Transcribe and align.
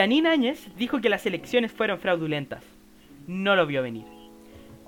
Janine 0.00 0.30
Áñez 0.30 0.66
dijo 0.78 1.02
que 1.02 1.10
las 1.10 1.26
elecciones 1.26 1.72
fueron 1.72 1.98
fraudulentas. 1.98 2.64
No 3.26 3.54
lo 3.54 3.66
vio 3.66 3.82
venir. 3.82 4.06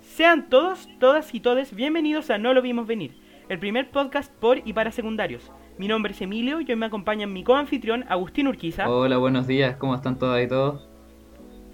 Sean 0.00 0.48
todos, 0.48 0.88
todas 1.00 1.34
y 1.34 1.40
todes 1.40 1.74
bienvenidos 1.74 2.30
a 2.30 2.38
No 2.38 2.54
lo 2.54 2.62
vimos 2.62 2.86
venir, 2.86 3.12
el 3.50 3.58
primer 3.58 3.90
podcast 3.90 4.32
por 4.32 4.66
y 4.66 4.72
para 4.72 4.90
secundarios. 4.90 5.52
Mi 5.76 5.86
nombre 5.86 6.14
es 6.14 6.22
Emilio 6.22 6.62
y 6.62 6.70
hoy 6.70 6.76
me 6.76 6.86
acompaña 6.86 7.26
mi 7.26 7.44
coanfitrión 7.44 8.06
Agustín 8.08 8.48
Urquiza, 8.48 8.88
Hola, 8.88 9.18
buenos 9.18 9.46
días, 9.46 9.76
¿cómo 9.76 9.94
están 9.94 10.18
todas 10.18 10.42
y 10.42 10.48
todos? 10.48 10.88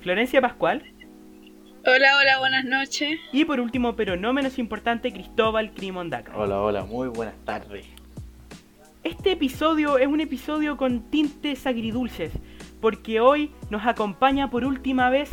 Florencia 0.00 0.40
Pascual 0.40 0.82
Hola, 1.86 2.18
hola, 2.20 2.38
buenas 2.40 2.64
noches. 2.64 3.20
y 3.32 3.44
por 3.44 3.60
último, 3.60 3.94
pero 3.94 4.16
no 4.16 4.32
menos 4.32 4.58
importante, 4.58 5.12
Cristóbal 5.12 5.70
Crimondaca. 5.74 6.36
Hola, 6.36 6.60
hola, 6.60 6.84
muy 6.84 7.06
buenas 7.06 7.36
tardes. 7.44 7.86
Este 9.04 9.30
episodio 9.30 9.96
es 9.96 10.08
un 10.08 10.20
episodio 10.20 10.76
con 10.76 11.02
tintes 11.02 11.68
agridulces, 11.68 12.32
porque 12.80 13.20
hoy 13.20 13.50
nos 13.70 13.86
acompaña 13.86 14.50
por 14.50 14.64
última 14.64 15.10
vez 15.10 15.30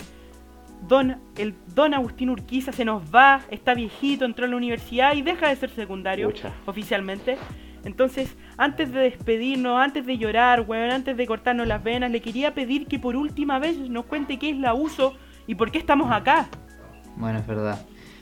Don, 0.88 1.18
el 1.38 1.56
Don 1.74 1.94
Agustín 1.94 2.30
Urquiza 2.30 2.72
se 2.72 2.86
nos 2.86 3.04
va, 3.14 3.42
está 3.50 3.74
viejito, 3.74 4.26
entró 4.26 4.46
a 4.46 4.50
la 4.50 4.56
universidad 4.56 5.16
y 5.16 5.22
deja 5.22 5.50
de 5.50 5.56
ser 5.56 5.70
secundario 5.72 6.32
oficialmente. 6.66 7.38
Entonces, 7.84 8.36
antes 8.58 8.92
de 8.92 9.00
despedirnos, 9.00 9.80
antes 9.80 10.06
de 10.06 10.18
llorar, 10.18 10.62
weón, 10.62 10.92
antes 10.92 11.16
de 11.18 11.28
cortarnos 11.28 11.68
las 11.68 11.84
venas, 11.84 12.12
le 12.12 12.22
quería 12.22 12.54
pedir 12.54 12.88
que 12.88 13.00
por 13.00 13.16
última 13.16 13.59
vez 13.59 13.78
nos 13.78 14.06
cuente 14.06 14.38
qué 14.38 14.50
es 14.50 14.58
la 14.58 14.74
uso 14.74 15.16
y 15.48 15.56
por 15.56 15.72
qué 15.72 15.78
estamos 15.78 16.12
acá. 16.12 16.48
Bueno, 17.16 17.40
es 17.40 17.48
verdad. 17.48 17.80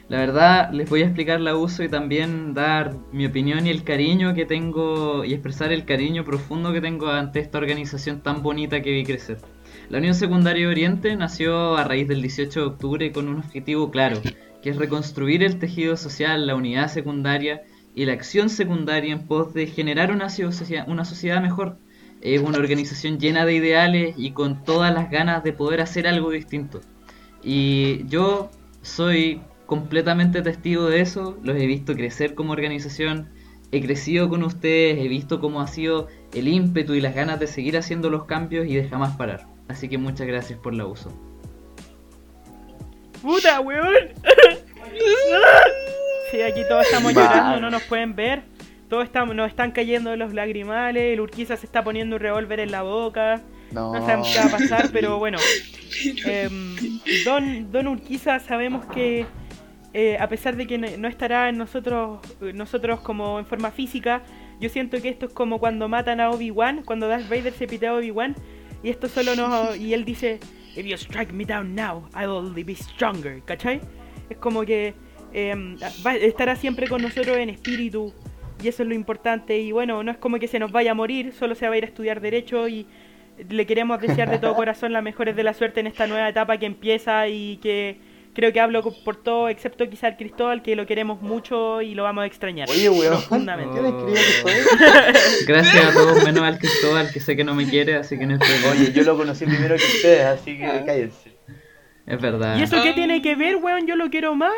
La 0.10 0.18
verdad, 0.18 0.72
les 0.74 0.90
voy 0.90 1.02
a 1.02 1.06
explicar 1.06 1.40
la 1.40 1.56
uso 1.56 1.82
y 1.82 1.90
también 1.90 2.54
dar 2.54 2.96
mi 3.14 3.26
opinión 3.26 3.66
y 3.66 3.70
el 3.70 3.84
cariño 3.84 4.34
que 4.34 4.46
tengo 4.46 5.24
y 5.24 5.34
expresar 5.34 5.72
el 5.72 5.86
cariño 5.86 6.26
profundo 6.26 6.74
que 6.74 6.82
tengo 6.82 7.10
ante 7.10 7.40
esta 7.40 7.58
organización 7.58 8.22
tan 8.22 8.44
bonita 8.44 8.82
que 8.82 8.92
vi 8.92 9.06
crecer. 9.06 9.38
La 9.90 10.00
Unión 10.00 10.14
Secundaria 10.14 10.68
Oriente 10.68 11.16
nació 11.16 11.78
a 11.78 11.86
raíz 11.86 12.08
del 12.08 12.22
18 12.22 12.60
de 12.60 12.66
octubre 12.66 13.12
con 13.14 13.30
un 13.30 13.38
objetivo 13.38 13.92
claro, 13.92 14.22
que 14.62 14.70
es 14.70 14.76
reconstruir 14.76 15.42
el 15.42 15.58
tejido 15.58 15.96
social, 15.96 16.48
la 16.48 16.56
unidad 16.56 16.90
secundaria 16.90 17.62
y 17.96 18.06
la 18.06 18.14
acción 18.14 18.50
secundaria 18.50 19.14
en 19.14 19.26
pos 19.26 19.54
de 19.54 19.68
generar 19.68 20.12
una 20.12 20.30
sociedad, 20.30 20.86
una 20.90 21.06
sociedad 21.06 21.42
mejor. 21.42 21.78
Es 22.22 22.42
una 22.42 22.58
organización 22.58 23.20
llena 23.20 23.46
de 23.46 23.56
ideales 23.56 24.16
y 24.18 24.32
con 24.32 24.64
todas 24.64 24.94
las 24.94 25.10
ganas 25.10 25.44
de 25.44 25.54
poder 25.54 25.82
hacer 25.82 26.08
algo 26.08 26.32
distinto. 26.32 26.82
Y 27.42 28.08
yo 28.08 28.50
soy 28.82 29.42
completamente 29.66 30.42
testigo 30.42 30.88
de 30.88 31.02
eso, 31.02 31.38
los 31.44 31.58
he 31.58 31.66
visto 31.66 31.96
crecer 31.96 32.36
como 32.36 32.54
organización, 32.54 33.30
he 33.72 33.82
crecido 33.82 34.30
con 34.30 34.44
ustedes, 34.44 35.04
he 35.04 35.08
visto 35.08 35.40
cómo 35.40 35.62
ha 35.62 35.68
sido 35.68 36.08
el 36.34 36.48
ímpetu 36.48 36.94
y 36.94 37.02
las 37.02 37.16
ganas 37.16 37.40
de 37.40 37.48
seguir 37.48 37.78
haciendo 37.78 38.10
los 38.10 38.26
cambios 38.26 38.68
y 38.68 38.76
de 38.76 38.88
jamás 38.88 39.16
parar. 39.16 39.48
Así 39.68 39.90
que 39.90 39.98
muchas 39.98 40.28
gracias 40.28 40.60
por 40.60 40.74
la 40.74 40.86
uso. 40.86 41.12
¡Puta, 43.22 43.62
weón! 43.62 43.94
sí, 46.32 46.42
aquí 46.42 46.62
todos 46.68 46.86
estamos 46.86 47.14
llorando, 47.14 47.62
no 47.62 47.72
nos 47.72 47.84
pueden 47.84 48.16
ver. 48.16 48.44
Todos 48.90 49.06
estamos, 49.06 49.34
nos 49.34 49.50
están 49.50 49.72
cayendo 49.72 50.16
los 50.18 50.34
lagrimales, 50.34 51.14
el 51.14 51.22
Urquiza 51.22 51.58
se 51.58 51.66
está 51.66 51.84
poniendo 51.84 52.18
un 52.18 52.22
revólver 52.22 52.60
en 52.60 52.70
la 52.70 52.84
boca. 52.84 53.42
No, 53.72 53.94
No 53.94 54.06
sabemos 54.06 54.28
qué 54.32 54.40
va 54.40 54.46
a 54.46 54.52
pasar, 54.52 54.90
pero 54.92 55.18
bueno. 55.18 55.40
Em, 56.26 56.76
don, 57.24 57.72
don 57.72 57.88
Urquiza 57.88 58.40
sabemos 58.40 58.84
que 58.88 59.26
eh, 59.94 60.18
a 60.20 60.28
pesar 60.28 60.56
de 60.56 60.66
que 60.66 60.78
no 60.78 61.08
estará 61.08 61.50
en 61.50 61.58
nosotros, 61.58 62.20
nosotros 62.54 63.00
como 63.02 63.38
en 63.38 63.46
forma 63.46 63.70
física, 63.70 64.24
yo 64.60 64.70
siento 64.70 65.00
que 65.02 65.10
esto 65.10 65.28
es 65.28 65.34
como 65.34 65.60
cuando 65.60 65.88
matan 65.88 66.20
a 66.20 66.32
Obi-Wan, 66.32 66.84
cuando 66.84 67.08
Darth 67.08 67.30
Vader 67.30 67.54
se 67.54 67.68
pitea 67.68 67.92
a 67.92 67.96
Obi-Wan, 67.96 68.36
y 68.82 68.90
esto 68.90 69.08
solo 69.08 69.36
nos... 69.36 69.78
y 69.78 69.94
él 69.94 70.04
dice, 70.04 70.40
If 70.76 70.86
you 70.86 70.96
strike 70.96 71.32
me 71.32 71.46
down 71.46 71.76
now, 71.76 72.10
I 72.16 72.26
will 72.26 72.52
be 72.64 72.76
stronger, 72.76 73.44
¿cachai? 73.44 73.82
Es 74.30 74.38
como 74.38 74.64
que 74.64 74.96
em, 75.32 75.78
va, 76.06 76.16
estará 76.16 76.56
siempre 76.56 76.88
con 76.88 77.02
nosotros 77.02 77.38
en 77.38 77.50
espíritu, 77.50 78.14
y 78.64 78.70
eso 78.70 78.82
es 78.82 78.90
lo 78.90 78.96
importante, 78.96 79.60
y 79.60 79.72
bueno, 79.72 80.02
no 80.02 80.12
es 80.12 80.18
como 80.18 80.40
que 80.40 80.48
se 80.48 80.58
nos 80.58 80.72
vaya 80.72 80.92
a 80.92 80.96
morir, 80.96 81.34
solo 81.34 81.54
se 81.54 81.68
va 81.68 81.76
a 81.76 81.78
ir 81.78 81.84
a 81.84 81.88
estudiar 81.88 82.20
Derecho 82.20 82.68
y 82.68 82.88
le 83.50 83.66
queremos 83.68 84.00
desear 84.02 84.30
de 84.30 84.40
todo 84.40 84.56
corazón 84.56 84.92
las 84.94 85.04
mejores 85.04 85.36
de 85.36 85.44
la 85.44 85.54
suerte 85.54 85.82
en 85.82 85.88
esta 85.88 86.08
nueva 86.08 86.30
etapa 86.30 86.58
que 86.58 86.66
empieza 86.66 87.28
y 87.28 87.58
que 87.58 87.98
creo 88.34 88.52
que 88.52 88.60
hablo 88.60 88.84
por 88.84 89.16
todo, 89.16 89.50
excepto 89.50 89.90
quizá 89.90 90.08
el 90.10 90.18
Cristóbal, 90.18 90.62
que 90.62 90.76
lo 90.76 90.86
queremos 90.86 91.22
mucho 91.22 91.82
y 91.82 91.96
lo 91.96 92.04
vamos 92.04 92.24
a 92.24 92.28
extrañar. 92.28 92.70
Oye, 92.70 92.90
weón. 92.90 93.14
Profundamente. 93.18 93.80
Gracias 95.48 95.86
a 95.86 95.94
todos 95.94 96.24
menos 96.24 96.44
al 96.44 96.60
Cristóbal 96.60 97.12
que 97.12 97.20
sé 97.20 97.36
que 97.36 97.44
no 97.44 97.56
me 97.56 97.68
quiere, 97.68 97.96
así 97.96 98.18
que 98.18 98.26
no 98.26 98.34
es 98.36 98.40
problema. 98.40 98.72
Oye, 98.72 98.92
yo 98.92 99.04
lo 99.04 99.18
conocí 99.18 99.46
primero 99.46 99.76
que 99.76 99.84
ustedes, 99.84 100.26
así 100.26 100.58
que 100.58 100.84
cállense. 100.86 101.34
Es 102.06 102.22
verdad. 102.22 102.58
¿Y 102.58 102.64
eso 102.64 102.82
qué 102.84 102.94
tiene 102.94 103.22
que 103.22 103.36
ver, 103.36 103.58
weón? 103.58 103.88
Yo 103.88 103.96
lo 103.96 104.10
quiero 104.10 104.36
más. 104.36 104.54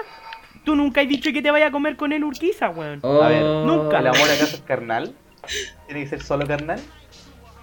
Tú 0.64 0.76
nunca 0.76 1.02
has 1.02 1.08
dicho 1.08 1.32
que 1.32 1.44
te 1.44 1.52
vaya 1.52 1.68
a 1.68 1.72
comer 1.72 1.96
con 1.96 2.12
él 2.12 2.24
Urquiza, 2.24 2.70
weón. 2.70 3.00
Oh, 3.04 3.22
A 3.22 3.30
ver, 3.30 3.44
nunca. 3.44 4.00
¿El 4.00 4.08
amor 4.08 4.30
acaso 4.30 4.56
es 4.56 4.62
carnal? 4.64 5.14
¿Tiene 5.86 6.04
que 6.04 6.08
ser 6.10 6.24
solo 6.24 6.48
carnal? 6.48 6.80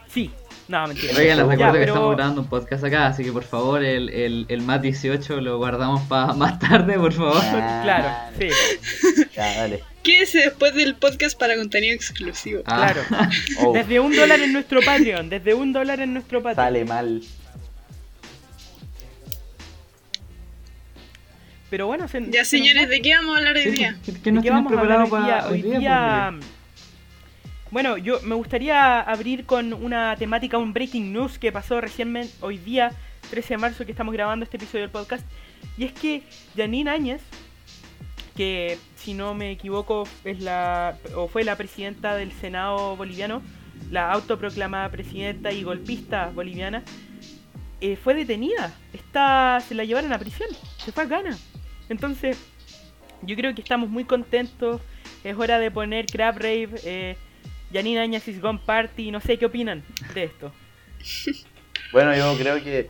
Sí. 0.07 0.31
No, 0.69 0.87
mentira. 0.87 1.13
Oigan, 1.19 1.37
les 1.37 1.37
Ya, 1.37 1.43
recuerdo 1.53 1.73
que 1.73 1.79
pero- 1.81 1.93
estamos 1.95 2.17
grabando 2.17 2.41
un 2.43 2.47
podcast 2.49 2.85
acá, 2.85 3.07
así 3.07 3.25
que 3.25 3.33
por 3.33 3.43
favor, 3.45 3.83
el, 3.85 4.09
el, 4.09 4.47
el 4.49 4.63
más 4.63 4.81
18 4.81 5.41
lo 5.41 5.59
guardamos 5.59 6.03
para 6.03 6.33
más 6.35 6.59
tarde, 6.59 6.95
por 6.99 7.13
favor. 7.13 7.41
Claro, 7.41 8.09
sí, 8.39 8.49
Ya, 9.37 9.57
dale. 9.57 9.85
Quédese 10.03 10.39
después 10.39 10.75
del 10.75 10.95
podcast 10.97 11.39
para 11.39 11.57
contenido 11.57 11.95
exclusivo. 11.95 12.63
Ah, 12.67 12.93
claro. 12.93 13.03
Oh, 13.61 13.73
Desde 13.73 14.01
un 14.01 14.15
dólar 14.17 14.41
en 14.41 14.53
nuestro 14.53 14.81
Patreon, 14.81 15.29
desde 15.29 15.55
un 15.55 15.73
dólar 15.73 16.01
en 16.01 16.15
nuestro 16.15 16.43
Patreon. 16.43 16.67
sale 16.67 16.85
mal. 16.85 17.23
Pero 21.71 21.87
bueno, 21.87 22.07
se, 22.09 22.31
Ya, 22.31 22.45
señores. 22.45 22.89
¿de 22.89 23.01
qué 23.01 23.15
vamos 23.15 23.35
a 23.35 23.39
hablar 23.39 23.57
hoy 23.57 23.63
Sí, 23.65 23.71
día? 23.71 23.97
¿Qué, 24.05 24.13
qué 24.13 24.19
¿De 24.21 24.33
nos 24.33 24.43
qué 24.43 24.51
tienen 24.51 24.65
vamos 24.65 24.73
a 24.77 24.81
hablar 24.81 24.99
preparado 25.01 25.05
hoy 25.05 25.11
para 25.11 25.25
día? 25.25 25.51
Hoy 25.51 25.63
pues, 25.63 25.81
día- 25.81 26.35
Bueno, 27.73 27.97
yo 27.97 28.21
me 28.21 28.35
gustaría 28.35 29.01
abrir 29.01 29.47
con 29.47 29.73
una 29.73 30.15
temática, 30.17 30.59
un 30.59 30.75
breaking 30.75 31.11
news 31.11 31.39
que 31.39 31.51
pasó 31.51 31.81
recién 31.81 32.15
hoy 32.43 32.59
día, 32.59 32.93
13 33.31 33.55
de 33.55 33.59
marzo, 33.59 33.87
que 33.87 33.93
estamos 33.93 34.13
grabando 34.13 34.45
este 34.45 34.59
episodio 34.59 34.83
del 34.83 34.91
podcast. 34.91 35.27
Y 35.79 35.85
es 35.85 35.93
que 35.95 36.23
Janine 36.55 36.91
Áñez, 36.91 37.23
que 38.37 38.79
si 38.97 39.15
no 39.15 39.33
me 39.33 39.51
equivoco 39.51 40.07
es 40.23 40.41
la 40.41 40.99
o 41.17 41.29
fue 41.29 41.45
la 41.45 41.57
presidenta 41.57 42.15
del 42.15 42.31
Senado 42.33 42.95
boliviano, 42.95 43.41
la 43.91 44.13
autoproclamada 44.13 44.91
presidenta 44.91 45.51
y 45.51 45.63
golpista 45.63 46.31
boliviana, 46.35 46.83
eh, 47.81 47.97
fue 47.97 48.13
detenida. 48.13 48.71
Está, 48.93 49.61
se 49.67 49.75
la 49.75 49.85
llevaron 49.85 50.13
a 50.13 50.19
prisión, 50.19 50.51
se 50.77 50.93
fue 50.93 51.05
a 51.05 51.07
Ghana. 51.07 51.39
Entonces, 51.89 52.37
yo 53.23 53.35
creo 53.35 53.55
que 53.55 53.63
estamos 53.63 53.89
muy 53.89 54.05
contentos. 54.05 54.83
Es 55.25 55.39
hora 55.39 55.59
de 55.59 55.71
poner 55.71 56.05
Crab 56.05 56.37
Rave, 56.37 56.69
eh, 56.85 57.17
Janine 57.73 58.01
Áñez 58.01 58.27
is 58.29 58.41
Gone 58.41 58.61
Party. 58.65 59.11
No 59.11 59.21
sé 59.21 59.39
qué 59.39 59.47
opinan 59.47 59.83
de 60.15 60.25
esto. 60.25 60.53
Bueno, 61.93 62.15
yo 62.17 62.37
creo 62.39 62.63
que. 62.63 62.89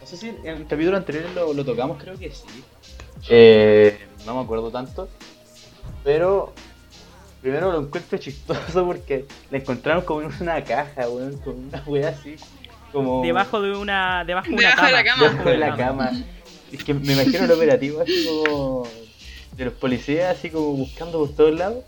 No 0.00 0.06
sé 0.06 0.16
si 0.16 0.28
en 0.28 0.46
el 0.46 0.66
capítulo 0.66 0.96
anterior 0.96 1.24
lo, 1.34 1.54
lo 1.54 1.64
tocamos, 1.64 2.02
creo 2.02 2.18
que 2.18 2.30
sí. 2.30 2.44
Eh, 3.28 3.98
no 4.26 4.34
me 4.36 4.42
acuerdo 4.42 4.70
tanto. 4.70 5.08
Pero. 6.02 6.52
Primero 7.40 7.70
lo 7.72 7.80
encuentro 7.82 8.16
chistoso 8.18 8.86
porque 8.86 9.26
la 9.50 9.58
encontraron 9.58 10.02
como 10.04 10.22
en 10.22 10.30
una 10.40 10.64
caja, 10.64 11.08
weón, 11.08 11.36
con 11.38 11.68
una 11.68 11.82
wea 11.86 12.08
así. 12.08 12.36
Como. 12.92 13.22
Debajo 13.22 13.60
de 13.60 13.76
una, 13.76 14.24
debajo 14.24 14.48
de 14.48 14.54
una 14.54 14.62
Debajo 14.70 14.86
de 14.86 14.92
la 14.92 15.04
cama. 15.04 15.22
debajo 15.28 15.48
de 15.50 15.56
la 15.58 15.76
cama. 15.76 16.12
Es 16.72 16.82
que 16.84 16.94
me 16.94 17.12
imagino 17.12 17.44
el 17.44 17.50
operativo 17.52 18.00
así 18.00 18.26
como. 18.26 18.88
De 19.52 19.66
los 19.66 19.74
policías, 19.74 20.36
así 20.36 20.50
como 20.50 20.72
buscando 20.72 21.18
por 21.18 21.34
todos 21.36 21.54
lados. 21.54 21.84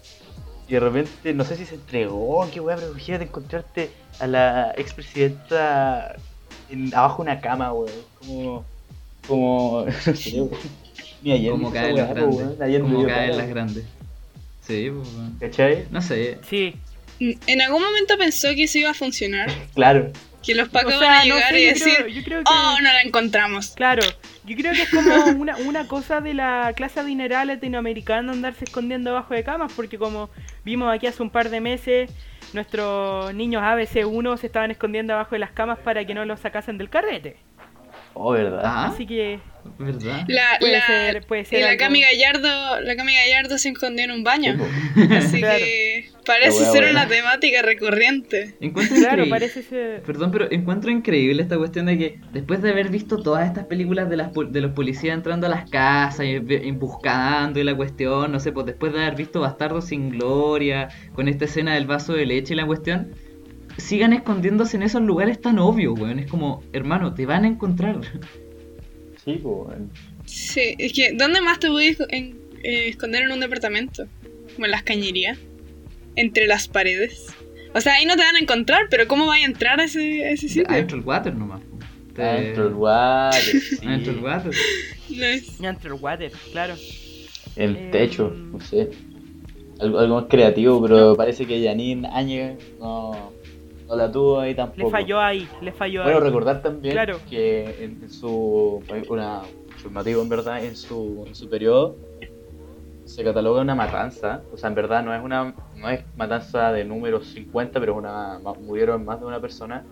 Y 0.69 0.73
de 0.75 0.81
repente, 0.81 1.33
no 1.35 1.45
sé 1.45 1.57
si 1.57 1.65
se 1.65 1.77
entregó, 1.77 2.49
qué 2.53 2.61
weá, 2.61 2.77
pero 2.77 2.91
imagínate 2.91 3.25
encontrarte 3.25 3.91
a 4.19 4.27
la 4.27 4.75
expresidenta 4.77 6.17
en, 6.71 6.93
abajo 6.95 7.23
de 7.23 7.31
una 7.31 7.41
cama, 7.41 7.73
weón. 7.73 7.93
Como. 8.19 8.65
Como. 9.27 9.85
No 10.07 10.15
sé, 10.17 10.41
weón. 10.41 10.51
Ayer. 11.25 11.51
Como 11.51 11.73
caen 11.73 11.97
las 11.97 12.09
po, 12.09 12.15
grandes. 12.15 12.37
weón. 12.37 12.63
Ayer 12.63 12.81
Como 12.83 13.07
caen 13.07 13.37
las 13.39 13.49
grandes. 13.49 13.85
Sí, 14.67 14.91
pues. 14.91 15.09
¿Cachai? 15.41 15.87
No 15.91 16.01
sé. 16.03 16.39
Sí. 16.49 16.75
En 17.21 17.61
algún 17.63 17.83
momento 17.83 18.19
pensó 18.19 18.49
que 18.55 18.65
eso 18.65 18.79
iba 18.79 18.91
a 18.91 18.95
funcionar. 18.95 19.51
Claro. 19.75 20.13
Que 20.43 20.55
los 20.55 20.69
pacos 20.69 20.95
O 20.95 20.99
sea, 20.99 21.09
van 21.09 21.19
a 21.23 21.25
no 21.25 21.35
llegar 21.35 21.53
sé, 21.53 21.61
y 21.61 21.65
yo 21.67 21.73
decir, 21.73 21.95
creo- 21.97 22.09
yo 22.09 22.23
creo 22.23 22.39
que- 22.45 22.51
oh, 22.53 22.77
no 22.81 22.93
la 22.93 23.03
encontramos. 23.03 23.69
Claro, 23.71 24.03
yo 24.47 24.57
creo 24.57 24.73
que 24.73 24.83
es 24.83 24.91
como 24.91 25.11
una, 25.41 25.57
una 25.57 25.89
cosa 25.89 26.21
de 26.21 26.35
la 26.35 26.73
clase 26.77 27.01
adinerada 27.01 27.45
latinoamericana 27.45 28.33
andarse 28.33 28.65
escondiendo 28.65 29.11
debajo 29.11 29.35
de 29.35 29.45
camas, 29.45 29.73
porque 29.73 29.99
como 29.99 30.31
vimos 30.65 30.95
aquí 30.95 31.07
hace 31.07 31.23
un 31.23 31.31
par 31.31 31.51
de 31.51 31.61
meses, 31.61 32.11
nuestros 32.53 33.35
niños 33.35 33.63
ABC1 33.63 34.37
se 34.39 34.47
estaban 34.47 34.71
escondiendo 34.71 35.13
debajo 35.13 35.35
de 35.35 35.41
las 35.41 35.51
camas 35.51 35.79
para 35.79 36.05
que 36.05 36.15
no 36.15 36.25
los 36.25 36.41
sacasen 36.41 36.79
del 36.79 36.89
carrete. 36.89 37.37
Oh, 38.19 38.33
¿verdad? 38.33 38.63
Ah, 38.65 38.87
Así 38.93 39.07
que 39.07 39.39
¿verdad? 39.79 40.25
La, 40.29 40.43
Puede 40.61 40.73
la, 40.73 40.87
ser- 40.87 41.27
puede 41.27 41.45
ser 41.45 41.59
y 41.59 41.63
la. 41.63 41.77
Cami 41.77 42.01
Gallardo, 42.01 42.81
la 42.81 42.97
Cami 42.97 43.15
Gallardo 43.15 43.59
se 43.59 43.69
escondió 43.71 44.05
en 44.05 44.11
un 44.13 44.25
baño. 44.25 44.57
Así 45.11 45.39
Claro. 45.41 45.59
que 45.59 46.09
Parece 46.25 46.65
ser 46.65 46.85
buena. 46.85 46.91
una 47.03 47.09
temática 47.09 47.63
recurrente. 47.63 48.55
Encuentro 48.61 48.97
Claro, 48.97 49.25
increíble- 49.25 49.31
parece 49.31 49.63
ser... 49.63 50.03
Perdón, 50.03 50.31
pero 50.33 50.51
encuentro 50.51 50.91
increíble 50.91 51.43
esta 51.43 51.57
cuestión 51.59 51.87
de 51.87 51.99
que 51.99 52.19
después 52.33 52.63
de 52.63 52.71
haber 52.71 52.89
visto 52.91 53.23
todas 53.23 53.47
estas 53.47 53.65
películas 53.67 54.09
de, 54.09 54.17
las, 54.17 54.31
de 54.33 54.61
los 54.61 54.73
policías 54.73 55.15
entrando 55.15 55.47
a 55.47 55.51
las 55.51 55.69
casas 55.71 56.27
y, 56.27 56.31
y 56.37 56.71
buscando 56.73 57.61
y 57.61 57.65
la 57.65 57.77
cuestión, 57.77 58.33
no 58.33 58.41
sé, 58.41 58.51
pues 58.53 58.67
después 58.67 58.93
de 58.93 59.03
haber 59.03 59.15
visto 59.17 59.41
Bastardo 59.41 59.81
sin 59.83 60.11
Gloria, 60.11 60.89
con 61.13 61.29
esta 61.29 61.45
escena 61.45 61.75
del 61.75 61.87
vaso 61.87 62.13
de 62.15 62.25
leche 62.27 62.55
y 62.55 62.57
la 62.57 62.67
cuestión, 62.67 63.13
sigan 63.79 64.13
escondiéndose 64.13 64.77
en 64.77 64.83
esos 64.83 65.03
lugares 65.03 65.41
tan 65.41 65.59
obvios, 65.59 65.99
weón. 65.99 66.19
Es 66.19 66.31
como, 66.31 66.63
hermano, 66.73 67.15
te 67.15 67.27
van 67.27 67.45
a 67.45 67.49
encontrar. 67.49 68.01
Sí, 69.25 69.41
weón. 69.43 69.91
Sí, 70.25 70.75
es 70.79 70.93
que 70.93 71.13
¿dónde 71.13 71.41
más 71.41 71.59
te 71.61 71.69
puedes 71.69 71.99
en- 72.11 72.39
eh, 72.63 72.89
esconder 72.89 73.23
en 73.25 73.33
un 73.33 73.41
departamento? 73.41 74.07
Como 74.55 74.65
en 74.67 74.71
las 74.71 74.83
cañerías. 74.83 75.39
Entre 76.17 76.47
las 76.47 76.67
paredes. 76.69 77.27
O 77.75 77.81
sea, 77.81 77.95
ahí 77.95 78.07
no 78.07 78.17
te 78.17 78.23
van 78.23 78.37
a 78.37 78.39
encontrar, 78.39 78.87
pero 78.91 79.07
¿cómo 79.07 79.27
vas 79.27 79.41
a 79.43 79.45
entrar 79.45 79.81
a 79.81 79.85
ese, 79.85 80.25
a 80.25 80.31
ese 80.31 80.49
sitio? 80.49 80.65
Adentro 80.69 80.97
del 80.97 81.07
water 81.07 81.35
nomás. 81.35 81.61
Te- 82.15 82.23
Adentro 82.23 82.65
del 82.65 82.75
water, 82.75 83.43
sí. 83.61 83.79
Adentro 83.87 84.13
del 84.15 84.23
water. 84.25 84.53
No 85.11 85.25
es- 85.25 85.61
Entre 85.61 85.89
el 85.89 85.95
water, 86.01 86.33
claro. 86.53 86.75
El 87.55 87.77
Em, 87.77 87.91
techo, 87.93 88.31
no 88.31 88.61
sé. 88.61 88.91
Algo, 89.79 89.99
algo 90.01 90.15
más 90.17 90.25
creativo, 90.29 90.83
pero 90.83 91.15
parece 91.15 91.47
que 91.47 91.63
Janine 91.65 92.09
Áñez 92.09 92.57
no, 92.81 93.33
no 93.89 93.97
la 93.97 94.11
tuvo 94.11 94.41
ahí 94.41 94.55
tampoco. 94.55 94.83
Le 94.85 94.91
falló 94.91 95.21
ahí, 95.21 95.49
le 95.61 95.73
falló 95.73 96.03
Bueno, 96.03 96.19
ahí. 96.19 96.25
recordar 96.25 96.63
también 96.63 96.95
Claro. 96.95 97.19
que 97.29 97.85
en, 97.85 98.03
en 98.03 98.11
su. 98.11 98.83
Una 99.09 99.43
informativo, 99.75 100.23
en 100.23 100.29
verdad, 100.29 100.65
en 100.65 100.75
su, 100.77 101.25
en 101.27 101.35
su 101.35 101.49
periodo 101.49 101.97
se 103.05 103.23
cataloga 103.23 103.61
una 103.61 103.75
matanza. 103.75 104.43
O 104.53 104.57
sea, 104.57 104.69
en 104.69 104.75
verdad 104.75 105.05
no 105.05 105.15
es 105.15 105.23
una 105.23 105.55
no 105.77 105.89
es 105.89 106.01
matanza 106.17 106.73
de 106.73 106.85
números 106.85 107.29
50, 107.29 107.79
pero 107.79 107.93
es 107.93 107.99
una 107.99 108.41
murieron 108.61 109.05
más 109.05 109.21
de 109.21 109.27
una 109.27 109.41
persona 109.41 109.85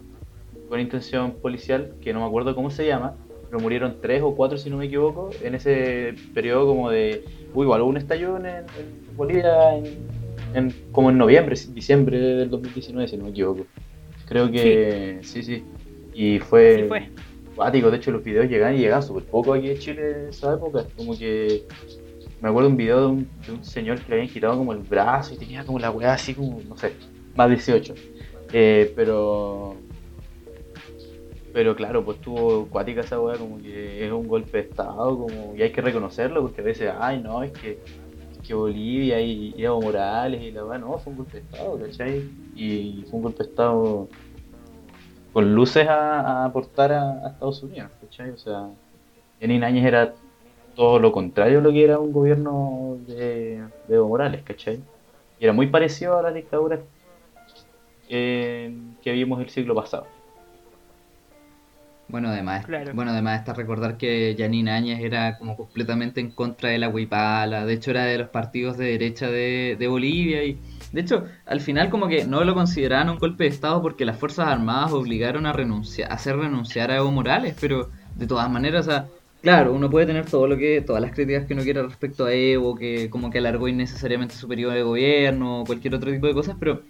con 0.69 0.81
intención 0.81 1.33
policial, 1.33 1.95
que 2.01 2.13
no 2.13 2.21
me 2.21 2.27
acuerdo 2.27 2.55
cómo 2.55 2.71
se 2.71 2.87
llama, 2.87 3.15
pero 3.49 3.61
murieron 3.61 3.99
tres 4.01 4.23
o 4.23 4.35
cuatro, 4.35 4.57
si 4.59 4.71
no 4.71 4.79
me 4.79 4.87
equivoco, 4.87 5.31
en 5.43 5.55
ese 5.55 6.15
periodo 6.33 6.67
como 6.67 6.91
de. 6.91 7.25
Uy, 7.53 7.65
igual 7.65 7.83
hubo 7.83 7.91
un 7.91 7.97
estallido 7.99 8.37
en, 8.39 8.47
en 8.47 8.67
Bolivia 9.17 9.77
en, 9.77 9.85
en- 10.55 10.75
como 10.93 11.11
en 11.11 11.19
noviembre, 11.19 11.57
diciembre 11.69 12.19
del 12.19 12.51
2019, 12.51 13.09
si 13.09 13.17
no 13.17 13.25
me 13.25 13.31
equivoco. 13.31 13.67
Creo 14.27 14.51
que 14.51 15.19
sí, 15.23 15.43
sí. 15.43 15.63
Y 16.15 16.39
fue. 16.39 16.77
Sí 16.83 16.85
fue. 16.89 17.11
de 17.71 17.97
hecho 17.97 18.11
los 18.11 18.25
videos 18.25 18.49
llegaban 18.49 18.75
y 18.75 18.79
llegaban 18.79 19.03
súper 19.03 19.25
poco 19.25 19.55
aquí 19.55 19.71
en 19.71 19.79
Chile 19.79 20.11
en 20.23 20.29
esa 20.29 20.55
época. 20.55 20.85
Como 20.97 21.17
que 21.17 21.63
me 22.41 22.49
acuerdo 22.49 22.69
un 22.69 22.77
video 22.77 23.01
de 23.01 23.07
un, 23.07 23.29
de 23.47 23.53
un 23.53 23.65
señor 23.65 24.01
que 24.01 24.09
le 24.09 24.15
habían 24.17 24.29
quitado 24.33 24.57
como 24.57 24.73
el 24.73 24.81
brazo 24.81 25.35
y 25.35 25.39
tenía 25.39 25.65
como 25.65 25.79
la 25.79 25.91
weá 25.91 26.15
así 26.15 26.35
como, 26.35 26.61
no 26.69 26.77
sé, 26.77 26.93
más 27.37 27.49
18. 27.49 27.95
Eh, 28.53 28.93
pero 28.95 29.77
pero 31.53 31.77
claro, 31.77 32.05
pues 32.05 32.21
tuvo 32.21 32.67
cuática 32.67 33.03
esa 33.03 33.21
weá, 33.21 33.39
como 33.39 33.63
que 33.63 34.05
es 34.05 34.11
un 34.13 34.27
golpe 34.27 34.59
de 34.59 34.65
estado, 34.65 35.17
como 35.17 35.55
y 35.57 35.63
hay 35.63 35.71
que 35.71 35.81
reconocerlo, 35.81 36.43
porque 36.43 36.61
a 36.61 36.65
veces, 36.65 36.93
ay 36.99 37.21
no, 37.23 37.45
es 37.45 37.53
que, 37.53 37.79
que 38.47 38.55
Bolivia 38.55 39.21
y, 39.21 39.55
Evo 39.59 39.81
Morales 39.81 40.41
y 40.43 40.51
la 40.51 40.65
weá, 40.65 40.79
no, 40.79 40.99
fue 40.99 41.13
un 41.13 41.19
golpe 41.19 41.39
de 41.39 41.43
estado, 41.45 41.79
¿cachai? 41.79 42.31
Y 42.55 43.05
fue 43.09 43.17
un 43.17 43.23
golpe 43.23 43.45
de 43.45 43.51
estado 43.51 44.09
con 45.33 45.55
luces 45.55 45.89
a, 45.89 46.45
aportar 46.45 46.93
a, 46.93 47.29
Estados 47.29 47.63
Unidos, 47.63 47.91
¿cachai? 48.01 48.31
O 48.31 48.39
sea, 48.39 48.69
Janine 49.41 49.67
Áñez 49.67 49.85
era 49.85 50.15
todo 50.77 50.99
lo 50.99 51.13
contrario 51.13 51.59
a 51.59 51.63
lo 51.63 51.73
que 51.73 51.85
era 51.85 51.99
un 51.99 52.13
gobierno 52.13 52.99
de, 53.07 53.65
Evo 53.89 54.09
Morales, 54.09 54.43
¿cachai? 54.43 54.81
Y 55.41 55.45
era 55.45 55.53
muy 55.53 55.67
parecido 55.67 56.19
a 56.19 56.23
las 56.23 56.35
dictaduras 56.35 56.81
eh, 58.09 58.77
que 59.03 59.13
vimos 59.13 59.41
el 59.41 59.49
siglo 59.49 59.75
pasado. 59.75 60.07
Bueno, 62.07 62.29
además, 62.29 62.67
Claro. 62.67 62.93
bueno, 62.95 63.13
además 63.13 63.39
está 63.41 63.55
recordar 63.55 63.97
que 63.97 64.35
Janine 64.39 64.71
Áñez 64.71 65.01
era 65.03 65.39
como 65.39 65.57
completamente 65.57 66.21
en 66.21 66.31
contra 66.31 66.69
de 66.69 66.79
la 66.79 66.89
huipala, 66.89 67.65
de 67.65 67.73
hecho 67.75 67.91
era 67.93 68.05
de 68.05 68.19
los 68.19 68.29
partidos 68.29 68.77
de 68.77 68.87
derecha 68.87 69.29
de, 69.29 69.77
de 69.79 69.89
Bolivia 69.89 70.45
y 70.45 70.59
de 70.93 71.01
hecho 71.01 71.25
al 71.47 71.61
final 71.61 71.89
como 71.91 72.07
que 72.09 72.27
no 72.27 72.45
lo 72.45 72.55
consideraban 72.55 73.09
un 73.09 73.19
golpe 73.19 73.45
de 73.45 73.51
estado 73.51 73.81
porque 73.81 74.05
las 74.05 74.19
Fuerzas 74.19 74.49
Armadas 74.49 74.93
obligaron 74.93 75.47
a 75.47 75.53
renunciar, 75.55 76.11
a 76.13 76.15
hacer 76.15 76.37
renunciar 76.37 76.91
a 76.91 76.97
Evo 76.99 77.11
Morales, 77.11 77.57
pero 77.61 77.89
de 78.15 78.27
todas 78.27 78.51
maneras, 78.51 78.87
o 78.87 78.91
sea, 78.91 79.07
claro, 79.43 79.73
uno 79.73 79.89
puede 79.91 80.07
tener 80.07 80.27
todo 80.27 80.47
lo 80.47 80.57
que, 80.59 80.83
todas 80.83 81.01
las 81.03 81.13
críticas 81.13 81.47
que 81.47 81.55
uno 81.55 81.63
quiera 81.63 81.83
respecto 81.83 82.27
a 82.27 82.33
Evo, 82.35 82.77
que 82.77 83.09
como 83.11 83.31
que 83.31 83.39
alargó 83.39 83.67
innecesariamente 83.67 84.35
su 84.35 84.47
periodo 84.47 84.73
de 84.73 84.83
gobierno, 84.83 85.63
o 85.63 85.65
cualquier 85.65 85.95
otro 85.95 86.13
tipo 86.13 86.27
de 86.27 86.35
cosas, 86.35 86.57
pero 86.61 86.83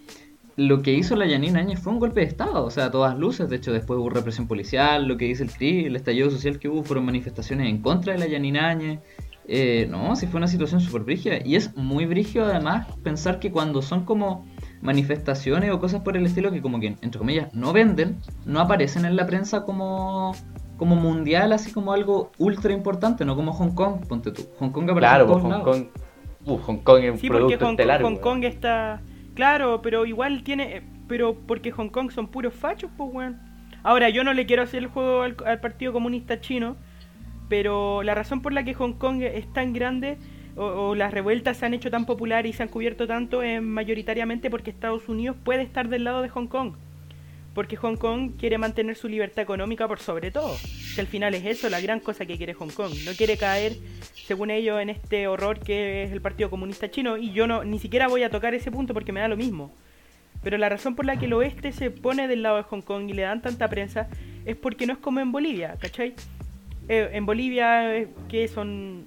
lo 0.57 0.83
que 0.83 0.93
hizo 0.93 1.17
la 1.17 1.27
Yanina 1.27 1.61
Áñez 1.61 1.81
fue 1.81 1.93
un 1.93 1.99
golpe 1.99 2.21
de 2.21 2.27
Estado, 2.27 2.65
o 2.65 2.71
sea, 2.71 2.87
a 2.87 2.91
todas 2.91 3.19
luces. 3.19 3.49
De 3.49 3.57
hecho, 3.57 3.73
después 3.73 3.99
hubo 3.99 4.09
represión 4.11 4.47
policial, 4.47 5.07
lo 5.09 5.17
que 5.17 5.25
dice 5.27 5.43
el 5.43 5.51
CRI, 5.51 5.87
el 5.87 5.97
estallido 5.97 6.31
social 6.31 6.59
que 6.59 6.69
hubo 6.69 6.85
fueron 6.85 7.05
manifestaciones 7.07 7.69
en 7.69 7.83
contra 7.83 8.13
de 8.13 8.19
la 8.21 8.27
Yanina 8.27 8.69
Áñez. 8.69 9.01
Eh, 9.47 9.87
no, 9.91 10.17
sí 10.17 10.27
fue 10.27 10.39
una 10.39 10.49
situación 10.49 10.81
súper 10.81 11.03
brígida. 11.03 11.37
Y 11.45 11.57
es 11.57 11.77
muy 11.77 12.07
brígido 12.07 12.47
además 12.47 12.87
pensar 13.03 13.41
que 13.41 13.51
cuando 13.51 13.83
son 13.83 14.05
como 14.05 14.47
manifestaciones 14.81 15.71
o 15.71 15.81
cosas 15.81 16.03
por 16.03 16.17
el 16.17 16.25
estilo 16.27 16.51
que 16.53 16.63
como 16.63 16.79
que, 16.81 16.97
entre 17.01 17.19
comillas, 17.19 17.53
no 17.53 17.73
venden, 17.73 18.21
no 18.47 18.61
aparecen 18.61 19.05
en 19.05 19.17
la 19.17 19.27
prensa 19.27 19.65
como 19.65 20.35
como 20.77 20.97
mundial, 20.97 21.53
así 21.53 21.71
como 21.73 21.93
algo 21.93 22.33
ultra 22.37 22.73
importante, 22.73 23.25
no 23.25 23.37
como 23.37 23.53
Hong 23.53 23.75
Kong, 23.75 24.07
ponte 24.09 24.33
tú. 24.33 24.43
Hong 24.59 24.71
Kong 24.71 24.85
aparece 24.91 24.99
Claro, 25.01 25.25
en 25.25 25.31
pues 25.31 25.43
todos 25.43 25.43
Hong 25.43 25.51
lados. 25.51 25.77
Kong. 25.77 25.87
Uh, 26.47 26.59
Hong 26.59 26.77
Kong 26.79 27.05
es 27.05 27.13
un 27.13 27.19
Sí, 27.19 27.29
porque 27.29 27.41
producto 27.43 27.65
Hong, 27.67 27.71
estelar. 27.73 28.03
Hong. 28.03 28.17
Kong 28.17 28.45
está. 28.45 29.01
Claro, 29.35 29.83
pero 29.83 30.07
igual 30.07 30.43
tiene. 30.43 30.77
eh, 30.77 30.83
Pero 31.09 31.35
porque 31.47 31.71
Hong 31.73 31.89
Kong 31.89 32.11
son 32.11 32.29
puros 32.29 32.55
fachos, 32.55 32.91
pues, 32.97 33.11
weón. 33.13 33.39
Ahora, 33.83 34.09
yo 34.09 34.25
no 34.25 34.33
le 34.33 34.47
quiero 34.47 34.63
hacer 34.63 34.83
el 34.83 34.89
juego 34.89 35.23
al, 35.23 35.35
Partido 35.61 35.93
Comunista 35.93 36.41
Chino, 36.41 36.77
pero 37.49 38.03
la 38.03 38.15
razón 38.15 38.41
por 38.43 38.53
la 38.53 38.65
que 38.65 38.75
Hong 38.75 38.95
Kong 38.95 39.23
es 39.23 39.53
tan 39.53 39.73
grande 39.75 40.19
o, 40.57 40.65
o 40.65 40.95
las 40.95 41.13
revueltas 41.13 41.59
se 41.59 41.67
han 41.67 41.75
hecho 41.75 41.91
tan 41.91 42.07
populares 42.07 42.51
y 42.51 42.57
se 42.57 42.63
han 42.63 42.69
cubierto 42.71 43.07
tanto 43.07 43.43
es 43.43 43.61
mayoritariamente 43.63 44.51
porque 44.51 44.71
Estados 44.71 45.09
Unidos 45.09 45.37
puede 45.45 45.63
estar 45.63 45.89
del 45.89 46.05
lado 46.05 46.23
de 46.23 46.29
Hong 46.31 46.47
Kong. 46.47 46.77
Porque 47.55 47.77
Hong 47.77 47.97
Kong 47.97 48.33
quiere 48.39 48.59
mantener 48.59 48.97
su 48.97 49.09
libertad 49.09 49.43
económica 49.43 49.87
por 49.87 50.01
sobre 50.01 50.31
todo. 50.31 50.57
Que 50.95 51.01
al 51.01 51.07
final 51.07 51.35
es 51.35 51.45
eso, 51.45 51.71
la 51.71 51.81
gran 51.81 52.01
cosa 52.01 52.27
que 52.27 52.37
quiere 52.37 52.55
Hong 52.55 52.71
Kong. 52.71 52.93
No 53.05 53.13
quiere 53.13 53.37
caer, 53.37 53.77
según 54.27 54.51
ellos, 54.51 54.81
en 54.81 54.91
este 54.91 55.29
horror 55.29 55.61
que 55.61 56.05
es 56.05 56.13
el 56.13 56.21
Partido 56.21 56.51
Comunista 56.51 56.91
Chino. 56.91 57.17
Y 57.17 57.33
yo 57.33 57.47
no 57.47 57.65
ni 57.65 57.79
siquiera 57.79 58.09
voy 58.09 58.25
a 58.25 58.31
tocar 58.31 58.55
ese 58.55 58.73
punto 58.73 58.93
porque 58.93 59.13
me 59.13 59.21
da 59.21 59.29
lo 59.29 59.37
mismo. 59.37 59.73
Pero 60.43 60.59
la 60.59 60.69
razón 60.69 60.95
por 60.95 61.07
la 61.07 61.17
que 61.17 61.27
el 61.27 61.33
oeste 61.33 61.73
se 61.73 61.91
pone 61.91 62.29
del 62.29 62.43
lado 62.43 62.57
de 62.57 62.65
Hong 62.65 62.83
Kong 62.83 63.09
y 63.09 63.13
le 63.13 63.23
dan 63.23 63.41
tanta 63.41 63.69
prensa 63.69 64.09
es 64.45 64.57
porque 64.57 64.87
no 64.87 64.93
es 64.93 64.99
como 64.99 65.21
en 65.21 65.33
Bolivia, 65.33 65.77
¿cachai? 65.81 66.15
Eh, 66.89 67.11
en 67.13 67.25
Bolivia, 67.25 67.97
eh, 67.97 68.09
que 68.29 68.47
son 68.49 69.07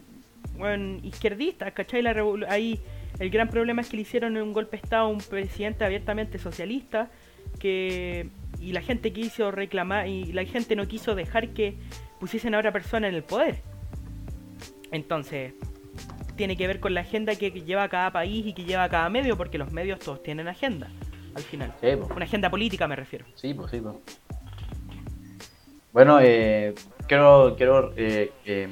bueno, 0.58 1.00
izquierdistas, 1.04 1.74
¿cachai? 1.74 2.02
La 2.02 2.16
ahí 2.50 2.80
el 3.20 3.30
gran 3.30 3.50
problema 3.50 3.82
es 3.82 3.90
que 3.90 3.98
le 3.98 4.02
hicieron 4.04 4.38
un 4.38 4.54
golpe 4.54 4.78
de 4.78 4.84
Estado 4.84 5.06
a 5.06 5.08
un 5.08 5.20
presidente 5.20 5.84
abiertamente 5.84 6.38
socialista 6.38 7.10
que 7.58 8.30
y 8.60 8.72
la 8.72 8.82
gente 8.82 9.14
quiso 9.14 9.52
reclamar 9.52 10.08
y 10.08 10.34
la 10.34 10.44
gente 10.46 10.76
no 10.76 10.88
quiso 10.88 11.16
dejar 11.16 11.50
que 11.50 11.78
pusiesen 12.20 12.56
a 12.56 12.60
otra 12.60 12.72
persona 12.72 13.08
en 13.08 13.16
el 13.16 13.24
poder. 13.24 13.62
Entonces, 14.92 15.54
tiene 16.36 16.56
que 16.56 16.68
ver 16.68 16.80
con 16.80 16.94
la 16.94 17.02
agenda 17.02 17.36
que 17.36 17.52
lleva 17.52 17.88
cada 17.90 18.12
país 18.12 18.46
y 18.46 18.54
que 18.54 18.64
lleva 18.64 18.88
cada 18.90 19.10
medio, 19.10 19.38
porque 19.38 19.58
los 19.58 19.72
medios 19.72 20.00
todos 20.00 20.24
tienen 20.24 20.48
agenda, 20.48 20.90
al 21.36 21.44
final. 21.44 21.74
Sí. 21.82 21.88
Una 22.16 22.26
agenda 22.26 22.50
política 22.50 22.88
me 22.88 22.96
refiero. 22.96 23.26
Sí, 23.36 23.54
pues, 23.54 23.72
sí. 23.72 23.82
Bueno, 25.92 26.20
eh, 26.22 26.74
quiero, 27.08 27.56
quiero 27.58 27.94
eh, 27.98 28.32
eh, 28.46 28.70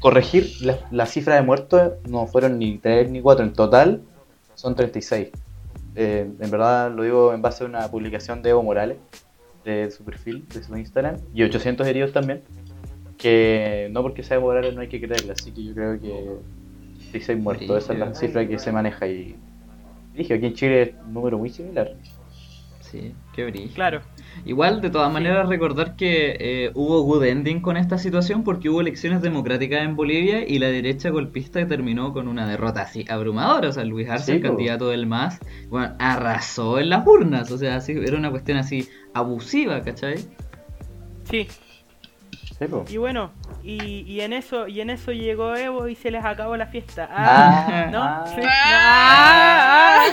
corregir 0.00 0.50
la, 0.62 0.78
la 0.90 1.06
cifra 1.06 1.34
de 1.34 1.42
muertos. 1.42 1.92
No 2.08 2.26
fueron 2.26 2.58
ni 2.58 2.78
3 2.78 3.10
ni 3.10 3.20
4, 3.20 3.44
en 3.44 3.52
total 3.52 4.02
son 4.54 4.74
36. 4.76 5.30
Eh, 5.94 6.30
en 6.38 6.50
verdad 6.50 6.90
lo 6.90 7.02
digo 7.02 7.34
en 7.34 7.42
base 7.42 7.64
a 7.64 7.66
una 7.66 7.90
publicación 7.90 8.42
de 8.42 8.50
Evo 8.50 8.62
Morales, 8.62 8.98
de 9.64 9.90
su 9.90 10.04
perfil, 10.04 10.46
de 10.48 10.62
su 10.62 10.76
Instagram, 10.76 11.16
y 11.34 11.42
800 11.42 11.86
heridos 11.86 12.12
también. 12.12 12.42
Que 13.18 13.88
no 13.92 14.02
porque 14.02 14.22
sea 14.22 14.36
Evo 14.36 14.46
Morales 14.46 14.74
no 14.74 14.80
hay 14.80 14.88
que 14.88 15.00
creerle, 15.00 15.32
así 15.32 15.52
que 15.52 15.64
yo 15.64 15.74
creo 15.74 16.00
que 16.00 16.38
36 17.12 17.38
muertos, 17.38 17.84
esa 17.84 17.92
es 17.92 17.98
la 17.98 18.14
cifra 18.14 18.46
que 18.48 18.58
se 18.58 18.72
maneja. 18.72 19.06
Y 19.06 19.36
dije, 20.14 20.34
aquí 20.34 20.46
en 20.46 20.54
Chile 20.54 20.82
es 20.82 20.94
un 21.06 21.14
número 21.14 21.38
muy 21.38 21.50
similar. 21.50 21.94
Sí, 22.80 23.14
qué 23.34 23.44
brillo. 23.46 23.72
Claro. 23.74 24.00
Igual, 24.44 24.80
de 24.80 24.90
todas 24.90 25.08
Sí. 25.08 25.14
maneras, 25.14 25.48
recordar 25.48 25.94
que 25.96 26.36
eh, 26.40 26.70
hubo 26.74 27.02
good 27.02 27.24
ending 27.24 27.60
con 27.60 27.76
esta 27.76 27.96
situación 27.98 28.42
porque 28.44 28.68
hubo 28.68 28.80
elecciones 28.80 29.22
democráticas 29.22 29.82
en 29.84 29.94
Bolivia 29.94 30.46
y 30.48 30.58
la 30.58 30.66
derecha 30.68 31.10
golpista 31.10 31.66
terminó 31.66 32.12
con 32.12 32.26
una 32.28 32.46
derrota 32.46 32.82
así 32.82 33.04
abrumadora. 33.08 33.68
O 33.68 33.72
sea, 33.72 33.84
Luis 33.84 34.08
Arce, 34.08 34.26
Sí, 34.26 34.32
el 34.32 34.40
candidato 34.42 34.88
del 34.88 35.06
MAS, 35.06 35.38
bueno, 35.68 35.94
arrasó 35.98 36.78
en 36.78 36.88
las 36.90 37.06
urnas. 37.06 37.50
O 37.50 37.58
sea, 37.58 37.76
así, 37.76 37.92
era 37.92 38.16
una 38.16 38.30
cuestión 38.30 38.58
así 38.58 38.88
abusiva, 39.14 39.80
¿cachai? 39.82 40.18
Sí, 41.30 41.46
Sí, 42.58 42.66
y 42.90 42.96
bueno, 42.96 43.32
y, 43.64 44.02
y 44.06 44.20
en 44.20 44.32
eso 44.32 44.68
y 44.68 44.80
en 44.80 44.90
eso 44.90 45.10
llegó 45.10 45.56
Evo 45.56 45.88
y 45.88 45.96
se 45.96 46.12
les 46.12 46.24
acabó 46.24 46.56
la 46.56 46.66
fiesta. 46.66 47.08
Ah, 47.10 47.66
Ah, 47.68 47.90
¿no? 47.90 48.02
ah. 48.02 48.24
Sí. 48.26 48.42
Ah, 48.46 50.04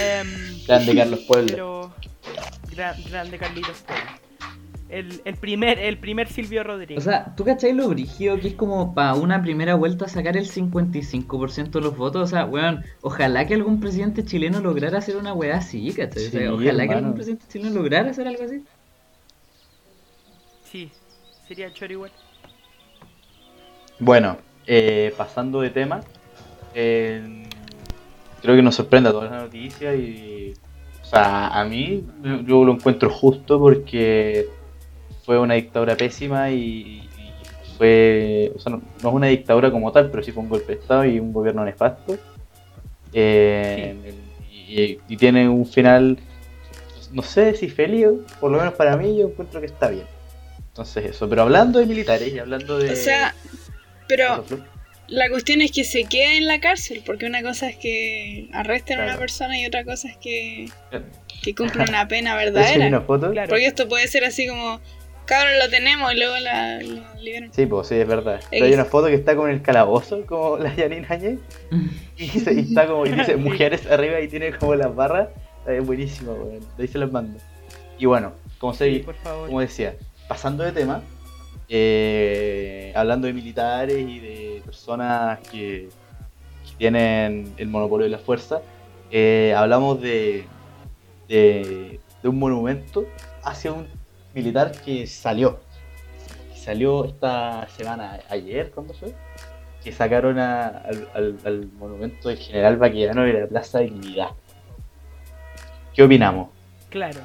Em, 0.00 0.28
Grande 0.66 0.94
Carlos 0.96 1.20
Puebla. 1.28 1.50
pero 1.52 1.77
gran- 2.78 3.02
grande 3.10 3.36
Carlitos. 3.38 3.84
El, 4.88 5.20
el 5.26 5.34
primer 5.36 5.78
el 5.78 5.98
primer 5.98 6.28
Silvio 6.28 6.64
Rodríguez. 6.64 6.96
O 7.06 7.10
sea, 7.10 7.34
¿tú 7.36 7.44
cachai 7.44 7.74
lo 7.74 7.88
brígido 7.88 8.40
que 8.40 8.48
es 8.48 8.54
como 8.54 8.94
para 8.94 9.12
una 9.14 9.42
primera 9.42 9.74
vuelta 9.74 10.08
sacar 10.08 10.38
el 10.38 10.48
55% 10.50 11.70
de 11.72 11.80
los 11.82 11.94
votos? 11.94 12.22
O 12.22 12.26
sea, 12.26 12.46
weón, 12.46 12.82
ojalá 13.02 13.46
que 13.46 13.52
algún 13.52 13.80
presidente 13.80 14.24
chileno 14.24 14.60
lograra 14.60 14.96
hacer 14.98 15.16
una 15.18 15.34
weá 15.34 15.58
así, 15.58 15.92
¿cachai? 15.92 16.26
O 16.28 16.30
sea, 16.30 16.40
Sí, 16.40 16.46
ojalá 16.46 16.88
que 16.88 16.94
algún 16.94 17.14
presidente 17.14 17.44
chileno 17.50 17.74
lograra 17.74 18.10
hacer 18.10 18.26
algo 18.28 18.42
así. 18.44 18.64
sí, 20.64 20.90
sería 21.46 21.70
choro 21.72 21.92
igual. 21.92 22.12
Bueno, 23.98 24.38
eh, 24.66 25.12
pasando 25.18 25.60
de 25.60 25.68
tema, 25.70 26.00
eh, 26.74 27.46
creo 28.40 28.56
que 28.56 28.62
nos 28.62 28.74
sorprende 28.76 29.10
a 29.10 29.12
todas 29.12 29.30
las 29.30 29.42
noticias 29.42 29.94
y, 29.96 30.54
o 31.08 31.10
sea, 31.10 31.48
a 31.48 31.64
mí 31.64 32.04
yo- 32.44 32.64
lo 32.66 32.72
encuentro 32.72 33.08
justo 33.08 33.58
porque 33.58 34.46
fue 35.24 35.38
una 35.38 35.54
dictadura 35.54 35.96
pésima 35.96 36.50
y, 36.50 36.58
y 37.00 37.32
fue, 37.78 38.52
o 38.54 38.58
sea, 38.58 38.72
no, 38.72 38.82
no 39.02 39.08
es 39.08 39.14
una 39.14 39.28
dictadura 39.28 39.70
como 39.70 39.90
tal, 39.90 40.10
pero 40.10 40.22
sí 40.22 40.32
fue 40.32 40.42
un 40.42 40.50
golpe 40.50 40.74
de 40.74 40.80
Estado 40.80 41.04
y 41.06 41.18
un 41.18 41.32
gobierno 41.32 41.64
nefasto. 41.64 42.16
Eh, 43.12 44.14
y, 44.52 44.98
y 45.08 45.16
tiene 45.16 45.48
un 45.48 45.64
final, 45.64 46.18
no 47.12 47.22
sé 47.22 47.54
si 47.54 47.70
feliz, 47.70 48.08
por 48.38 48.50
lo 48.50 48.58
menos 48.58 48.74
para 48.74 48.96
mí 48.98 49.16
yo 49.16 49.28
encuentro 49.28 49.60
que 49.60 49.66
está 49.66 49.88
bien. 49.88 50.04
Entonces 50.68 51.06
eso, 51.06 51.26
pero 51.28 51.42
hablando 51.42 51.78
de 51.78 51.86
militares 51.86 52.32
y 52.34 52.38
hablando 52.38 52.78
de... 52.78 52.92
O 52.92 52.96
sea, 52.96 53.34
pero. 54.06 54.44
La 55.08 55.28
cuestión 55.30 55.60
es 55.62 55.72
que 55.72 55.84
se 55.84 56.04
quede 56.04 56.36
en 56.36 56.46
la 56.46 56.60
cárcel, 56.60 57.02
porque 57.04 57.26
una 57.26 57.42
cosa 57.42 57.68
es 57.68 57.76
que 57.76 58.48
arresten 58.52 59.00
a 59.00 59.04
una 59.04 59.16
persona 59.18 59.58
y 59.58 59.66
otra 59.66 59.84
cosa 59.84 60.08
es 60.08 60.16
que, 60.18 60.68
que 61.42 61.54
cumpla 61.54 61.84
una 61.88 62.06
pena 62.08 62.36
¿Ese 62.42 62.50
verdadera. 62.52 62.86
una 62.88 63.00
foto? 63.00 63.30
Claro. 63.32 63.48
Porque 63.48 63.66
esto 63.66 63.88
puede 63.88 64.06
ser 64.08 64.24
así 64.24 64.46
como, 64.46 64.80
cabrón, 65.24 65.58
lo 65.58 65.68
tenemos 65.70 66.12
y 66.12 66.16
luego 66.18 66.36
la, 66.38 66.80
la 66.82 67.14
liberan. 67.20 67.52
Sí, 67.54 67.66
pues 67.66 67.88
sí, 67.88 67.94
es 67.94 68.06
verdad. 68.06 68.40
Pero 68.50 68.66
hay 68.66 68.72
una 68.74 68.84
foto 68.84 69.06
que 69.08 69.14
está 69.14 69.34
como 69.34 69.48
en 69.48 69.54
el 69.54 69.62
calabozo, 69.62 70.24
como 70.26 70.58
la 70.58 70.70
Janine 70.70 71.06
Áñez, 71.08 71.38
y, 72.16 72.28
dice- 72.28 72.52
y 72.54 72.58
está 72.60 72.86
como, 72.86 73.06
y 73.06 73.10
dice 73.12 73.36
mujeres 73.36 73.86
arriba 73.86 74.20
y 74.20 74.28
tiene 74.28 74.52
como 74.52 74.74
las 74.74 74.94
barras. 74.94 75.28
Es 75.66 75.84
buenísimo, 75.84 76.32
weón. 76.32 76.60
De 76.76 76.82
ahí 76.82 76.88
se 76.88 76.98
las 76.98 77.10
mando. 77.12 77.38
Y 77.98 78.06
bueno, 78.06 78.32
como, 78.58 78.72
se, 78.74 78.90
Sí, 78.90 78.98
por 79.00 79.14
favor. 79.16 79.46
como 79.48 79.60
decía, 79.60 79.94
pasando 80.28 80.64
de 80.64 80.72
tema, 80.72 81.02
eh, 81.68 82.92
hablando 82.94 83.26
de 83.26 83.32
militares 83.34 83.96
y 83.98 84.18
de 84.18 84.47
personas 84.72 85.38
que, 85.50 85.88
que 86.66 86.76
tienen 86.76 87.54
el 87.56 87.68
monopolio 87.68 88.04
de 88.04 88.10
la 88.10 88.18
fuerza, 88.18 88.60
eh, 89.10 89.54
hablamos 89.56 89.98
de, 90.02 90.44
de, 91.26 91.98
de 92.22 92.28
un 92.28 92.38
monumento 92.38 93.06
hacia 93.42 93.72
un 93.72 93.86
militar 94.34 94.72
que 94.84 95.06
salió. 95.06 95.58
Que 96.52 96.58
salió 96.60 97.06
esta 97.06 97.66
semana, 97.68 98.20
ayer, 98.28 98.70
¿cuándo 98.72 98.92
fue? 98.92 99.14
Que 99.82 99.90
sacaron 99.90 100.38
a- 100.38 100.66
al, 100.68 101.08
al- 101.14 101.38
al 101.46 101.66
monumento 101.78 102.28
del 102.28 102.36
general 102.36 102.76
Baquedano 102.76 103.22
de 103.22 103.32
la 103.40 103.46
Plaza 103.46 103.78
Dignidad. 103.78 104.28
¿Qué 105.94 106.02
opinamos? 106.02 106.50
Claro. 106.90 107.20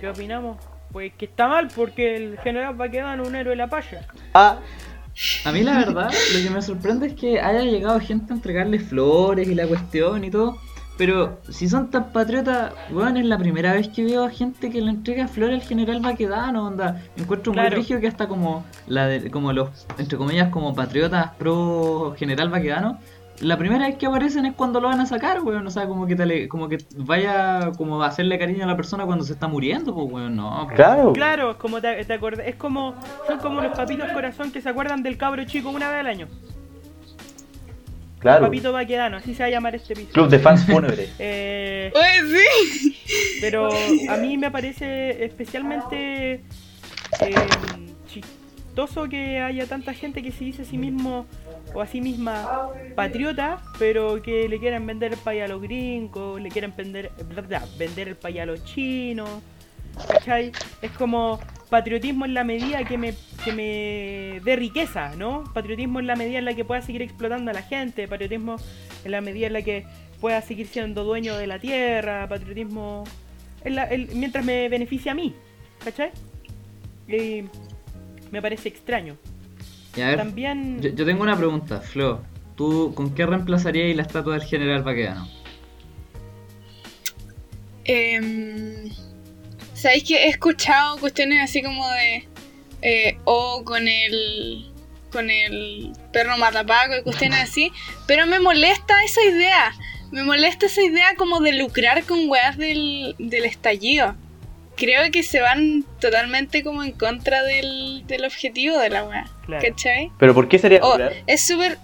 ¿Qué 0.00 0.08
opinamos? 0.08 0.56
Pues 0.92 1.12
que 1.12 1.26
está 1.26 1.46
mal 1.46 1.68
porque 1.76 2.16
el 2.16 2.38
general 2.38 2.80
va 2.80 2.88
quedando 2.88 3.28
un 3.28 3.34
héroe 3.34 3.50
de 3.50 3.56
la 3.56 3.66
paya. 3.68 4.06
Ah, 4.32 4.60
A 5.44 5.52
mí 5.52 5.62
la 5.62 5.78
verdad, 5.78 6.10
lo 6.34 6.42
que 6.42 6.50
me 6.50 6.60
sorprende 6.62 7.06
es 7.08 7.14
que 7.14 7.40
haya 7.40 7.62
llegado 7.62 7.98
gente 8.00 8.32
a 8.32 8.36
entregarle 8.36 8.78
flores 8.78 9.48
y 9.48 9.54
la 9.54 9.66
cuestión 9.66 10.24
y 10.24 10.30
todo. 10.30 10.58
Pero 10.98 11.38
si 11.50 11.68
son 11.68 11.90
tan 11.90 12.10
patriotas, 12.10 12.72
weón, 12.90 13.18
es 13.18 13.26
la 13.26 13.36
primera 13.36 13.74
vez 13.74 13.88
que 13.88 14.02
veo 14.02 14.24
a 14.24 14.30
gente 14.30 14.70
que 14.70 14.80
le 14.80 14.88
entrega 14.90 15.28
flores 15.28 15.60
al 15.60 15.66
general 15.68 16.00
Baquedano, 16.00 16.66
onda. 16.66 17.02
Encuentro 17.18 17.52
muy 17.52 17.60
Claro. 17.60 17.76
rígido 17.76 18.00
que 18.00 18.08
hasta 18.08 18.26
como 18.28 18.64
la 18.86 19.06
de- 19.06 19.30
como 19.30 19.52
los, 19.52 19.68
entre 19.98 20.16
comillas, 20.16 20.48
como 20.48 20.74
patriotas 20.74 21.32
pro 21.38 22.14
general 22.18 22.48
Baquedano, 22.48 22.98
la 23.40 23.56
primera 23.58 23.86
vez 23.86 23.96
que 23.96 24.06
aparecen 24.06 24.46
es 24.46 24.54
cuando 24.54 24.80
lo 24.80 24.88
van 24.88 25.00
a 25.00 25.06
sacar, 25.06 25.42
weón. 25.42 25.66
O 25.66 25.70
sea, 25.70 25.86
como 25.86 26.06
que 26.06 26.16
te 26.16 26.24
le- 26.26 26.48
como 26.48 26.68
que 26.68 26.78
vaya 26.96 27.72
como 27.76 28.02
a 28.02 28.06
hacerle 28.06 28.38
cariño 28.38 28.64
a 28.64 28.66
la 28.66 28.76
persona 28.76 29.04
cuando 29.04 29.24
se 29.24 29.32
está 29.34 29.46
muriendo, 29.48 29.94
pues 29.94 30.06
weón, 30.10 30.36
no. 30.36 30.62
pues. 30.64 30.76
claro. 30.76 31.12
Claro, 31.12 31.50
es 31.52 31.56
como 31.56 31.80
te, 31.80 32.04
te 32.04 32.12
acordás, 32.14 32.46
es 32.46 32.54
como 32.56 32.94
son 33.26 33.38
como 33.38 33.60
los 33.60 33.76
papitos 33.76 34.10
corazón 34.12 34.50
que 34.52 34.60
se 34.60 34.68
acuerdan 34.68 35.02
del 35.02 35.16
cabro 35.18 35.44
chico 35.44 35.70
una 35.70 35.88
vez 35.90 36.00
al 36.00 36.06
año. 36.06 36.28
Claro. 38.18 38.46
Papito 38.46 38.72
Baquedano, 38.72 39.18
así 39.18 39.34
se 39.34 39.42
va 39.42 39.46
a 39.48 39.50
llamar 39.50 39.74
este 39.74 39.92
episodio. 39.92 40.14
Club 40.14 40.28
de 40.30 40.38
fans 40.38 40.64
fúnebres. 40.66 41.14
Eh, 41.18 41.92
sí. 42.24 42.96
pero 43.40 43.68
a 44.10 44.16
mí 44.16 44.36
me 44.38 44.50
parece 44.50 45.24
especialmente 45.24 46.42
eh, 47.20 47.34
chistoso 48.76 49.08
que 49.08 49.40
haya 49.40 49.66
tanta 49.66 49.94
gente 49.94 50.22
que 50.22 50.30
se 50.30 50.44
dice 50.44 50.60
a 50.60 50.64
sí 50.66 50.76
mismo 50.76 51.24
o 51.72 51.80
a 51.80 51.86
sí 51.86 52.02
misma 52.02 52.68
patriota, 52.94 53.62
pero 53.78 54.20
que 54.20 54.50
le 54.50 54.58
quieran 54.58 54.86
vender 54.86 55.14
el 55.14 55.18
país 55.18 55.42
a 55.42 55.48
los 55.48 55.62
gringos, 55.62 56.38
le 56.38 56.50
quieran 56.50 56.74
vender, 56.76 57.10
vender 57.78 58.08
el 58.08 58.16
país 58.16 58.40
a 58.40 58.44
los 58.44 58.62
chinos. 58.64 59.30
¿Cachai? 60.06 60.52
Es 60.82 60.90
como 60.90 61.40
patriotismo 61.70 62.26
en 62.26 62.34
la 62.34 62.44
medida 62.44 62.84
que 62.84 62.98
me, 62.98 63.14
que 63.42 63.52
me 63.52 64.40
dé 64.44 64.56
riqueza, 64.56 65.16
¿no? 65.16 65.44
Patriotismo 65.54 66.00
en 66.00 66.06
la 66.06 66.14
medida 66.14 66.38
en 66.38 66.44
la 66.44 66.52
que 66.52 66.66
pueda 66.66 66.82
seguir 66.82 67.00
explotando 67.00 67.50
a 67.50 67.54
la 67.54 67.62
gente, 67.62 68.06
patriotismo 68.06 68.56
en 69.06 69.10
la 69.10 69.22
medida 69.22 69.46
en 69.46 69.54
la 69.54 69.62
que 69.62 69.86
pueda 70.20 70.42
seguir 70.42 70.66
siendo 70.66 71.02
dueño 71.02 71.34
de 71.38 71.46
la 71.46 71.58
tierra, 71.58 72.28
patriotismo 72.28 73.04
mientras 74.12 74.44
me 74.44 74.68
beneficie 74.68 75.10
a 75.10 75.14
mí, 75.14 75.34
¿cachai? 75.82 76.10
Y 77.08 77.44
me 78.30 78.42
parece 78.42 78.68
extraño. 78.68 79.16
Y 79.96 80.00
a 80.02 80.08
ver, 80.08 80.16
También... 80.18 80.80
Yo, 80.80 80.90
yo 80.90 81.04
tengo 81.06 81.22
una 81.22 81.36
pregunta, 81.36 81.80
Flo. 81.80 82.22
¿Tú 82.56 82.92
con 82.94 83.14
qué 83.14 83.26
reemplazarías 83.26 83.94
la 83.96 84.02
estatua 84.02 84.34
del 84.34 84.44
general 84.44 84.82
Baquedano? 84.82 85.28
Em, 87.84 88.90
¿Sabéis 89.74 90.04
que 90.04 90.24
he 90.24 90.28
escuchado 90.28 90.98
cuestiones 90.98 91.42
así 91.42 91.62
como 91.62 91.88
de. 91.90 92.28
eh, 92.82 93.18
o 93.24 93.62
con 93.64 93.86
el. 93.88 94.72
con 95.12 95.30
el 95.30 95.92
perro 96.12 96.36
matapaco 96.38 96.96
y 96.98 97.02
cuestiones 97.02 97.40
así? 97.40 97.70
Pero 98.06 98.26
me 98.26 98.40
molesta 98.40 99.02
esa 99.04 99.22
idea. 99.22 99.72
Me 100.10 100.22
molesta 100.24 100.66
esa 100.66 100.82
idea 100.82 101.14
como 101.16 101.40
de 101.40 101.52
lucrar 101.52 102.04
con 102.04 102.28
weas 102.28 102.56
del, 102.56 103.14
del 103.18 103.44
estallido. 103.44 104.14
Creo 104.76 105.10
que 105.10 105.22
se 105.22 105.40
van 105.40 105.84
totalmente 106.00 106.62
como 106.62 106.82
en 106.82 106.92
contra 106.92 107.42
del, 107.42 108.06
del 108.06 108.24
objetivo 108.24 108.78
de 108.78 108.90
la 108.90 109.04
wea. 109.04 109.26
Claro. 109.46 109.66
¿Cachai? 109.66 110.10
Pero 110.18 110.34
¿por 110.34 110.48
qué 110.48 110.58
sería 110.58 110.80
Oh, 110.82 110.98
es 111.26 111.46
súper. 111.46 111.78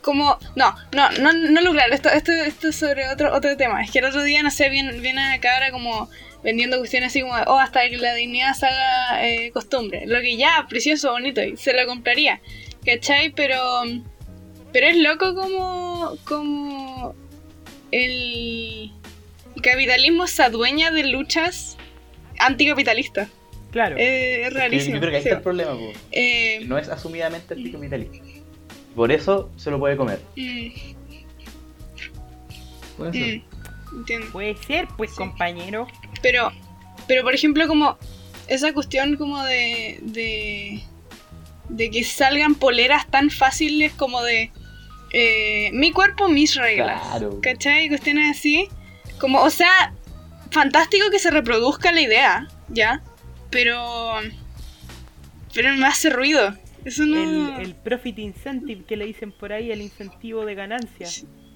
Como. 0.00 0.38
No, 0.56 0.74
no, 0.92 1.10
no, 1.12 1.32
no 1.32 1.60
lucrar. 1.60 1.92
Esto, 1.92 2.08
esto, 2.08 2.32
esto 2.32 2.68
es 2.68 2.76
sobre 2.76 3.08
otro, 3.08 3.34
otro 3.34 3.56
tema. 3.56 3.82
Es 3.82 3.90
que 3.90 3.98
el 3.98 4.06
otro 4.06 4.22
día, 4.22 4.42
no 4.42 4.50
sé, 4.50 4.68
viene, 4.70 4.92
viene 5.00 5.34
acá 5.34 5.54
ahora 5.54 5.70
como 5.70 6.08
vendiendo 6.42 6.78
cuestiones 6.78 7.08
así 7.08 7.22
como, 7.22 7.34
oh, 7.34 7.58
hasta 7.58 7.88
que 7.88 7.96
la 7.96 8.14
dignidad 8.14 8.54
se 8.54 8.66
haga 8.66 9.26
eh, 9.26 9.50
costumbre. 9.52 10.04
Lo 10.06 10.20
que 10.20 10.36
ya, 10.36 10.66
precioso, 10.68 11.10
bonito, 11.10 11.42
y 11.42 11.56
se 11.56 11.72
lo 11.72 11.86
compraría. 11.86 12.40
¿Cachai? 12.84 13.30
Pero. 13.30 13.58
Pero 14.72 14.86
es 14.86 14.96
loco 14.96 15.34
como. 15.34 16.16
como. 16.24 17.14
El. 17.90 18.92
Capitalismo 19.64 20.26
se 20.26 20.42
adueña 20.42 20.90
de 20.90 21.04
luchas 21.04 21.76
anticapitalistas. 22.38 23.28
Claro. 23.72 23.96
Eh, 23.98 24.46
es 24.46 24.52
rarísimo. 24.52 24.94
Yo 24.94 25.00
creo 25.00 25.10
que 25.10 25.16
ahí 25.16 25.22
sí. 25.22 25.28
está 25.28 25.38
el 25.38 25.42
problema. 25.42 25.72
Eh, 26.12 26.60
no 26.66 26.78
es 26.78 26.88
asumidamente 26.88 27.54
anticapitalista. 27.54 28.18
Por 28.94 29.10
eso 29.10 29.50
se 29.56 29.70
lo 29.70 29.78
puede 29.80 29.96
comer. 29.96 30.20
mm, 30.36 30.68
Puede 32.96 33.12
ser. 33.12 33.38
mm, 33.38 33.98
entiendo. 33.98 34.26
Puede 34.30 34.56
ser, 34.58 34.86
pues, 34.96 35.10
compañero. 35.12 35.88
Pero, 36.22 36.52
pero 37.08 37.24
por 37.24 37.34
ejemplo, 37.34 37.66
como 37.66 37.98
esa 38.46 38.72
cuestión 38.72 39.16
como 39.16 39.42
de, 39.42 39.98
de, 40.02 40.80
de 41.68 41.90
que 41.90 42.04
salgan 42.04 42.54
poleras 42.54 43.08
tan 43.08 43.30
fáciles 43.30 43.92
como 43.92 44.22
de 44.22 44.52
eh, 45.12 45.70
mi 45.72 45.90
cuerpo, 45.90 46.28
mis 46.28 46.54
reglas. 46.54 47.02
Claro. 47.08 47.40
¿Cachai? 47.42 47.88
Cuestiones 47.88 48.36
así. 48.38 48.68
Como, 49.24 49.40
o 49.42 49.48
sea, 49.48 49.94
fantástico 50.50 51.10
que 51.10 51.18
se 51.18 51.30
reproduzca 51.30 51.92
la 51.92 52.02
idea, 52.02 52.46
¿ya? 52.68 53.02
Pero, 53.50 53.80
pero 55.54 55.72
me 55.76 55.86
hace 55.86 56.10
ruido. 56.10 56.54
Eso 56.84 57.06
no... 57.06 57.16
El, 57.58 57.62
el 57.62 57.74
profit 57.74 58.18
incentive 58.18 58.84
que 58.84 58.98
le 58.98 59.06
dicen 59.06 59.32
por 59.32 59.54
ahí, 59.54 59.72
el 59.72 59.80
incentivo 59.80 60.44
de 60.44 60.54
ganancia. 60.54 61.08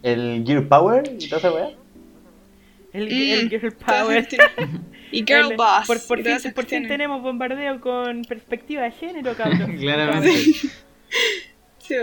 El 0.02 0.44
Gear 0.46 0.66
Power 0.66 1.02
y 1.18 1.26
toda 1.28 1.38
esa 1.40 1.52
weá. 1.52 1.68
El, 2.94 3.04
Mm, 3.06 3.32
el 3.32 3.50
girl 3.50 3.72
power. 3.74 4.26
Y 5.12 5.18
girl 5.26 5.50
El- 5.50 5.56
boss. 5.58 5.86
Por, 5.86 6.00
por 6.06 6.22
fin, 6.22 6.52
por 6.54 6.64
fin 6.64 6.88
tenemos 6.88 7.20
bombardeo 7.20 7.82
con 7.82 8.22
perspectiva 8.22 8.84
de 8.84 8.92
género, 8.92 9.34
cabrón. 9.36 9.76
Claramente. 9.78 10.32
Sí. 11.80 11.94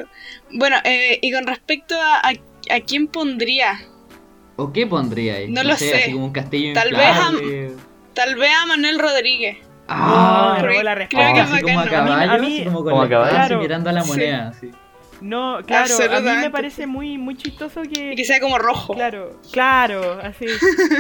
Bueno, 0.52 0.78
eh, 0.84 1.20
y 1.22 1.32
con 1.32 1.46
respecto 1.46 1.96
a, 2.00 2.18
a 2.28 2.34
¿A 2.72 2.80
quién 2.82 3.08
pondría? 3.08 3.80
¿O 4.58 4.72
qué 4.72 4.88
pondría 4.88 5.36
ahí? 5.36 5.52
No 5.52 5.64
lo 5.64 5.76
sé. 5.76 5.94
Así 5.96 6.12
como 6.14 6.26
un 6.26 6.32
castillo 6.32 6.74
Tal 6.74 6.92
vez 6.92 7.02
a-. 7.02 7.32
Tal 8.14 8.36
vez 8.36 8.50
a 8.62 8.66
Manuel 8.66 9.00
Rodríguez. 9.00 9.58
Ah, 9.88 10.58
me 10.62 10.68
robó 10.68 10.82
la 10.84 10.96
creo 10.96 10.96
respuesta. 10.96 11.34
que 11.34 11.40
así 11.42 11.56
es 11.58 11.62
como 11.64 11.80
a 11.80 11.86
caballo, 11.86 12.32
A 12.32 12.38
mí- 12.38 12.56
así 12.56 12.64
como 12.66 12.78
con 12.84 12.90
Como 12.92 13.02
la 13.02 13.06
a 13.06 13.10
caballo. 13.10 13.32
Claro. 13.36 13.60
mirando 13.60 13.90
a 13.90 13.94
la 13.94 14.02
Sí. 14.02 14.08
moneda. 14.10 14.48
así. 14.50 14.72
No, 15.22 15.60
claro, 15.66 15.96
a 16.12 16.20
mí 16.20 16.30
me 16.42 16.50
parece 16.50 16.88
muy, 16.88 17.18
muy 17.18 17.36
chistoso 17.38 17.82
que... 17.84 18.12
Y 18.14 18.16
que 18.16 18.26
sea 18.26 18.40
como 18.42 18.58
rojo. 18.58 18.94
Claro, 18.94 19.40
claro, 19.52 20.20
así. 20.22 20.46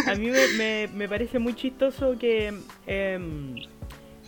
A 0.07 0.15
mí 0.15 0.27
me, 0.29 0.47
me- 0.57 0.87
me 0.93 1.07
parece 1.09 1.37
muy 1.39 1.53
chistoso 1.53 2.15
que 2.17 2.53
em, 2.87 3.55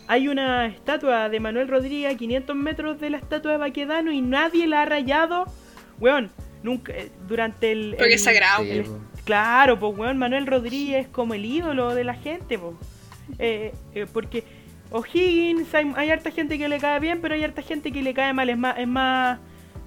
hay 0.06 0.28
una 0.28 0.66
estatua 0.66 1.28
de 1.28 1.40
Manuel 1.40 1.68
Rodríguez 1.68 2.14
a 2.14 2.16
500 2.18 2.54
metros 2.56 3.00
de 3.00 3.10
la 3.10 3.16
estatua 3.18 3.52
de 3.52 3.58
Baquedano 3.58 4.12
y 4.12 4.20
nadie 4.20 4.66
la 4.66 4.82
ha 4.82 4.84
rayado. 4.84 5.46
Weón, 6.00 6.30
nunca, 6.62 6.92
eh, 6.92 7.10
durante 7.26 7.72
el... 7.72 7.90
Porque 7.90 8.06
el- 8.06 8.12
es 8.14 8.24
sagrado. 8.24 8.64
Sí, 8.64 8.70
el- 8.70 8.84
po. 8.84 8.98
Claro, 9.24 9.78
pues 9.78 9.96
weón, 9.96 10.16
Manuel 10.18 10.46
Rodríguez 10.46 11.02
es 11.06 11.08
como 11.08 11.34
el 11.34 11.44
ídolo 11.44 11.94
de 11.94 12.04
la 12.04 12.14
gente, 12.14 12.58
pues. 12.58 12.74
Eh, 13.38 13.72
eh, 13.94 14.06
porque 14.10 14.42
O'Higgins, 14.90 15.74
hay, 15.74 15.92
hay 15.96 16.10
harta 16.10 16.30
gente 16.30 16.58
que 16.58 16.68
le 16.68 16.78
cae 16.78 16.98
bien, 17.00 17.20
pero 17.20 17.34
hay 17.34 17.44
harta 17.44 17.60
gente 17.62 17.92
que 17.92 18.02
le 18.02 18.14
cae 18.14 18.32
mal. 18.32 18.48
Es 18.48 18.56
más, 18.56 18.78
es 18.78 18.88
más, 18.88 19.38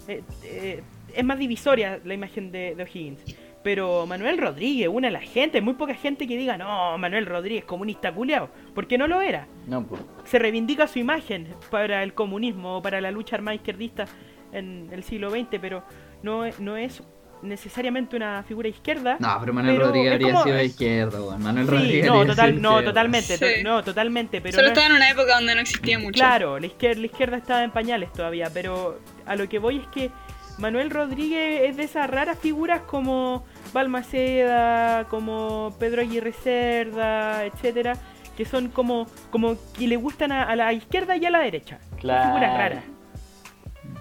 eh, 0.08 0.22
eh, 0.44 0.84
es 1.16 1.24
más 1.26 1.40
divisoria 1.40 2.00
la 2.04 2.14
imagen 2.14 2.52
de, 2.52 2.76
de 2.76 2.84
O'Higgins. 2.84 3.22
Pero 3.64 4.06
Manuel 4.08 4.38
Rodríguez, 4.40 4.90
una 4.92 5.08
de 5.08 5.14
la 5.14 5.22
gente, 5.22 5.58
hay 5.60 5.64
muy 5.64 5.74
poca 5.76 5.94
gente 5.94 6.28
que 6.28 6.36
diga, 6.38 6.58
no, 6.58 6.98
Manuel 6.98 7.26
Rodríguez, 7.28 7.64
comunista 7.64 8.12
culiao, 8.14 8.50
porque 8.74 8.98
no 8.98 9.08
lo 9.08 9.22
era. 9.22 9.48
No, 9.68 9.84
pues. 9.86 10.02
Se 10.26 10.40
reivindica 10.40 10.88
su 10.88 10.98
imagen 11.00 11.48
para 11.70 12.02
el 12.04 12.14
comunismo 12.14 12.78
o 12.78 12.82
para 12.82 13.02
la 13.02 13.12
lucha 13.12 13.36
armada 13.36 13.56
izquierdista 13.56 14.06
en 14.52 14.90
el 14.92 15.04
siglo 15.04 15.30
XX, 15.30 15.60
pero 15.62 15.84
no, 16.24 16.46
es- 16.46 16.60
no 16.60 16.78
es 16.78 17.02
necesariamente 17.42 18.16
una 18.16 18.44
figura 18.44 18.68
izquierda. 18.68 19.18
No, 19.20 19.36
pero 19.40 19.52
Manuel 19.52 19.76
Pero 19.78 19.88
Rodríguez 19.88 20.12
habría 20.14 20.32
como- 20.34 20.44
sido 20.44 20.56
de 20.58 20.66
izquierda. 20.66 21.38
Manuel 21.40 21.66
Sí, 21.66 21.72
Rodríguez 21.72 22.06
no, 22.06 22.26
total, 22.28 22.50
sido 22.52 22.62
no, 22.62 22.84
totalmente, 22.84 23.38
to- 23.40 23.64
no, 23.64 23.84
totalmente, 23.84 24.42
pero 24.42 24.54
Solo 24.54 24.68
no 24.68 24.74
es- 24.74 24.78
estaba 24.78 24.88
en 24.96 24.96
una 25.02 25.10
época 25.10 25.36
donde 25.36 25.56
no 25.56 25.62
existía 25.62 25.98
mucho. 25.98 26.20
Claro, 26.20 26.60
la 26.60 26.66
izquierda, 26.68 27.00
la 27.00 27.06
izquierda 27.08 27.38
estaba 27.38 27.64
en 27.64 27.72
pañales 27.72 28.14
todavía, 28.14 28.50
pero 28.54 29.00
a 29.26 29.36
lo 29.36 29.50
que 29.50 29.58
voy 29.58 29.78
es 29.78 29.88
que 29.88 30.12
Manuel 30.60 30.92
Rodríguez 30.92 31.70
es 31.72 31.78
de 31.78 31.84
esas 31.84 32.08
raras 32.12 32.38
figuras 32.38 32.82
como 32.82 33.44
Balmaceda, 33.74 35.06
como 35.08 35.76
Pedro 35.80 36.02
Aguirre 36.02 36.34
Cerda, 36.34 37.46
etcétera, 37.46 37.94
que 38.38 38.46
son 38.46 38.70
como, 38.70 39.08
como 39.32 39.56
que 39.78 39.88
le 39.88 39.96
gustan 39.96 40.32
a, 40.32 40.44
a 40.44 40.56
la 40.56 40.72
izquierda 40.74 41.16
y 41.18 41.26
a 41.26 41.32
la 41.32 41.40
derecha. 41.40 41.80
Son 41.90 41.98
Claro. 41.98 42.26
Figuras 42.28 42.58
raras. 42.58 42.84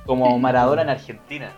Como 0.05 0.39
Maradona 0.39 0.83
en 0.83 0.91
Argentina. 0.91 1.53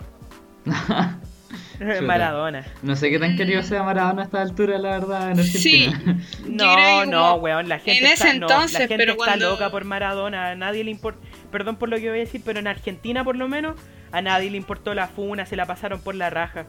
Maradona. 2.03 2.65
No 2.83 2.95
sé 2.97 3.11
qué 3.11 3.19
tan 3.19 3.37
querido 3.37 3.63
sea 3.63 3.83
Maradona 3.83 4.23
a 4.23 4.25
esta 4.25 4.41
altura, 4.41 4.79
la 4.79 4.91
verdad, 4.91 5.33
en. 5.33 5.41
Argentina. 5.41 6.19
No, 6.47 7.07
no, 7.07 7.35
weón, 7.37 7.69
la 7.69 7.79
gente 7.79 7.99
en 8.01 8.13
ese 8.13 8.13
está, 8.15 8.27
no, 8.39 8.47
entonces, 8.47 8.73
la 8.75 8.79
gente 8.81 8.97
pero 8.99 9.13
está 9.13 9.25
cuando- 9.25 9.51
loca 9.51 9.71
por 9.71 9.85
Maradona, 9.85 10.51
a 10.51 10.55
nadie 10.55 10.85
le 10.85 10.91
importa, 10.91 11.21
perdón 11.51 11.77
por 11.77 11.89
lo 11.89 11.97
que 11.97 12.09
voy 12.09 12.19
a 12.19 12.23
decir, 12.23 12.43
pero 12.45 12.59
en 12.61 12.67
Argentina 12.67 13.25
por 13.25 13.37
lo 13.37 13.49
menos, 13.49 13.77
a 14.13 14.23
nadie 14.23 14.51
le 14.51 14.57
importó 14.57 14.95
la 14.95 15.09
funa, 15.09 15.47
se 15.47 15.57
la 15.57 15.67
pasaron 15.67 16.01
por 16.01 16.15
la 16.15 16.31
raja. 16.31 16.67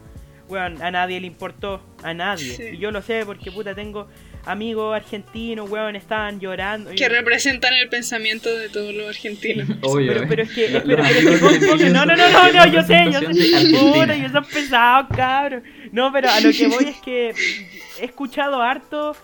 Weón, 0.50 0.82
a 0.82 0.92
nadie 0.92 1.20
le 1.22 1.28
importó, 1.28 1.82
a 2.04 2.14
nadie. 2.14 2.56
Sí. 2.56 2.64
Y 2.74 2.78
yo 2.78 2.92
lo 2.92 3.02
sé 3.02 3.24
porque 3.26 3.52
puta 3.52 3.74
tengo 3.76 4.08
amigos 4.46 4.96
argentinos, 4.96 5.70
weón, 5.70 5.96
estaban 5.96 6.40
llorando. 6.40 6.92
Que 6.96 7.08
representan 7.10 7.74
el 7.76 7.90
pensamiento 7.90 8.50
de 8.56 8.70
todos 8.70 8.94
los 8.94 9.08
argentinos. 9.10 9.68
Obvio. 9.82 10.14
pero, 10.14 10.24
eh. 10.24 10.26
pero 10.30 10.44
es 10.44 10.52
que, 10.52 10.68
pero- 10.86 11.04
pero 11.04 11.50
es 11.50 11.82
que- 11.82 11.90
no, 11.90 12.06
no, 12.06 12.16
no, 12.16 12.30
no, 12.30 12.52
no, 12.54 12.68
yo 12.68 12.84
sé, 12.84 13.06
yo 13.12 13.20
sé. 13.34 13.78
Puta, 13.78 14.16
yo 14.16 14.30
son 14.30 14.46
pesados, 14.46 15.08
cabrón. 15.16 15.64
No, 15.92 16.12
pero 16.12 16.30
a 16.30 16.40
lo 16.42 16.52
que 16.52 16.68
voy 16.68 16.86
es 16.86 16.98
que 16.98 17.34
he 18.02 18.06
escuchado 18.06 18.62
harto 18.62 19.16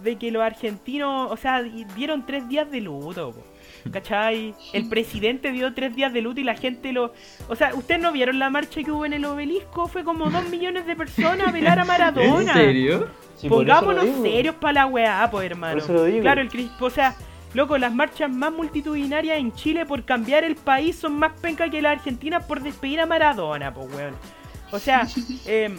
de 0.00 0.16
que 0.16 0.30
los 0.30 0.42
argentinos, 0.42 1.30
o 1.30 1.36
sea, 1.36 1.62
di- 1.62 1.84
dieron 1.96 2.26
tres 2.26 2.48
días 2.48 2.70
de 2.70 2.80
luto, 2.80 3.32
po, 3.32 3.46
¿cachai? 3.92 4.54
El 4.72 4.88
presidente 4.88 5.52
dio 5.52 5.72
tres 5.74 5.94
días 5.94 6.12
de 6.12 6.20
luto 6.22 6.40
y 6.40 6.44
la 6.44 6.54
gente 6.54 6.92
lo... 6.92 7.12
O 7.48 7.56
sea, 7.56 7.74
¿ustedes 7.74 8.00
no 8.00 8.12
vieron 8.12 8.38
la 8.38 8.50
marcha 8.50 8.82
que 8.82 8.90
hubo 8.90 9.04
en 9.06 9.12
el 9.12 9.24
obelisco? 9.24 9.86
Fue 9.88 10.04
como 10.04 10.30
dos 10.30 10.48
millones 10.48 10.86
de 10.86 10.96
personas 10.96 11.48
a 11.48 11.52
velar 11.52 11.78
a 11.78 11.82
¿En 11.82 11.88
Maradona. 11.88 12.52
serio? 12.54 13.08
Sí, 13.36 13.46
eso 13.46 13.48
lo 13.48 13.56
Pongámonos 13.56 14.06
serios 14.22 14.54
para 14.56 14.72
la 14.72 14.86
weá, 14.86 15.28
pues 15.30 15.46
hermano. 15.50 15.74
Por 15.74 15.82
eso 15.82 15.92
lo 15.92 16.04
digo. 16.04 16.20
Claro, 16.22 16.40
el 16.40 16.48
Cris- 16.48 16.70
o 16.80 16.90
sea, 16.90 17.14
loco, 17.52 17.76
las 17.78 17.92
marchas 17.92 18.30
más 18.30 18.52
multitudinarias 18.52 19.38
en 19.38 19.52
Chile 19.52 19.84
por 19.86 20.04
cambiar 20.04 20.44
el 20.44 20.56
país 20.56 20.96
son 20.96 21.18
más 21.18 21.32
penca 21.40 21.68
que 21.68 21.82
la 21.82 21.90
Argentina 21.92 22.40
por 22.40 22.60
despedir 22.62 23.00
a 23.00 23.06
Maradona, 23.06 23.72
pues 23.74 23.92
weón. 23.94 24.14
O 24.70 24.78
sea, 24.78 25.06
em, 25.46 25.76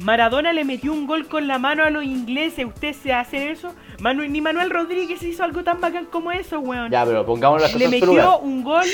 Maradona 0.00 0.52
le 0.52 0.64
metió 0.64 0.92
un 0.92 1.06
gol 1.06 1.26
con 1.28 1.46
la 1.48 1.58
mano 1.58 1.82
a 1.84 1.90
los 1.90 2.04
ingleses, 2.04 2.66
¿usted 2.66 2.92
se 2.92 3.12
hace 3.12 3.50
eso? 3.50 3.74
Manu- 4.00 4.28
ni 4.28 4.40
Manuel 4.40 4.70
Rodríguez 4.70 5.22
hizo 5.22 5.42
algo 5.44 5.62
tan 5.64 5.80
bacán 5.80 6.06
como 6.06 6.32
eso, 6.32 6.60
weón. 6.60 6.90
Ya, 6.90 7.04
pero 7.04 7.24
pongamos 7.24 7.60
las 7.62 7.72
le 7.74 7.84
cosas 7.86 7.92
en 7.94 8.00
su 8.00 8.06
metió 8.06 8.22
lugar. 8.22 8.38
un 8.42 8.62
gol 8.64 8.86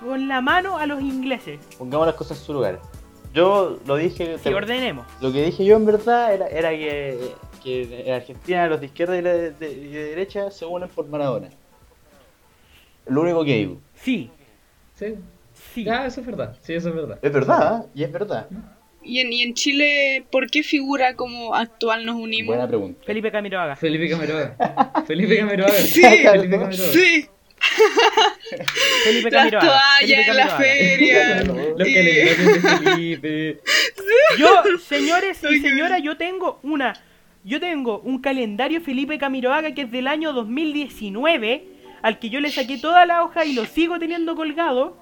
con 0.00 0.28
la 0.28 0.40
mano 0.40 0.78
a 0.78 0.86
los 0.86 1.00
ingleses. 1.00 1.60
Pongamos 1.78 2.06
las 2.06 2.16
cosas 2.16 2.38
en 2.38 2.44
su 2.44 2.52
lugar. 2.52 2.80
Yo 3.32 3.78
lo 3.86 3.96
dije. 3.96 4.38
Si 4.38 4.48
ordenemos. 4.52 5.06
Lo 5.20 5.32
que 5.32 5.42
dije 5.44 5.64
yo 5.64 5.76
en 5.76 5.86
verdad 5.86 6.32
era, 6.34 6.46
era 6.48 6.70
que, 6.70 7.34
que 7.62 8.04
en 8.08 8.14
Argentina 8.14 8.66
los 8.68 8.80
de 8.80 8.86
izquierda 8.86 9.16
y 9.16 9.22
la 9.22 9.32
de, 9.32 9.50
de- 9.52 9.86
derecha 10.10 10.50
se 10.50 10.64
unen 10.66 10.88
por 10.88 11.06
Maradona. 11.08 11.48
Lo 13.06 13.20
único 13.22 13.44
que 13.44 13.56
digo. 13.56 13.76
Sí, 13.94 14.30
Sí. 14.94 15.14
sí. 15.74 15.84
Ya, 15.84 16.06
eso 16.06 16.20
es 16.20 16.26
verdad. 16.26 16.56
Sí, 16.62 16.74
eso 16.74 16.88
es 16.90 16.94
verdad. 16.94 17.18
Es 17.20 17.32
verdad, 17.32 17.84
¿eh? 17.84 17.88
y 17.94 18.04
es 18.04 18.12
verdad. 18.12 18.46
Y 19.04 19.20
en, 19.20 19.32
y 19.32 19.42
en 19.42 19.54
Chile, 19.54 20.24
¿por 20.30 20.50
qué 20.50 20.62
figura 20.62 21.14
como 21.14 21.54
actual 21.54 22.06
nos 22.06 22.16
unimos? 22.16 22.48
Buena 22.54 22.66
pregunta. 22.68 23.02
Felipe 23.04 23.30
Camiroaga. 23.30 23.76
Felipe 23.76 24.08
Camiroaga. 24.08 25.04
Felipe 25.06 25.36
Camiroaga. 25.38 25.72
Sí. 25.74 26.02
Felipe 26.02 26.58
Camiroaga. 26.58 26.70
Sí, 26.72 27.26
Felipe 29.04 29.30
las 29.30 29.50
Camiroaga. 29.50 29.66
toallas 29.66 30.00
Felipe 30.00 30.30
en 30.30 30.36
la 30.36 30.48
feria. 30.48 31.44
Los 31.44 31.88
calendarios 31.88 32.36
de 32.38 32.60
Felipe. 32.60 33.60
Yo, 34.38 34.62
señores 34.78 35.38
y 35.50 35.60
señoras, 35.60 36.02
yo 36.02 36.16
tengo 36.16 36.60
una. 36.62 36.94
Yo 37.44 37.60
tengo 37.60 38.00
un 38.00 38.20
calendario 38.20 38.80
Felipe 38.80 39.18
Camiroaga 39.18 39.74
que 39.74 39.82
es 39.82 39.90
del 39.90 40.06
año 40.08 40.32
2019, 40.32 41.64
al 42.02 42.18
que 42.18 42.30
yo 42.30 42.40
le 42.40 42.50
saqué 42.50 42.78
toda 42.78 43.04
la 43.04 43.22
hoja 43.22 43.44
y 43.44 43.52
lo 43.52 43.66
sigo 43.66 43.98
teniendo 43.98 44.34
colgado, 44.34 44.96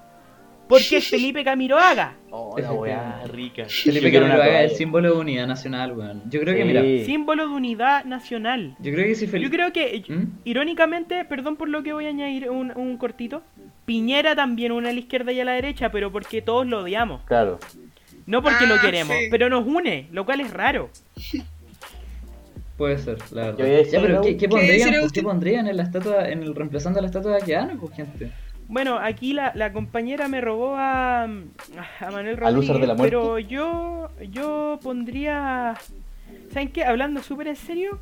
porque 0.68 0.96
es 0.98 1.08
Felipe 1.10 1.44
Camiroaga. 1.44 2.16
Oh, 2.30 2.56
la 2.58 2.72
weá 2.72 3.22
rica. 3.26 3.64
Felipe 3.68 4.10
Yo 4.10 4.20
una 4.20 4.28
Camiroaga 4.30 4.62
es 4.62 4.70
el 4.72 4.76
símbolo 4.78 5.12
de 5.14 5.20
unidad 5.20 5.46
nacional, 5.46 5.92
weón. 5.96 6.22
Yo 6.30 6.40
creo 6.40 6.54
que, 6.54 6.62
Sí. 6.62 6.66
mira, 6.68 7.04
Símbolo 7.04 7.48
de 7.48 7.54
unidad 7.54 8.04
nacional. 8.04 8.74
yo 8.80 8.92
creo 8.92 9.04
que 9.06 9.14
Yo 9.14 9.26
Felipe... 9.28 9.50
creo 9.56 9.72
que, 9.72 10.04
¿Mm? 10.08 10.24
irónicamente, 10.44 11.24
perdón 11.24 11.56
por 11.56 11.68
lo 11.68 11.82
que 11.82 11.92
voy 11.92 12.06
a 12.06 12.08
añadir 12.08 12.48
un, 12.50 12.72
un 12.76 12.96
cortito, 12.96 13.42
Piñera 13.84 14.36
también 14.36 14.70
une 14.72 14.88
a 14.88 14.92
la 14.92 14.98
izquierda 15.00 15.32
y 15.32 15.40
a 15.40 15.44
la 15.44 15.52
derecha, 15.52 15.90
pero 15.90 16.12
porque 16.12 16.40
todos 16.40 16.66
lo 16.66 16.80
odiamos. 16.82 17.22
Claro. 17.24 17.58
No 18.26 18.40
porque 18.42 18.66
lo 18.68 18.74
Ah, 18.76 18.80
queremos, 18.80 19.16
sí. 19.16 19.26
pero 19.30 19.48
nos 19.50 19.66
une, 19.66 20.06
lo 20.12 20.24
cual 20.24 20.40
es 20.40 20.50
raro. 20.52 20.88
Puede 22.78 22.98
ser, 22.98 23.18
la 23.32 23.50
Yo 23.50 23.56
verdad. 23.58 23.84
Ya, 23.90 24.00
pero. 24.00 24.20
¿qué, 24.22 24.30
qué 24.30 24.36
¿Qué 24.38 24.48
pondrían? 24.48 24.94
pues, 25.00 25.12
¿Qué 25.12 25.22
pondrían 25.22 25.68
en 25.68 25.76
la 25.76 25.82
estatua, 25.82 26.28
en 26.28 26.42
el 26.42 26.54
reemplazando 26.54 26.98
a 26.98 27.02
la 27.02 27.06
estatua 27.06 27.32
de 27.32 27.38
Aqueano, 27.42 27.78
pues, 27.78 27.94
gente? 27.94 28.30
Bueno, 28.72 28.98
aquí 28.98 29.34
la, 29.34 29.52
la 29.54 29.70
compañera 29.72 30.28
me 30.28 30.40
robó 30.40 30.76
a, 30.76 31.24
a 31.24 31.28
Manuel 32.10 32.38
Rodríguez, 32.38 32.68
de 32.80 32.86
la 32.86 32.94
muerte. 32.94 33.02
pero 33.04 33.38
yo 33.38 34.08
yo 34.30 34.80
pondría, 34.82 35.74
¿saben 36.52 36.68
qué? 36.72 36.82
Hablando 36.84 37.22
súper 37.22 37.48
en 37.48 37.56
serio, 37.56 38.00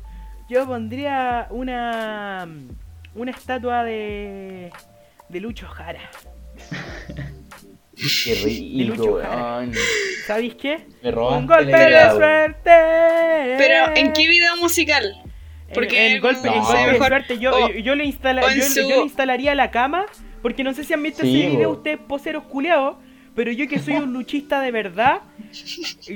yo 0.49 0.65
pondría 0.65 1.47
una 1.49 2.47
una 3.15 3.31
estatua 3.31 3.83
de 3.83 4.71
de 5.27 5.39
Lucho 5.41 5.67
Jara. 5.67 5.99
Qué 8.23 8.33
rico. 8.43 9.19
¿Sabéis 10.25 10.55
qué? 10.55 10.85
Me 11.03 11.11
robaste 11.11 11.39
Un 11.41 11.47
golpe 11.47 11.71
de 11.77 12.09
suerte. 12.11 12.71
Pero, 13.57 13.95
¿en 13.95 14.13
qué 14.13 14.27
video 14.27 14.55
musical? 14.57 15.21
Porque 15.73 16.07
en, 16.07 16.15
en 16.15 16.21
golpe, 16.21 16.47
en 16.47 16.55
no, 16.55 16.63
golpe 16.63 16.91
de 16.91 16.97
suerte 16.97 17.37
yo, 17.39 17.51
o- 17.55 17.69
yo, 17.69 17.75
yo 17.79 17.95
le 17.95 18.05
instala, 18.05 18.41
su- 18.53 18.81
yo 18.81 18.87
le 18.87 19.01
instalaría 19.03 19.53
la 19.55 19.69
cama, 19.71 20.05
porque 20.41 20.63
no 20.63 20.73
sé 20.73 20.83
si 20.83 20.93
han 20.93 21.03
visto 21.03 21.21
Sí, 21.23 21.41
ese 21.41 21.49
video 21.55 21.69
bo. 21.69 21.75
ustedes 21.77 21.99
poseros 21.99 22.43
culeados, 22.43 22.97
pero 23.35 23.51
yo 23.51 23.67
que 23.67 23.79
soy 23.79 23.95
un 23.95 24.11
luchista 24.13 24.59
de 24.59 24.71
verdad, 24.71 25.21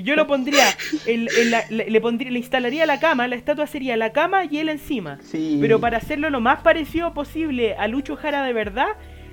yo 0.04 0.16
lo 0.16 0.28
pondría, 0.28 0.66
el- 1.06 1.30
el- 1.38 1.52
la- 1.52 1.64
le, 1.70 1.90
le 1.90 2.02
pondría, 2.02 2.30
le 2.32 2.40
instalaría 2.40 2.86
la 2.86 3.00
cama, 3.00 3.28
la 3.28 3.36
estatua 3.36 3.68
sería 3.68 3.96
la 3.98 4.12
cama 4.12 4.46
y 4.46 4.58
él 4.60 4.70
encima. 4.70 5.20
Sí. 5.22 5.58
Pero 5.62 5.80
para 5.80 5.98
hacerlo 5.98 6.30
lo 6.30 6.42
más 6.42 6.60
parecido 6.62 7.14
posible 7.14 7.76
a 7.76 7.88
Lucho 7.88 8.16
Jara 8.18 8.44
de 8.44 8.52
verdad, 8.54 8.88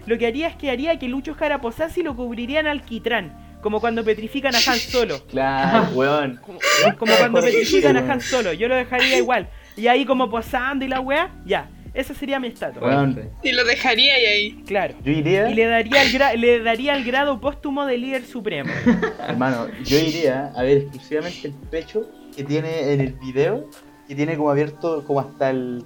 lo 0.07 0.17
que 0.19 0.27
haría 0.27 0.49
es 0.49 0.57
que 0.57 0.71
haría 0.71 0.99
que 0.99 1.09
Lucho 1.09 1.35
Jara 1.35 1.61
posase 1.61 2.01
y 2.01 2.03
lo 2.05 2.15
cubrirían 2.15 2.67
alquitrán, 2.67 3.37
como 3.63 3.81
cuando 3.81 4.05
petrifican 4.05 4.55
a 4.55 4.59
Han 4.59 4.79
Solo. 4.79 5.27
Claro, 5.31 5.89
weón. 5.95 6.37
Como, 6.45 6.59
como 6.99 7.13
cuando 7.17 7.41
petrifican 7.41 7.97
a 7.97 8.13
Han 8.13 8.21
Solo, 8.21 8.53
yo 8.53 8.69
lo 8.69 8.77
dejaría 8.77 9.19
igual. 9.19 9.49
Y 9.77 9.87
ahí 9.89 10.05
como 10.05 10.31
posando 10.31 10.85
y 10.85 10.89
la 10.89 11.01
weá, 11.01 11.31
ya. 11.45 11.69
Esa 11.95 12.15
sería 12.15 12.41
mi 12.41 12.49
estatua. 12.49 12.83
Weón. 12.89 13.31
Y 13.43 13.53
lo 13.53 13.65
dejaría 13.65 14.15
ahí. 14.15 14.25
ahí. 14.27 14.63
Claro. 14.67 14.95
Yo 15.05 15.13
iría, 15.13 15.51
Y 15.51 15.55
le 15.55 15.67
daría, 15.67 16.03
el 16.03 16.13
gra- 16.13 16.35
le 16.37 16.61
daría 16.61 16.97
el 16.97 17.05
grado 17.05 17.41
póstumo 17.41 17.85
de 17.85 17.99
líder 17.99 18.25
supremo. 18.25 18.71
hermano, 19.29 19.69
yo 19.85 19.99
iría 19.99 20.53
a 20.57 20.63
ver 20.63 20.79
exclusivamente 20.79 21.49
el 21.49 21.55
pecho 21.71 22.09
que 22.35 22.45
tiene 22.45 22.93
en 22.95 23.01
el 23.03 23.13
video, 23.15 23.69
que 24.09 24.15
tiene 24.15 24.37
como 24.37 24.51
abierto 24.51 25.05
como 25.07 25.21
hasta 25.21 25.51
el... 25.51 25.85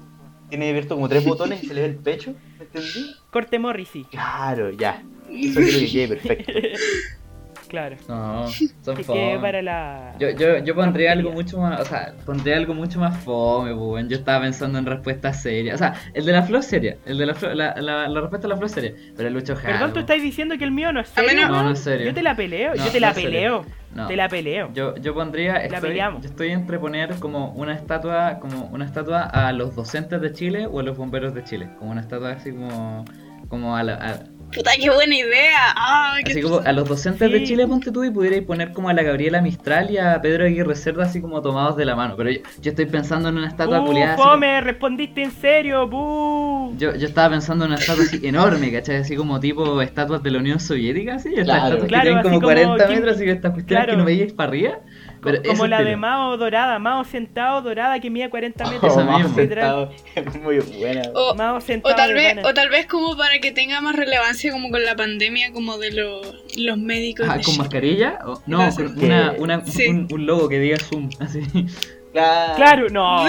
Tiene 0.48 0.68
abierto 0.70 0.94
como 0.94 1.08
tres 1.08 1.24
botones 1.24 1.64
y 1.64 1.66
se 1.66 1.74
le 1.74 1.80
ve 1.80 1.86
el 1.88 1.96
pecho, 1.96 2.32
¿me 2.58 2.64
entendí? 2.66 3.16
Corte 3.30 3.58
Morrissey. 3.58 4.04
Claro, 4.04 4.70
ya. 4.70 5.02
Eso 5.28 5.60
quiero 5.60 5.78
que 5.80 5.90
quede 5.90 6.08
perfecto. 6.08 6.52
Claro. 7.68 7.96
No, 8.08 8.46
son 8.82 8.96
Que 8.96 9.02
fome. 9.04 9.38
para 9.40 9.62
la. 9.62 10.14
Yo, 10.18 10.30
yo, 10.30 10.58
yo 10.58 10.74
pondría 10.74 11.12
algo 11.12 11.32
mucho 11.32 11.58
más, 11.60 11.80
o 11.80 11.84
sea, 11.84 12.14
pondría 12.24 12.56
algo 12.56 12.74
mucho 12.74 12.98
más 13.00 13.16
fome, 13.18 13.74
pues, 13.74 13.82
weón. 13.86 14.08
Yo 14.08 14.16
estaba 14.16 14.40
pensando 14.42 14.78
en 14.78 14.86
respuestas 14.86 15.42
serias. 15.42 15.74
O 15.74 15.78
sea, 15.78 15.94
el 16.14 16.24
de 16.24 16.32
la 16.32 16.42
flor 16.42 16.62
seria, 16.62 16.96
el 17.06 17.18
de 17.18 17.26
la 17.26 17.34
flor, 17.34 17.56
la, 17.56 17.74
la, 17.80 18.08
la 18.08 18.20
respuesta 18.20 18.46
a 18.46 18.50
la 18.50 18.56
flor 18.56 18.68
seria. 18.68 18.92
Pero 19.16 19.28
el 19.28 19.34
Lucho 19.34 19.56
Jara. 19.56 19.74
Perdón, 19.74 19.90
tú 19.90 19.94
po. 19.94 20.00
estás 20.00 20.22
diciendo 20.22 20.56
que 20.58 20.64
el 20.64 20.70
mío 20.72 20.92
no 20.92 21.00
es 21.00 21.08
serio. 21.08 21.48
no- 21.48 21.52
No, 21.54 21.62
no 21.64 21.70
es 21.70 21.78
serio. 21.80 22.06
Yo 22.06 22.14
te 22.14 22.22
la 22.22 22.36
peleo, 22.36 22.74
No, 22.74 22.84
yo 22.84 22.90
te 22.92 23.00
la 23.00 23.12
peleo. 23.14 23.64
No. 23.94 24.06
Te 24.08 24.16
la 24.16 24.28
peleo. 24.28 24.70
Yo, 24.74 24.94
yo 24.96 25.14
pondría, 25.14 25.54
La 25.54 25.58
estoy, 25.64 25.80
peleamos. 25.80 26.22
yo 26.22 26.28
estoy 26.28 26.50
entre 26.50 26.78
poner 26.78 27.14
como 27.18 27.52
una 27.52 27.72
estatua, 27.72 28.38
como 28.40 28.66
una 28.66 28.84
estatua 28.84 29.22
a 29.22 29.52
los 29.52 29.74
docentes 29.74 30.20
de 30.20 30.32
Chile 30.32 30.66
o 30.70 30.80
a 30.80 30.82
los 30.82 30.98
bomberos 30.98 31.32
de 31.34 31.42
Chile, 31.44 31.70
como 31.78 31.92
una 31.92 32.02
estatua 32.02 32.32
así 32.32 32.50
como, 32.52 33.06
como 33.48 33.74
a, 33.74 33.82
la- 33.82 33.94
a- 33.94 34.20
Puta, 34.56 34.70
qué 34.80 34.88
buena 34.90 35.14
idea. 35.14 35.58
Ah, 35.76 36.16
qué 36.24 36.32
así 36.32 36.40
como 36.42 36.60
a 36.60 36.72
los 36.72 36.88
docentes 36.88 37.30
de. 37.30 37.44
Chile 37.44 37.66
ponte 37.66 37.92
tú 37.92 38.02
y 38.04 38.10
pudierais 38.10 38.42
poner 38.42 38.72
como 38.72 38.88
a 38.88 38.94
la 38.94 39.02
Gabriela 39.02 39.40
Mistral 39.42 39.90
y 39.90 39.98
a 39.98 40.20
Pedro 40.22 40.46
Aguirre 40.46 40.74
Cerda 40.74 41.04
así 41.04 41.20
como 41.20 41.42
tomados 41.42 41.76
de 41.76 41.84
la 41.84 41.94
mano, 41.94 42.14
pero 42.16 42.30
yo, 42.30 42.40
yo 42.62 42.70
estoy 42.70 42.86
pensando 42.86 43.28
en 43.28 43.36
una 43.36 43.48
estatua 43.48 43.82
¡Uh, 43.82 43.86
culiada 43.86 44.14
así 44.14 44.22
como- 44.22 44.32
fome! 44.34 44.60
Respondiste 44.62 45.22
en 45.22 45.30
serio, 45.30 45.86
¡buh! 45.86 46.74
yo, 46.78 46.96
yo 46.96 47.06
estaba 47.06 47.30
pensando 47.30 47.66
en 47.66 47.72
una 47.72 47.80
estatua 47.80 48.04
así 48.04 48.20
enorme, 48.26 48.72
¿cachai? 48.72 48.96
Así 48.96 49.14
como 49.14 49.38
tipo 49.38 49.80
estatuas 49.82 50.22
de 50.22 50.30
la 50.30 50.38
Unión 50.38 50.58
Soviética, 50.58 51.16
así, 51.16 51.28
estas 51.28 51.44
Claro. 51.44 51.64
estatuas 51.66 51.88
Claro, 51.88 52.02
que 52.02 52.08
tienen 52.08 52.22
como 52.22 52.34
como 52.36 52.46
40 52.46 52.86
Kim- 52.86 52.94
metros, 52.96 53.16
así 53.16 53.24
que 53.24 53.30
estas 53.32 53.52
cuestiones 53.52 53.84
claro. 53.84 53.92
que 53.92 53.96
no 53.98 54.04
veíais 54.06 54.32
para 54.32 54.48
arriba. 54.48 54.78
Pero 55.26 55.42
Como 55.42 55.66
la 55.66 55.78
de 55.78 55.82
estilo. 55.84 55.98
Mao 55.98 56.36
dorada, 56.36 56.78
Mao 56.78 57.04
sentado 57.04 57.60
dorada 57.62 58.00
que 58.00 58.08
mide 58.10 58.30
40 58.30 58.64
metros. 58.70 58.96
Oh, 58.96 59.04
misma. 59.04 59.34
sentado, 59.34 59.92
es 60.14 60.40
muy 60.42 60.58
buena. 60.60 61.02
O, 61.14 61.34
Mao 61.34 61.60
sentado 61.60 61.94
o 61.94 61.96
tal 61.96 62.08
de 62.08 62.14
vez, 62.14 62.36
o 62.44 62.54
tal 62.54 62.68
vez 62.68 62.86
como 62.86 63.16
para 63.16 63.38
que 63.40 63.52
tenga 63.52 63.80
más 63.80 63.94
relevancia 63.96 64.50
como 64.52 64.70
con 64.70 64.82
la 64.84 64.96
pandemia 64.96 65.52
como 65.52 65.76
de 65.78 65.90
los, 65.92 66.56
los 66.56 66.78
médicos. 66.78 67.26
Ah, 67.28 67.36
de 67.36 67.42
¿con 67.42 67.52
Chile. 67.52 67.58
mascarilla? 67.58 68.18
O- 68.26 68.40
no, 68.46 68.58
Gracias. 68.58 68.92
con 68.92 69.04
una, 69.04 69.32
una, 69.38 69.66
Sí. 69.66 69.86
un, 69.88 70.08
un 70.10 70.26
logo 70.26 70.48
que 70.48 70.58
diga 70.60 70.78
Zoom, 70.78 71.10
así. 71.20 71.40
Claro. 72.12 72.54
Claro, 72.56 72.88
no. 72.88 73.24
No, 73.26 73.28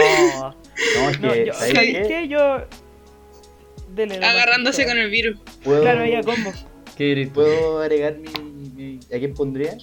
es 1.09 1.19
No, 1.19 1.31
que, 1.33 1.47
yo, 1.47 1.53
¿sabes 1.53 1.73
¿sabes 1.73 1.93
qué? 1.93 2.03
qué? 2.07 2.27
Yo. 2.29 2.61
Dele, 3.93 4.15
Agarrándose 4.25 4.85
con 4.85 4.97
el 4.97 5.09
virus. 5.09 5.37
¿Puedo. 5.63 5.81
Claro, 5.81 6.03
ahí 6.03 6.15
a 6.15 6.21
combo. 6.23 6.53
¿Puedo 7.33 7.81
agregar 7.81 8.15
mi, 8.17 8.29
mi- 8.75 8.99
¿A 9.13 9.19
quién 9.19 9.33
pondría? 9.33 9.77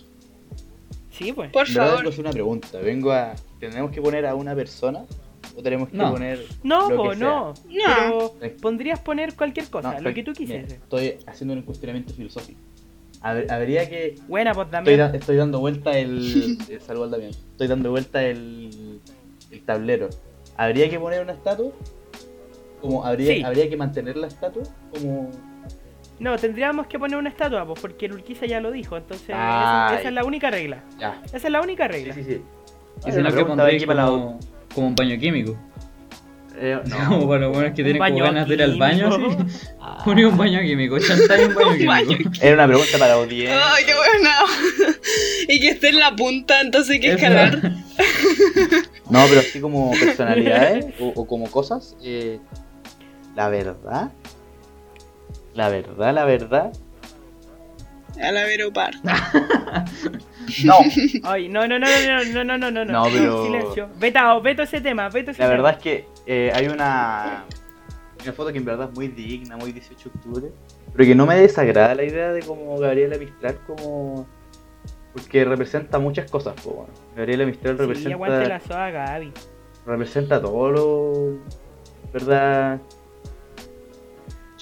Sí, 1.16 1.33
pues. 1.33 1.50
Por 1.53 1.66
verdad 1.68 1.90
favor. 1.94 2.09
hacer 2.09 2.20
una 2.20 2.31
pregunta. 2.31 2.79
Vengo 2.81 3.12
a... 3.12 3.35
¿Tenemos 3.61 3.90
que 3.92 4.03
poner 4.03 4.27
a 4.27 4.35
una 4.35 4.55
persona? 4.55 5.05
¿O 5.57 5.62
tenemos 5.62 5.88
que 5.88 5.96
No. 5.96 6.12
poner 6.12 6.44
No, 6.62 6.90
lo 6.90 6.96
po, 6.96 7.11
que 7.11 7.16
sea? 7.16 7.27
no. 7.29 7.55
No. 7.68 8.33
Pero 8.40 8.57
podrías 8.61 8.98
poner 9.00 9.35
cualquier 9.35 9.68
cosa, 9.68 9.94
No, 9.94 10.00
lo 10.00 10.14
que 10.14 10.22
tú 10.24 10.33
mira, 10.33 10.38
quisieses. 10.38 10.72
Estoy 10.72 11.18
haciendo 11.27 11.55
un 11.55 11.62
cuestionamiento 11.62 12.12
filosófico. 12.14 12.59
Hab- 13.22 13.50
Habría 13.50 13.88
que... 13.88 14.16
Buena, 14.29 14.53
pues 14.53 14.66
Estoy, 14.66 14.72
también. 14.77 14.98
da- 14.98 15.11
estoy 15.16 15.37
dando 15.37 15.61
vuelta 15.61 15.96
el... 15.98 16.59
el 16.68 16.81
saludo 16.81 17.05
al 17.05 17.11
Damián. 17.12 17.31
Estoy 17.31 17.68
dando 17.68 17.90
vuelta 17.90 18.22
el, 18.24 19.00
el 19.50 19.61
tablero. 19.62 20.11
¿Habría 20.57 20.90
que 20.90 20.98
poner 20.98 21.22
una 21.22 21.33
estatua? 21.33 21.70
Como 22.81 23.05
habría, 23.05 23.35
Sí. 23.35 23.42
habría 23.42 23.68
que 23.70 23.77
mantener 23.77 24.16
la 24.16 24.27
estatua 24.27 24.62
como 24.92 25.31
No, 26.18 26.37
tendríamos 26.38 26.87
que 26.87 26.98
poner 26.98 27.18
una 27.18 27.29
estatua, 27.29 27.66
pues, 27.66 27.81
porque 27.81 28.07
el 28.07 28.12
Urquiza 28.12 28.46
ya 28.46 28.61
lo 28.61 28.70
dijo. 28.70 28.96
Entonces, 28.96 29.31
Ay. 29.35 29.94
esa, 29.94 30.00
esa 30.00 30.09
es 30.09 30.14
la 30.14 30.24
única 30.24 30.50
regla. 30.50 30.83
ya 30.98 31.20
Esa 31.24 31.37
es 31.38 31.50
la 31.50 31.61
única 31.61 31.87
sí 31.87 31.92
regla. 31.92 32.14
sí 32.14 32.22
sí 32.24 32.40
Y 33.07 33.12
si 33.12 33.18
no, 33.22 33.33
que 33.33 33.44
pondréis 33.44 33.85
como, 33.85 34.38
como 34.74 34.87
un 34.88 34.94
baño 34.94 35.18
químico. 35.18 35.57
Eh, 36.57 36.79
no 36.87 37.27
para 37.27 37.40
los 37.40 37.53
buenos 37.53 37.74
que 37.74 37.83
tienen 37.83 37.98
como 38.00 38.18
ganas 38.20 38.46
de 38.46 38.55
ir 38.55 38.62
al 38.62 38.79
baño, 38.79 39.09
así. 39.09 39.24
Ponía 40.05 40.29
un 40.29 40.37
baño 40.37 40.61
químico, 40.61 40.98
chantáis 41.00 41.48
un 41.48 41.55
baño 41.55 41.70
Un 41.81 41.87
baño 41.87 42.16
químico. 42.16 42.31
era 42.40 42.55
una 42.55 42.66
pregunta 42.68 42.92
para 42.98 43.07
la 43.09 43.14
audiencia 43.22 43.61
Ay, 43.74 43.85
qué 43.85 43.92
buena. 43.94 44.35
y 45.48 45.61
que 45.61 45.68
esté 45.70 45.88
en 45.88 45.98
la 45.98 46.14
punta, 46.14 46.61
entonces 46.61 46.92
hay 46.94 47.00
que 47.00 47.12
escalar. 47.12 47.61
no 49.11 49.24
pero 49.29 49.40
así 49.40 49.61
como 49.61 49.90
personalidades 49.92 50.87
o, 51.00 51.09
o 51.16 51.27
como 51.27 51.50
cosas 51.50 51.96
eh, 52.05 52.38
la 53.35 53.48
verdad 53.48 54.12
la 55.54 55.68
verdad 55.68 56.12
la 56.14 56.24
verdad 56.24 56.72
A 58.22 58.30
la 58.32 58.44
Veropar. 58.44 58.94
no 60.64 60.74
Ay, 61.24 61.48
no, 61.48 61.66
no, 61.66 61.78
no, 61.78 61.86
no, 61.86 62.24
no, 62.24 62.44
no, 62.44 62.58
no, 62.58 62.70
no, 62.70 62.84
no. 62.84 62.92
No, 62.92 63.04
pero- 63.12 63.44
Silencio. 63.46 63.88
Veto, 63.98 64.40
veto 64.42 64.62
ese 64.62 64.80
tema, 64.80 65.08
veto 65.08 65.30
ese 65.32 65.42
La 65.42 65.48
tema. 65.48 65.62
verdad 65.62 65.78
es 65.78 65.82
que 65.82 66.06
eh, 66.26 66.52
hay 66.54 66.66
una, 66.68 67.44
una 68.22 68.32
foto 68.32 68.52
que 68.52 68.58
en 68.58 68.64
verdad 68.64 68.88
es 68.90 68.94
muy 68.96 69.08
digna, 69.08 69.56
muy 69.56 69.72
18 69.72 70.10
de 70.10 70.18
octubre, 70.18 70.52
pero 70.92 71.04
que 71.04 71.14
no 71.14 71.26
me 71.26 71.36
desagrada 71.36 71.94
la 71.94 72.04
idea 72.04 72.32
de 72.32 72.40
como 72.42 72.78
Gabriela 72.78 73.16
Mistral 73.18 73.58
como... 73.66 74.26
Porque 75.12 75.44
representa 75.44 75.98
muchas 76.00 76.28
cosas, 76.30 76.54
po, 76.60 76.70
bueno. 76.70 76.92
Gabriela 77.16 77.44
Mistral 77.46 77.76
Sí, 77.94 78.10
aguante 78.12 78.48
la 78.48 78.58
representa, 78.58 78.74
soga, 78.74 78.90
Gaby. 78.90 79.32
representa 79.86 80.40
todo 80.42 80.70
lo... 80.70 81.38
¿Verdad? 82.12 82.80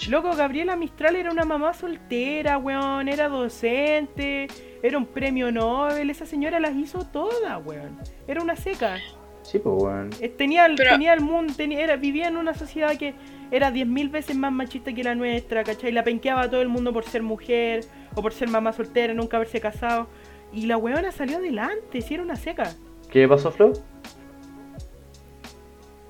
Loco, 0.08 0.34
Gabriela 0.34 0.74
Mistral 0.76 1.16
era 1.16 1.30
una 1.30 1.44
mamá 1.44 1.74
soltera, 1.74 2.58
weón. 2.58 3.08
Era 3.08 3.28
docente. 3.28 4.48
Era 4.82 4.98
un 4.98 5.06
premio 5.06 5.52
Nobel. 5.52 6.10
Esa 6.10 6.26
señora 6.26 6.58
las 6.60 6.74
hizo 6.74 7.06
todas, 7.06 7.64
weón. 7.64 7.98
Era 8.26 8.42
una 8.42 8.56
seca. 8.56 8.98
Sí, 9.42 9.58
pues 9.58 9.74
bueno. 9.76 10.10
Eh, 10.20 10.28
Tenía 10.28 10.66
el, 10.66 10.76
Pero- 10.76 10.92
tenía 10.92 11.12
el 11.14 11.20
mundo, 11.20 11.52
tenía, 11.56 11.80
era, 11.80 11.96
vivía 11.96 12.28
en 12.28 12.36
una 12.36 12.54
sociedad 12.54 12.96
que 12.96 13.14
era 13.50 13.70
10.000 13.72 14.08
veces 14.10 14.36
más 14.36 14.52
machista 14.52 14.92
que 14.94 15.02
la 15.04 15.14
nuestra, 15.14 15.64
¿cachai? 15.64 15.92
La 15.92 16.04
penqueaba 16.04 16.42
a 16.42 16.50
todo 16.50 16.62
el 16.62 16.68
mundo 16.68 16.92
por 16.92 17.04
ser 17.04 17.22
mujer 17.22 17.84
o 18.14 18.22
por 18.22 18.32
ser 18.32 18.48
mamá 18.48 18.72
soltera, 18.72 19.14
nunca 19.14 19.36
haberse 19.36 19.60
casado. 19.60 20.08
Y 20.52 20.66
la 20.66 20.76
weona 20.76 21.10
salió 21.12 21.38
adelante, 21.38 22.00
si 22.02 22.14
era 22.14 22.22
una 22.22 22.36
seca. 22.36 22.72
¿Qué 23.10 23.26
pasó, 23.28 23.50
Flo? 23.50 23.72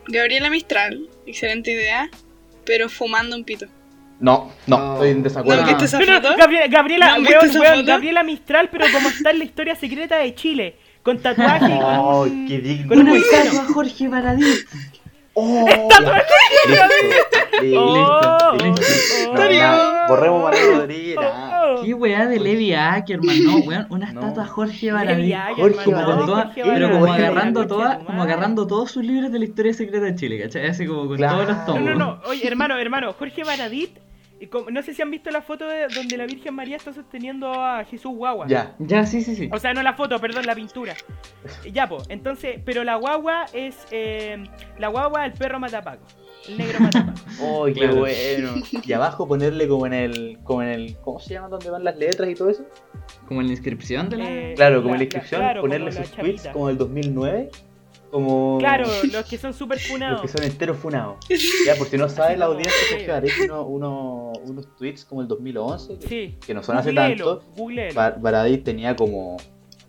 Gabriela 0.09 0.51
Mistral, 0.51 1.09
excelente 1.27 1.71
idea, 1.73 2.11
pero 2.65 2.89
fumando 2.89 3.37
un 3.37 3.45
pito. 3.45 3.67
No, 4.23 4.51
no, 4.69 4.79
No. 4.79 4.93
estoy 4.95 5.11
en 5.11 5.23
desacuerdo. 5.23 5.63
¿No 5.67 5.77
viste 5.77 5.99
No, 5.99 6.07
no, 6.07 6.23
foto? 6.23 6.37
Gabriela, 6.39 6.67
Gabriela, 6.69 7.19
¿No 7.19 7.29
weón, 7.29 7.45
esa 7.51 7.61
weón, 7.61 7.75
foto? 7.75 7.87
Gabriela 7.87 8.23
Mistral, 8.23 8.69
pero 8.73 8.87
como 8.93 9.09
está 9.09 9.31
en 9.33 9.39
la 9.39 9.45
historia 9.45 9.75
secreta 9.75 10.17
de 10.17 10.35
Chile, 10.35 10.77
con 11.03 11.19
tatuaje 11.19 11.67
y 11.67 11.79
con 11.81 11.85
Oh, 11.97 12.23
un- 12.23 12.47
qué 12.49 12.59
digno. 12.59 12.89
con 12.89 13.09
un 13.09 13.19
a 13.19 13.65
Jorge 13.75 14.09
Baradit. 14.09 14.59
Oh, 15.35 15.67
Estatua 15.67 16.23
ya. 16.69 16.89
Listo, 17.63 18.53
listo, 18.65 19.35
No, 19.35 20.09
Borremos 20.09 20.43
Manuel 20.45 20.77
Rodríguez. 20.81 21.17
Oh, 21.19 21.23
oh. 21.81 21.83
Qué 21.85 21.95
weá 21.95 22.27
de 22.27 22.39
Levi 22.39 22.75
Ackerman, 22.75 23.45
no, 23.45 23.57
weón, 23.59 23.87
una 23.91 24.13
No. 24.13 24.21
estatua 24.21 24.47
Jorge. 24.47 24.91
Ackerman, 24.91 25.57
Jorge 25.57 25.91
no, 25.91 26.27
Jorge 26.27 26.63
pero 26.65 26.91
como 26.91 27.13
agarrando 27.13 27.61
concha 27.61 27.75
de 27.75 27.81
toda, 27.83 27.99
tu 27.99 28.05
como 28.05 28.23
agarrando 28.23 28.67
todos 28.67 28.91
sus 28.91 29.05
libros 29.05 29.33
de 29.33 29.39
la 29.39 29.45
historia 29.47 29.73
secreta 29.75 30.05
de 30.05 30.15
Chile, 30.17 30.41
¿cachai? 30.43 30.67
Así 30.69 30.87
como 30.87 31.07
con 31.09 31.17
Claro. 31.17 31.35
todos 31.39 31.49
los 31.49 31.57
No, 31.59 31.65
tomos. 31.65 31.83
no, 31.83 31.95
no. 31.95 32.21
Oye, 32.27 32.47
hermano, 32.47 32.79
hermano, 32.79 33.13
Jorge 33.19 33.43
Baradit. 33.45 33.99
Como- 34.49 34.71
No 34.71 34.83
sé 34.83 34.95
si 34.95 35.03
han 35.03 35.11
visto 35.11 35.31
la 35.31 35.43
foto 35.43 35.67
de 35.69 35.89
donde 35.89 36.17
la 36.17 36.27
Virgen 36.27 36.55
María 36.55 36.77
está 36.77 36.93
sosteniendo 36.93 37.53
a 37.53 37.85
Jesús 37.85 38.13
Guagua. 38.15 38.47
Ya. 38.49 38.75
Ya, 38.79 39.05
sí, 39.07 39.23
sí, 39.23 39.35
sí. 39.37 39.49
O 39.53 39.59
sea, 39.59 39.75
no 39.75 39.83
la 39.83 39.95
foto, 39.95 40.19
perdón, 40.19 40.47
la 40.47 40.55
pintura. 40.55 40.95
Ya, 41.73 41.89
po. 41.89 41.99
Entonces, 42.09 42.61
pero 42.65 42.85
la 42.85 42.97
guagua 42.97 43.47
es. 43.53 43.77
eh, 43.91 44.43
la 44.79 44.89
guagua, 44.89 45.27
el 45.27 45.33
perro 45.33 45.59
matapaco. 45.61 46.05
El 46.49 46.59
negro 46.59 46.79
matapaco. 46.81 47.19
Oh, 47.41 47.65
qué 47.67 47.73
Claro. 47.75 47.97
bueno. 48.01 48.55
Y 48.85 48.93
abajo 48.93 49.29
ponerle 49.29 49.69
como 49.69 49.87
en 49.87 49.93
el, 49.93 50.39
como 50.43 50.63
en 50.63 50.69
el, 50.71 50.97
¿cómo 50.99 51.21
se 51.21 51.35
llama? 51.35 51.49
¿Dónde 51.49 51.71
van 51.71 51.85
las 51.85 51.97
letras 51.97 52.29
y 52.29 52.35
todo 52.35 52.51
eso? 52.51 52.65
Como 53.27 53.41
en 53.41 53.47
la 53.47 53.53
inscripción 53.53 54.09
de 54.09 54.17
la... 54.17 54.25
Eh, 54.31 54.55
Claro, 54.57 54.83
como 54.83 54.89
la- 54.89 54.95
en 54.95 54.99
la 54.99 55.05
inscripción, 55.05 55.41
claro, 55.41 55.61
ponerle 55.61 55.93
sus 55.93 56.11
tweets 56.11 56.49
como 56.49 56.69
del 56.69 56.79
2009, 56.79 57.51
como 58.12 58.59
Claro, 58.59 58.87
los 59.12 59.25
que 59.27 59.38
son 59.38 59.53
súper 59.55 59.79
los 59.81 59.87
funados. 59.88 60.20
que 60.22 60.29
son 60.29 60.44
enteros 60.44 60.77
funados. 60.77 61.16
Ya, 61.66 61.75
por 61.75 61.88
si 61.88 61.96
no 61.96 62.09
sabe 62.09 62.37
la 62.37 62.44
audiencia. 62.44 62.72
Jorge 62.90 63.09
Baradit 63.09 63.33
uno, 63.46 63.62
uno- 63.66 64.33
unos 64.44 64.77
tweets 64.77 65.05
como 65.05 65.22
el 65.22 65.29
2011, 65.29 65.98
que, 65.98 66.07
Sí. 66.09 66.38
que 66.46 66.55
no 66.55 66.62
son 66.62 66.77
hace 66.77 66.92
tanto. 66.92 67.42
googleelo. 67.57 67.94
Ba- 67.94 68.14
Baradit 68.18 68.62
tenía 68.64 68.94
como 68.94 69.38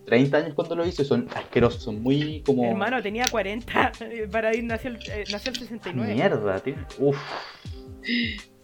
30 0.05 0.37
años 0.37 0.53
cuando 0.55 0.75
lo 0.75 0.85
hizo 0.85 1.01
y 1.01 1.05
son 1.05 1.27
asquerosos, 1.35 1.83
son 1.83 2.01
muy 2.01 2.41
como... 2.45 2.63
Hermano, 2.65 3.01
tenía 3.01 3.25
40. 3.29 3.91
Baradit 4.31 4.63
nació, 4.63 4.89
el- 4.91 4.97
eh, 5.11 5.23
nació 5.31 5.51
el 5.51 5.57
69. 5.59 6.13
Mierda, 6.13 6.59
tío. 6.59 6.75
Uf, 6.99 7.17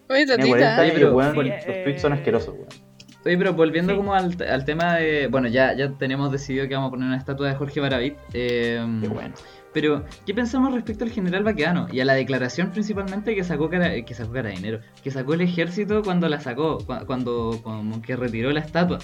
Oye, 0.09 0.25
tenía 0.25 0.47
40 0.47 0.47
tatita. 0.47 0.81
años 0.81 0.91
y 0.91 0.95
pero- 0.95 1.15
weón 1.15 1.29
Sí, 1.31 1.35
con- 1.35 1.47
eh, 1.47 1.63
los 1.67 1.83
tweets 1.83 2.01
son 2.01 2.13
asquerosos, 2.13 2.55
weón. 2.55 2.88
Oye, 3.25 3.37
pero 3.37 3.53
volviendo 3.53 3.91
Sí. 3.93 3.97
como 3.97 4.13
al, 4.13 4.35
al 4.49 4.65
tema 4.65 4.95
de. 4.95 5.27
Bueno, 5.27 5.47
ya, 5.49 5.73
ya 5.75 5.91
tenemos 5.91 6.31
decidido 6.31 6.67
que 6.67 6.75
vamos 6.75 6.87
a 6.87 6.91
poner 6.91 7.07
una 7.07 7.17
estatua 7.17 7.49
de 7.49 7.55
Jorge 7.55 7.79
Baravit. 7.81 8.15
eh, 8.33 8.81
Qué 9.01 9.07
bueno. 9.09 9.33
Pero, 9.73 10.03
¿qué 10.25 10.33
pensamos 10.33 10.73
respecto 10.73 11.03
al 11.03 11.11
general 11.11 11.43
Baquedano? 11.43 11.87
Y 11.91 11.99
a 11.99 12.05
la 12.05 12.13
declaración 12.15 12.71
principalmente 12.71 13.35
que 13.35 13.43
sacó, 13.43 13.69
cara, 13.69 13.91
que 14.03 14.13
sacó 14.15 14.31
Carabinero, 14.31 14.79
que 15.03 15.11
sacó 15.11 15.35
el 15.35 15.41
ejército 15.41 16.01
cuando 16.01 16.27
la 16.27 16.39
sacó, 16.39 16.79
cu- 16.79 17.05
cuando 17.05 17.59
como 17.61 18.01
que 18.01 18.15
retiró 18.15 18.51
la 18.51 18.61
estatua. 18.61 18.97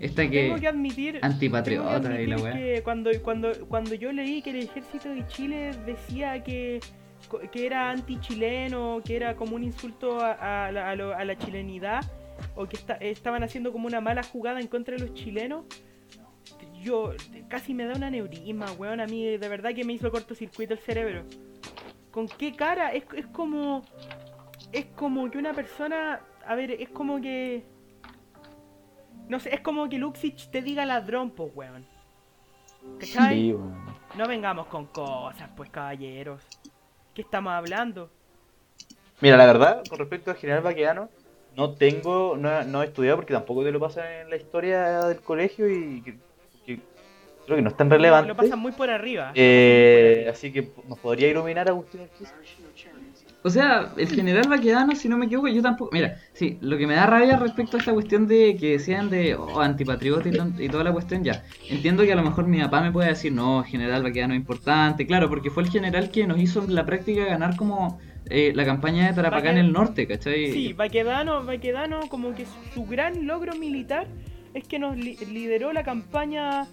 Esta 0.00 0.22
Tengo 0.22 0.54
que 0.56 0.60
que 0.62 0.66
admitir. 0.68 1.18
antipatriota 1.22 2.00
tengo 2.00 2.16
que 2.16 2.22
y 2.22 2.26
la 2.26 2.36
weá. 2.38 2.52
que 2.54 2.80
cuando, 2.82 3.10
cuando, 3.22 3.52
cuando 3.68 3.94
yo 3.94 4.10
leí 4.12 4.40
que 4.42 4.50
el 4.50 4.60
ejército 4.64 5.10
de 5.10 5.26
Chile 5.28 5.72
decía 5.86 6.42
que, 6.42 6.80
que 7.52 7.66
era 7.66 7.90
anti-chileno, 7.90 9.02
que 9.04 9.14
era 9.16 9.36
como 9.36 9.56
un 9.56 9.62
insulto 9.62 10.20
a, 10.20 10.66
a 10.66 10.72
la, 10.72 10.90
a 10.90 10.96
lo- 10.96 11.14
a 11.14 11.24
la 11.24 11.36
chilenidad, 11.36 12.00
o 12.54 12.66
que 12.66 12.76
esta- 12.76 12.94
estaban 12.96 13.42
haciendo 13.42 13.72
como 13.72 13.86
una 13.86 14.00
mala 14.00 14.22
jugada 14.22 14.60
en 14.60 14.66
contra 14.68 14.96
de 14.96 15.02
los 15.06 15.14
chilenos, 15.14 15.64
yo 16.82 17.12
casi 17.48 17.74
me 17.74 17.84
da 17.84 17.94
un 17.94 18.04
aneurisma, 18.04 18.72
weón. 18.72 19.00
A 19.00 19.06
mí 19.06 19.36
de 19.36 19.48
verdad 19.48 19.74
que 19.74 19.84
me 19.84 19.92
hizo 19.92 20.10
cortocircuito 20.10 20.72
el 20.74 20.80
cerebro. 20.80 21.24
¿Con 22.10 22.26
qué 22.26 22.54
cara? 22.54 22.92
Es, 22.92 23.04
es 23.14 23.26
como. 23.26 23.82
Es 24.72 24.86
como 24.96 25.30
que 25.30 25.38
una 25.38 25.52
persona. 25.52 26.20
A 26.46 26.54
ver, 26.54 26.70
es 26.72 26.88
como 26.88 27.20
que. 27.20 27.64
No 29.28 29.38
sé, 29.38 29.54
es 29.54 29.60
como 29.60 29.88
que 29.88 29.98
Luxich 29.98 30.50
te 30.50 30.62
diga 30.62 30.84
ladrón, 30.86 31.30
pues, 31.30 31.52
weón. 31.54 31.86
¿Cachai? 32.98 33.34
Sí, 33.34 33.52
weón. 33.52 33.84
No 34.16 34.26
vengamos 34.26 34.66
con 34.66 34.86
cosas, 34.86 35.50
pues, 35.56 35.70
caballeros. 35.70 36.42
¿Qué 37.14 37.22
estamos 37.22 37.52
hablando? 37.52 38.10
Mira, 39.20 39.36
la 39.36 39.46
verdad, 39.46 39.82
con 39.88 39.98
respecto 39.98 40.30
al 40.30 40.36
general 40.38 40.62
Baquedano, 40.62 41.10
no 41.60 41.72
tengo, 41.72 42.38
no, 42.38 42.64
no 42.64 42.82
he 42.82 42.86
estudiado 42.86 43.16
porque 43.16 43.34
tampoco 43.34 43.62
te 43.62 43.70
lo 43.70 43.78
pasan 43.78 44.04
en 44.22 44.30
la 44.30 44.36
historia 44.36 45.04
del 45.06 45.20
colegio 45.20 45.68
y 45.68 46.00
que, 46.00 46.14
que 46.64 46.80
creo 47.44 47.56
que 47.56 47.62
no 47.62 47.68
es 47.68 47.76
tan 47.76 47.90
relevante. 47.90 48.28
Lo 48.28 48.34
pasan 48.34 48.58
muy 48.58 48.72
por 48.72 48.88
arriba. 48.88 49.32
Eh, 49.34 50.26
así 50.30 50.50
que 50.52 50.70
nos 50.88 50.98
podría 50.98 51.28
iluminar 51.28 51.68
Agustín. 51.68 52.00
O 53.42 53.50
sea, 53.50 53.92
el 53.96 54.08
general 54.08 54.48
Baquedano, 54.48 54.94
si 54.94 55.08
no 55.08 55.18
me 55.18 55.26
equivoco, 55.26 55.48
yo 55.48 55.60
tampoco. 55.62 55.90
Mira, 55.92 56.16
sí, 56.32 56.58
lo 56.62 56.78
que 56.78 56.86
me 56.86 56.94
da 56.94 57.06
rabia 57.06 57.36
respecto 57.36 57.76
a 57.76 57.80
esta 57.80 57.92
cuestión 57.92 58.26
de 58.26 58.56
que 58.58 58.72
decían 58.72 59.08
de 59.10 59.34
oh, 59.34 59.60
antipatriota 59.60 60.28
y, 60.28 60.32
ton- 60.32 60.54
y 60.58 60.68
toda 60.68 60.84
la 60.84 60.92
cuestión, 60.92 61.24
ya. 61.24 61.42
Entiendo 61.68 62.04
que 62.04 62.12
a 62.12 62.16
lo 62.16 62.22
mejor 62.22 62.46
mi 62.46 62.60
papá 62.60 62.80
me 62.82 62.92
puede 62.92 63.08
decir, 63.08 63.32
no, 63.32 63.64
general 63.64 64.02
Baquedano 64.02 64.34
es 64.34 64.40
importante, 64.40 65.06
claro, 65.06 65.28
porque 65.28 65.50
fue 65.50 65.62
el 65.62 65.70
general 65.70 66.10
que 66.10 66.26
nos 66.26 66.38
hizo 66.38 66.62
en 66.64 66.74
la 66.74 66.84
práctica 66.84 67.24
ganar 67.24 67.56
como 67.56 67.98
eh, 68.30 68.52
la 68.54 68.64
campaña 68.64 69.06
de 69.08 69.12
Tarapacá 69.14 69.50
en 69.50 69.58
el 69.58 69.72
norte, 69.72 70.06
¿cachai? 70.06 70.52
Sí, 70.52 70.72
Baquedano, 70.72 71.44
Baquedano, 71.44 72.00
como 72.08 72.34
que 72.34 72.46
su, 72.74 72.86
gran 72.86 73.26
logro 73.26 73.54
militar 73.56 74.06
es 74.54 74.64
que 74.66 74.78
nos 74.78 74.96
li- 74.96 75.16
lideró 75.30 75.72
la 75.72 75.82
campaña. 75.82 76.66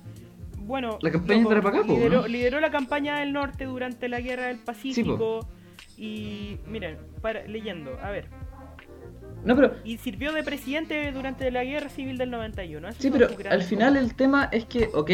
Bueno, 0.60 0.98
La 1.02 1.12
campaña 1.12 1.42
loco, 1.44 1.50
de 1.56 1.62
Tarapacá, 1.62 1.88
lideró, 1.88 2.22
¿no? 2.22 2.28
lideró 2.28 2.60
la 2.60 2.72
campaña 2.72 3.20
del 3.20 3.34
norte 3.34 3.66
durante 3.66 4.08
la 4.10 4.20
guerra 4.22 4.48
del 4.48 4.58
Pacífico. 4.58 5.48
y 5.98 6.58
miren, 6.68 6.98
para, 7.22 7.46
leyendo, 7.48 7.98
a 8.02 8.12
ver. 8.12 8.28
No, 9.44 9.56
pero 9.56 9.74
Y 9.84 9.98
sirvió 9.98 10.34
de 10.34 10.44
presidente 10.44 11.12
durante 11.12 11.50
la 11.52 11.64
guerra 11.64 11.90
civil 11.90 12.18
del 12.18 12.32
91. 12.32 12.88
Esos 12.90 13.02
Sí, 13.02 13.10
pero 13.12 13.28
al 13.50 13.62
final 13.64 13.96
el 13.96 14.14
tema 14.16 14.50
es 14.52 14.66
que, 14.66 14.90
ok, 14.94 15.12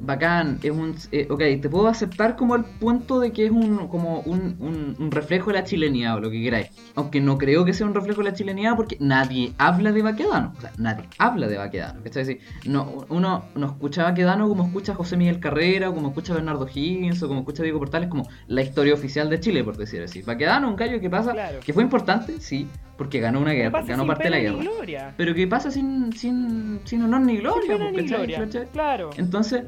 bacán, 0.00 0.58
es 0.62 0.70
un, 0.70 0.94
eh, 1.12 1.26
ok, 1.30 1.38
te 1.60 1.68
puedo 1.68 1.86
aceptar 1.88 2.36
como 2.36 2.56
el 2.56 2.64
punto 2.64 3.20
de 3.20 3.32
que 3.32 3.44
es 3.46 3.50
un, 3.50 3.88
como 3.88 4.20
un, 4.20 4.56
un, 4.58 4.96
un 4.98 5.10
reflejo 5.10 5.50
de 5.50 5.58
la 5.58 5.64
chilenidad 5.64 6.16
o 6.16 6.20
lo 6.20 6.30
que 6.30 6.42
queráis. 6.42 6.68
Aunque 6.94 7.20
no 7.20 7.38
creo 7.38 7.64
que 7.64 7.72
sea 7.72 7.86
un 7.86 7.94
reflejo 7.94 8.22
de 8.22 8.30
la 8.30 8.34
chilenidad 8.34 8.76
porque 8.76 8.96
nadie 9.00 9.52
habla 9.58 9.92
de 9.92 10.02
Baquedano. 10.02 10.52
O 10.56 10.60
sea, 10.60 10.72
nadie 10.78 11.04
habla 11.18 11.46
de 11.48 11.58
Baquedano. 11.58 12.02
¿cachai? 12.02 12.24
Sí, 12.24 12.38
no, 12.64 13.04
uno 13.08 13.44
no 13.54 13.66
escucha 13.66 14.04
Baquedano 14.04 14.48
como 14.48 14.64
escucha 14.66 14.94
José 14.94 15.16
Miguel 15.16 15.40
Carrera, 15.40 15.90
o 15.90 15.94
como 15.94 16.08
escucha 16.08 16.34
Bernardo 16.34 16.66
Higgins, 16.72 17.22
o 17.22 17.28
como 17.28 17.40
escucha 17.40 17.62
a 17.62 17.64
Diego 17.64 17.78
Portales, 17.78 18.08
como 18.08 18.28
la 18.48 18.62
historia 18.62 18.94
oficial 18.94 19.28
de 19.30 19.40
Chile, 19.40 19.62
por 19.64 19.76
decir 19.76 20.02
así. 20.02 20.22
Baquedano, 20.22 20.68
un 20.68 20.76
gallo 20.76 21.00
que 21.00 21.10
pasa, 21.10 21.32
Claro. 21.32 21.60
que 21.60 21.72
fue 21.72 21.82
importante, 21.82 22.40
sí, 22.40 22.66
porque 22.96 23.20
ganó 23.20 23.40
una 23.40 23.52
guerra, 23.52 23.82
ganó 23.82 24.06
parte 24.06 24.24
de 24.24 24.30
la 24.30 24.38
guerra. 24.38 25.14
Pero 25.16 25.34
que 25.34 25.46
pasa 25.46 25.70
sin, 25.70 26.12
sin, 26.12 26.80
sin 26.84 27.02
honor 27.02 27.22
ni 27.22 27.36
gloria, 27.38 27.78
ni 27.78 28.02
gloria. 28.06 28.46
Claro. 28.72 29.10
Entonces, 29.16 29.64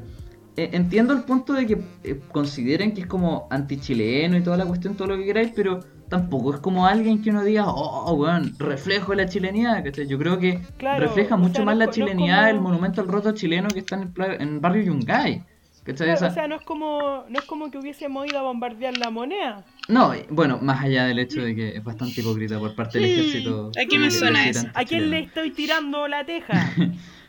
entiendo 0.57 1.15
el 1.15 1.25
punto 1.25 1.53
de 1.55 1.67
que 1.67 1.79
eh, 2.05 2.21
consideren 2.31 2.93
que 2.95 3.03
es 3.03 3.07
como 3.07 3.47
antichileno 3.51 4.37
y 4.37 4.43
toda 4.43 4.57
la 4.57 4.67
cuestión, 4.67 4.97
todo 4.97 5.09
lo 5.09 5.17
que 5.17 5.25
queráis, 5.25 5.53
pero 5.55 5.81
tampoco 6.09 6.55
es 6.55 6.61
como 6.61 6.87
alguien 6.87 7.23
que 7.23 7.31
uno 7.31 7.43
diga, 7.43 7.65
oh, 7.69 8.13
weón, 8.15 8.55
reflejo 8.59 9.13
de 9.13 9.17
la 9.17 9.29
chilenidad, 9.29 9.83
¿cachai? 9.83 10.07
Yo 10.07 10.19
creo 10.19 10.39
que 10.39 10.61
Claro, 10.77 11.05
refleja 11.07 11.37
o 11.37 11.39
mucho 11.39 11.53
sea, 11.53 11.65
más 11.65 11.75
no 11.75 11.79
la 11.79 11.87
no 11.87 11.93
chilenidad 11.93 12.39
como- 12.45 12.51
el 12.51 12.61
monumento 12.61 13.01
al 13.01 13.09
roto 13.09 13.33
chileno 13.33 13.73
que 13.73 13.81
está 13.81 13.97
en, 13.97 14.03
el 14.03 14.13
pla- 14.13 14.35
en 14.37 14.61
barrio 14.61 14.83
Yungay. 14.83 15.43
¿Cachai? 15.85 16.07
Claro, 16.07 16.15
O 16.15 16.19
sea, 16.19 16.29
o 16.29 16.31
sea, 16.31 16.49
no 16.49 16.55
es 16.57 16.63
como 16.63 17.25
no 17.29 17.39
es 17.39 17.45
como 17.47 17.71
que 17.71 17.79
hubiésemos 17.79 18.27
ido 18.27 18.39
a 18.39 18.43
bombardear 18.43 18.95
la 18.95 19.11
moneda. 19.11 19.65
no, 19.89 20.15
eh, 20.15 20.27
bueno, 20.31 20.59
más 20.63 20.83
allá 20.85 21.07
del 21.07 21.19
hecho 21.19 21.43
de 21.43 21.55
que 21.55 21.77
es 21.77 21.85
bastante 21.85 22.21
hipócrita 22.21 22.59
por 22.59 22.75
parte 22.75 22.99
del 22.99 23.09
Hmm, 23.11 23.13
ejército. 23.13 23.71
¿a 23.77 23.85
qué 23.89 23.99
me 23.99 24.11
suena 24.11 24.49
eso? 24.49 24.69
¿A 24.75 24.85
quién 24.85 25.11
le 25.11 25.21
estoy 25.21 25.51
tirando 25.53 26.07
la 26.09 26.25
teja? 26.25 26.55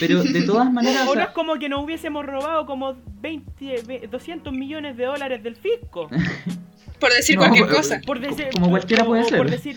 Pero 0.00 0.22
de 0.22 0.42
todas 0.46 0.72
maneras, 0.72 1.06
o 1.08 1.12
o 1.12 1.14
no 1.14 1.22
es 1.22 1.28
como 1.28 1.54
que 1.58 1.68
nos 1.68 1.82
hubiésemos 1.84 2.24
robado 2.24 2.66
como 2.66 2.94
20, 3.20 3.82
ve- 3.86 4.08
200 4.10 4.52
millones 4.52 4.96
de 4.96 5.04
dólares 5.04 5.42
del 5.42 5.56
fisco. 5.56 6.08
Por 7.00 7.12
decir 7.12 7.36
No, 7.36 7.42
cualquier 7.42 7.68
cosa. 7.68 8.00
Por 8.06 8.20
decir, 8.20 8.48
Como 8.54 8.70
cualquiera 8.70 9.04
puede 9.04 9.24
ser. 9.24 9.36
Por 9.38 9.50
decir, 9.50 9.76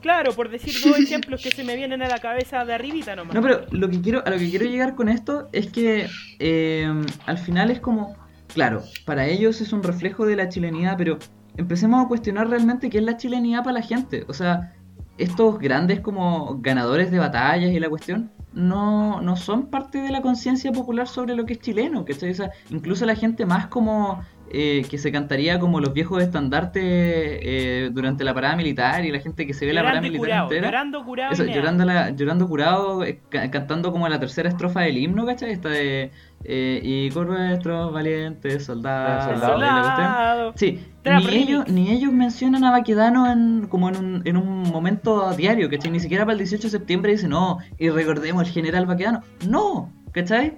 claro, 0.00 0.32
por 0.32 0.50
decir 0.50 0.74
dos 0.84 0.98
ejemplos 0.98 1.40
que 1.40 1.50
se 1.52 1.62
me 1.62 1.76
vienen 1.76 2.02
a 2.02 2.08
la 2.08 2.18
cabeza 2.18 2.64
de 2.64 2.74
arribita 2.74 3.14
nomás. 3.14 3.34
No, 3.34 3.40
pero 3.42 3.66
lo 3.70 3.88
que 3.88 4.00
quiero, 4.00 4.22
a 4.26 4.30
lo 4.30 4.36
que 4.38 4.50
quiero 4.50 4.64
llegar 4.66 4.96
con 4.96 5.08
esto 5.08 5.48
es 5.52 5.70
que 5.70 6.08
eh, 6.40 6.92
al 7.26 7.38
final 7.38 7.70
es 7.70 7.78
como, 7.78 8.16
claro, 8.52 8.82
para 9.04 9.26
ellos 9.28 9.60
es 9.60 9.72
un 9.72 9.84
reflejo 9.84 10.26
de 10.26 10.34
la 10.34 10.48
chilenidad, 10.48 10.96
pero 10.98 11.18
empecemos 11.56 12.04
a 12.04 12.08
cuestionar 12.08 12.48
realmente 12.48 12.90
qué 12.90 12.98
es 12.98 13.04
la 13.04 13.16
chilenidad 13.16 13.60
para 13.62 13.74
la 13.74 13.82
gente. 13.82 14.24
O 14.26 14.32
sea, 14.34 14.74
estos 15.18 15.60
grandes 15.60 16.00
como 16.00 16.58
ganadores 16.60 17.12
de 17.12 17.20
batallas 17.20 17.70
y 17.70 17.78
la 17.78 17.88
cuestión 17.88 18.32
no, 18.56 19.20
no 19.20 19.36
son 19.36 19.66
parte 19.66 19.98
de 19.98 20.10
la 20.10 20.22
conciencia 20.22 20.72
popular 20.72 21.06
sobre 21.06 21.36
lo 21.36 21.44
que 21.44 21.52
es 21.52 21.60
chileno, 21.60 22.06
¿cachai? 22.06 22.30
O 22.30 22.34
sea, 22.34 22.50
incluso 22.70 23.04
la 23.04 23.14
gente 23.14 23.44
más 23.44 23.66
como 23.66 24.24
eh, 24.50 24.84
que 24.88 24.98
se 24.98 25.10
cantaría 25.12 25.58
como 25.58 25.80
los 25.80 25.92
viejos 25.92 26.22
estandartes 26.22 26.82
eh, 26.84 27.90
durante 27.92 28.24
la 28.24 28.32
parada 28.34 28.56
militar 28.56 29.04
y 29.04 29.10
la 29.10 29.18
gente 29.20 29.46
que 29.46 29.54
se 29.54 29.66
ve 29.66 29.72
la 29.72 29.82
parada 29.82 30.00
llorando 30.00 30.12
militar 30.12 30.28
curado, 30.28 30.44
entera. 30.52 30.66
llorando 30.68 31.04
curado. 31.04 31.32
Eso, 31.32 31.42
llorando, 31.56 31.84
la- 31.84 32.10
llorando 32.10 32.48
curado, 32.48 33.04
eh, 33.04 33.20
ca- 33.28 33.50
cantando 33.50 33.92
como 33.92 34.08
la 34.08 34.20
tercera 34.20 34.48
estrofa 34.48 34.82
del 34.82 34.98
himno, 34.98 35.26
¿cachai? 35.26 35.50
Esta 35.50 35.68
de. 35.70 36.10
eh, 36.44 36.80
y 36.82 37.10
con 37.10 37.26
nuestros 37.26 37.92
valientes 37.92 38.64
soldados. 38.64 39.24
Soldado. 39.52 40.52
Sí, 40.56 40.84
ni 41.18 41.24
ellos, 41.42 41.68
ni 41.68 41.90
ellos 41.90 42.12
mencionan 42.12 42.62
a 42.64 42.70
Baquedano 42.70 43.30
en, 43.30 43.66
como 43.68 43.88
en 43.88 43.96
un, 43.96 44.22
en 44.24 44.36
un 44.36 44.62
momento 44.62 45.32
diario, 45.34 45.68
¿cachai? 45.68 45.90
Ni 45.90 45.98
siquiera 46.00 46.24
para 46.24 46.34
el 46.34 46.38
18 46.38 46.64
de 46.64 46.70
septiembre 46.70 47.12
dicen, 47.12 47.30
no, 47.30 47.58
y 47.78 47.90
recordemos 47.90 48.44
el 48.46 48.50
general 48.52 48.86
Baquedano. 48.86 49.22
No, 49.48 49.92
¿cachai? 50.12 50.56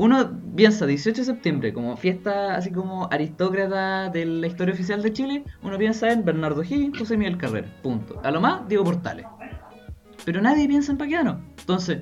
Uno 0.00 0.30
piensa 0.56 0.86
18 0.86 1.20
de 1.20 1.24
septiembre 1.26 1.74
como 1.74 1.94
fiesta 1.94 2.54
así 2.54 2.72
como 2.72 3.06
aristócrata 3.12 4.08
de 4.08 4.24
la 4.24 4.46
historia 4.46 4.72
oficial 4.72 5.02
de 5.02 5.12
Chile, 5.12 5.44
uno 5.62 5.76
piensa 5.76 6.10
en 6.10 6.24
Bernardo 6.24 6.62
Higgins, 6.62 6.98
José 6.98 7.18
Miguel 7.18 7.36
Carrera, 7.36 7.68
punto. 7.82 8.18
A 8.24 8.30
lo 8.30 8.40
más, 8.40 8.66
Diego 8.66 8.82
Portales. 8.82 9.26
Pero 10.24 10.40
nadie 10.40 10.66
piensa 10.66 10.92
en 10.92 10.96
Baquedano. 10.96 11.44
Entonces, 11.58 12.00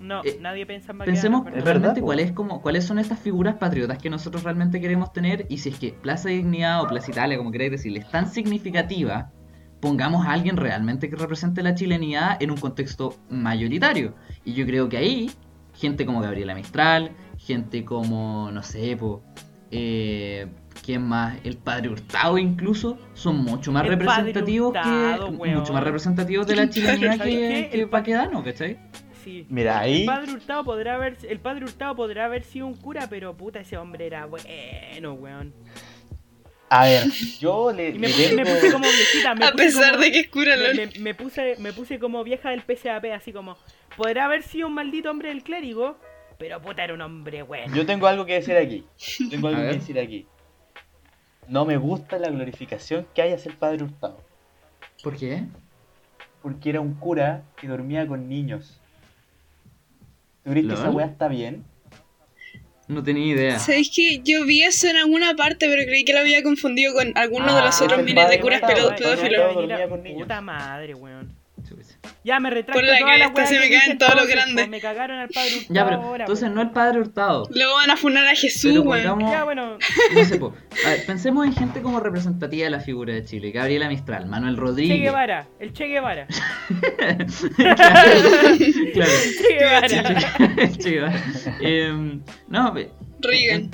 No, 0.00 0.24
Eh, 0.24 0.38
nadie 0.40 0.64
piensa 0.64 0.92
en 0.92 0.98
pensemos 0.98 1.46
Es 1.48 1.52
¿verdad? 1.52 1.64
realmente 1.66 2.00
cuál 2.00 2.20
es 2.20 2.32
como, 2.32 2.62
cuáles 2.62 2.86
son 2.86 2.98
estas 2.98 3.18
figuras 3.18 3.56
patriotas 3.56 3.98
que 3.98 4.08
nosotros 4.08 4.42
realmente 4.42 4.80
queremos 4.80 5.12
tener 5.12 5.44
y 5.50 5.58
si 5.58 5.68
es 5.68 5.78
que 5.78 5.92
Plaza 5.92 6.30
Dignidad 6.30 6.82
o 6.82 6.86
Plaza 6.88 7.10
Italia, 7.10 7.36
como 7.36 7.52
queráis 7.52 7.72
decirle, 7.72 7.98
es 7.98 8.10
tan 8.10 8.30
significativa, 8.30 9.30
pongamos 9.80 10.24
a 10.24 10.32
alguien 10.32 10.56
realmente 10.56 11.10
que 11.10 11.16
represente 11.16 11.62
la 11.62 11.74
chilenidad 11.74 12.42
en 12.42 12.50
un 12.50 12.56
contexto 12.56 13.14
mayoritario. 13.28 14.14
Y 14.42 14.54
yo 14.54 14.64
creo 14.64 14.88
que 14.88 14.96
ahí, 14.96 15.30
gente 15.74 16.06
como 16.06 16.22
Gabriela 16.22 16.54
Mistral, 16.54 17.10
gente 17.46 17.84
como, 17.84 18.50
no 18.52 18.62
sé, 18.62 18.96
po, 18.96 19.22
eh, 19.70 20.46
¿quién 20.84 21.02
más? 21.02 21.36
El 21.44 21.56
Padre 21.56 21.88
Hurtado 21.90 22.38
incluso, 22.38 22.98
son 23.14 23.36
mucho 23.38 23.72
más 23.72 23.84
El 23.84 23.90
representativos 23.90 24.68
Hurtado, 24.70 25.30
que... 25.30 25.36
weón. 25.36 25.58
Mucho 25.60 25.72
más 25.72 25.84
representativos 25.84 26.46
de 26.46 26.56
la 26.56 26.68
chilenidad 26.70 27.16
¿Sabes 27.18 27.32
que, 27.34 27.38
qué? 27.38 27.68
que 27.70 27.80
El 27.82 27.88
pa- 27.88 27.98
Baquedano, 27.98 28.42
¿cachai? 28.44 28.78
Sí. 29.24 29.46
Mira, 29.48 29.80
ahí. 29.80 30.00
El 30.00 30.06
padre 30.06 30.32
Hurtado 30.32 30.64
podrá 30.64 30.94
haber 30.94 31.16
el 31.28 31.40
padre 31.40 31.64
Hurtado 31.64 31.96
podrá 31.96 32.24
haber 32.26 32.44
sido 32.44 32.66
un 32.66 32.74
cura, 32.76 33.08
pero 33.10 33.36
puta 33.36 33.60
ese 33.60 33.76
hombre 33.76 34.06
era 34.06 34.26
bueno, 34.26 35.14
weón. 35.14 35.52
A 36.68 36.84
ver, 36.86 37.04
yo 37.40 37.72
le, 37.72 37.90
Y 37.90 37.98
me 37.98 38.08
le 38.08 38.14
puse, 38.14 38.34
me 38.34 38.42
tengo- 38.44 38.56
puse 38.60 38.72
como 38.72 38.84
viejita, 38.88 39.34
me 39.36 39.44
A 39.46 39.52
puse 39.52 39.64
pesar 39.64 39.90
como- 39.92 40.02
de 40.04 40.12
que 40.12 40.18
es 40.20 40.28
cura, 40.28 40.56
me, 40.56 40.74
me- 40.86 40.98
me 40.98 41.14
puse 41.14 41.56
me 41.58 41.72
puse 41.72 41.98
como 42.00 42.24
vieja 42.24 42.50
del 42.50 42.62
PCAP, 42.62 43.04
así 43.14 43.32
como 43.32 43.56
podrá 43.96 44.24
haber 44.24 44.42
sido 44.42 44.66
un 44.66 44.74
maldito 44.74 45.10
hombre 45.10 45.28
del 45.28 45.44
clérigo, 45.44 45.98
pero 46.38 46.60
puta 46.60 46.84
era 46.84 46.94
un 46.94 47.00
hombre 47.00 47.42
bueno. 47.42 47.74
Yo 47.74 47.86
tengo 47.86 48.06
algo 48.06 48.26
que 48.26 48.34
decir 48.34 48.56
aquí. 48.56 48.84
Tengo 49.30 49.48
algo 49.48 49.60
que 49.60 49.66
decir 49.78 49.98
aquí. 49.98 50.26
No 51.48 51.64
me 51.64 51.76
gusta 51.76 52.18
la 52.18 52.28
glorificación 52.28 53.06
que 53.14 53.22
hay 53.22 53.32
hacia 53.32 53.50
el 53.50 53.56
padre 53.56 53.84
Hurtado. 53.84 54.20
¿Por 55.02 55.16
qué? 55.16 55.44
Porque 56.42 56.70
era 56.70 56.80
un 56.80 56.94
cura 56.94 57.42
que 57.60 57.68
dormía 57.68 58.06
con 58.06 58.28
niños. 58.28 58.80
¿Tú 60.44 60.50
crees 60.50 60.66
que 60.66 60.74
esa 60.74 60.90
weá 60.90 61.06
está 61.06 61.28
bien? 61.28 61.64
No 62.88 63.02
tenía 63.02 63.26
idea. 63.34 63.58
¿Sabéis 63.58 63.90
que 63.94 64.20
yo 64.24 64.44
vi 64.44 64.62
eso 64.62 64.86
en 64.88 64.96
alguna 64.96 65.34
parte, 65.34 65.66
pero 65.68 65.82
creí 65.84 66.04
que 66.04 66.12
lo 66.12 66.20
había 66.20 66.42
confundido 66.44 66.94
con 66.94 67.16
alguno 67.18 67.54
de 67.54 67.62
los 67.62 67.80
Ah, 67.80 67.84
otros 67.84 67.98
el 67.98 68.04
miles 68.04 68.28
de 68.30 68.40
curas 68.40 68.60
padre, 68.60 68.76
pedófilos? 68.76 69.10
el 69.10 69.18
padre. 69.18 69.54
dormía 69.54 69.88
con 69.88 70.02
niños. 70.04 70.22
Puta 70.22 70.40
madre, 70.40 70.94
weón. 70.94 71.35
Ya 72.24 72.40
me 72.40 72.50
retracto 72.50 72.80
Por 72.80 72.84
la 72.84 72.98
toda 72.98 73.16
la 73.16 73.46
se 73.46 73.58
me 73.58 73.68
caen 73.70 73.98
todo 73.98 74.08
lo 74.08 74.14
entonces, 74.22 74.34
grande. 74.34 74.54
pues, 74.54 74.68
Me 74.68 74.80
cagaron 74.80 75.18
al 75.18 75.28
padre 75.28 75.50
Hurtado 75.56 75.74
Ya, 75.74 75.84
pero 75.84 75.96
ahora, 76.02 76.24
entonces 76.24 76.44
pues. 76.44 76.54
no 76.54 76.62
el 76.62 76.70
padre 76.70 77.00
Hurtado. 77.00 77.48
Luego 77.54 77.74
van 77.74 77.90
a 77.90 77.96
funar 77.96 78.26
a 78.26 78.34
Jesús, 78.34 78.72
Pero 78.72 78.84
pongamos, 78.84 79.30
Ya, 79.32 79.44
bueno, 79.44 79.78
no 80.14 80.24
sé, 80.24 80.38
po. 80.38 80.54
A 80.86 80.90
ver, 80.90 81.06
pensemos 81.06 81.46
en 81.46 81.54
gente 81.54 81.82
como 81.82 82.00
representativa 82.00 82.64
de 82.64 82.70
la 82.70 82.80
figura 82.80 83.14
de 83.14 83.24
Chile. 83.24 83.50
Gabriela 83.50 83.88
Mistral, 83.88 84.26
Manuel 84.26 84.54
Che 84.54 84.60
Rodríguez. 84.60 85.00
Guevara, 85.00 85.46
el 85.60 85.72
Che 85.72 85.86
Guevara. 85.86 86.26
claro. 87.56 89.12
Che 89.38 89.56
Guevara. 89.58 89.88
Che 90.78 90.90
Guevara. 90.90 91.22
Em, 91.60 92.22
no, 92.48 92.72
ve- 92.72 92.90
Reagan. 93.20 93.70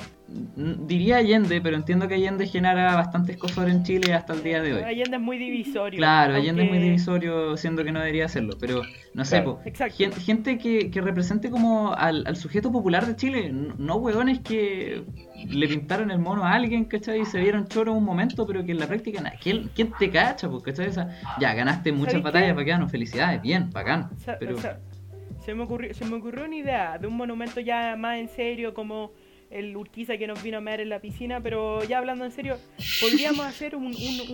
Diría 0.55 1.17
Allende, 1.17 1.61
pero 1.61 1.75
entiendo 1.75 2.07
que 2.07 2.15
Allende 2.15 2.47
genera 2.47 2.95
bastantes 2.95 3.37
cosas 3.37 3.69
en 3.69 3.83
Chile 3.83 4.13
hasta 4.13 4.33
el 4.33 4.43
día 4.43 4.61
de 4.61 4.73
hoy. 4.73 4.81
Allende 4.81 5.17
es 5.17 5.21
muy 5.21 5.37
divisorio. 5.37 5.97
Claro, 5.97 6.33
Allende 6.35 6.63
es 6.63 6.69
muy 6.69 6.77
aunque- 6.77 6.89
divisorio, 6.89 7.57
siendo 7.57 7.83
que 7.83 7.91
no 7.91 7.99
debería 7.99 8.25
hacerlo, 8.25 8.55
pero 8.59 8.81
no 9.13 9.25
sé, 9.25 9.37
Claro. 9.37 9.55
po, 9.57 9.61
Exacto. 9.65 9.95
gen- 9.97 10.13
gente 10.13 10.57
que, 10.57 10.89
que 10.89 11.01
represente 11.01 11.49
como 11.51 11.93
al, 11.93 12.23
al 12.25 12.35
sujeto 12.35 12.71
popular 12.71 13.05
de 13.05 13.15
Chile, 13.15 13.51
no 13.51 13.95
huevones 13.95 14.39
que 14.39 15.03
le 15.49 15.67
pintaron 15.67 16.09
el 16.11 16.19
mono 16.19 16.43
a 16.45 16.53
alguien, 16.53 16.85
¿cachai? 16.85 17.21
Y 17.21 17.25
se 17.25 17.39
vieron 17.39 17.67
choros 17.67 17.95
un 17.95 18.03
momento, 18.03 18.47
pero 18.47 18.65
que 18.65 18.71
en 18.71 18.79
la 18.79 18.87
práctica, 18.87 19.21
na- 19.21 19.33
¿quién, 19.41 19.69
quién 19.75 19.93
te 19.93 20.09
cacha? 20.09 20.49
Pues, 20.49 20.63
¿cachai? 20.63 20.87
O 20.87 20.93
sea, 20.93 21.09
ya, 21.39 21.53
ganaste 21.53 21.91
muchas 21.91 22.13
¿Sabéis 22.13 22.23
batallas 22.23 22.47
qué? 22.49 22.53
bacanos, 22.53 22.91
felicidades, 22.91 23.41
bien, 23.41 23.69
bacán, 23.71 24.09
pero... 24.39 24.57
se, 25.45 25.53
me 25.53 25.63
ocurrió, 25.63 25.93
se 25.93 26.05
me 26.05 26.15
ocurrió 26.15 26.45
una 26.45 26.55
idea 26.55 26.97
de 26.97 27.05
un 27.07 27.17
monumento 27.17 27.59
ya 27.59 27.95
más 27.97 28.17
en 28.17 28.29
serio 28.29 28.73
como 28.73 29.11
el 29.53 29.75
Urquiza 29.77 30.17
que 30.17 30.27
nos 30.27 30.41
vino 30.43 30.57
a 30.57 30.61
mear 30.61 30.81
en 30.81 30.89
la 30.89 30.99
piscina, 30.99 31.39
pero 31.41 31.83
ya 31.83 31.97
hablando 31.99 32.25
en 32.25 32.31
serio, 32.31 32.57
podríamos 32.99 33.45
hacer 33.45 33.75
un, 33.75 33.93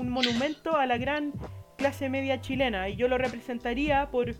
monumento 0.10 0.75
a 0.75 0.86
la 0.86 0.97
gran 0.97 1.34
clase 1.77 2.10
media 2.10 2.41
chilena 2.41 2.89
y 2.89 2.95
yo 2.95 3.08
lo 3.08 3.17
representaría 3.17 4.10
por, 4.12 4.34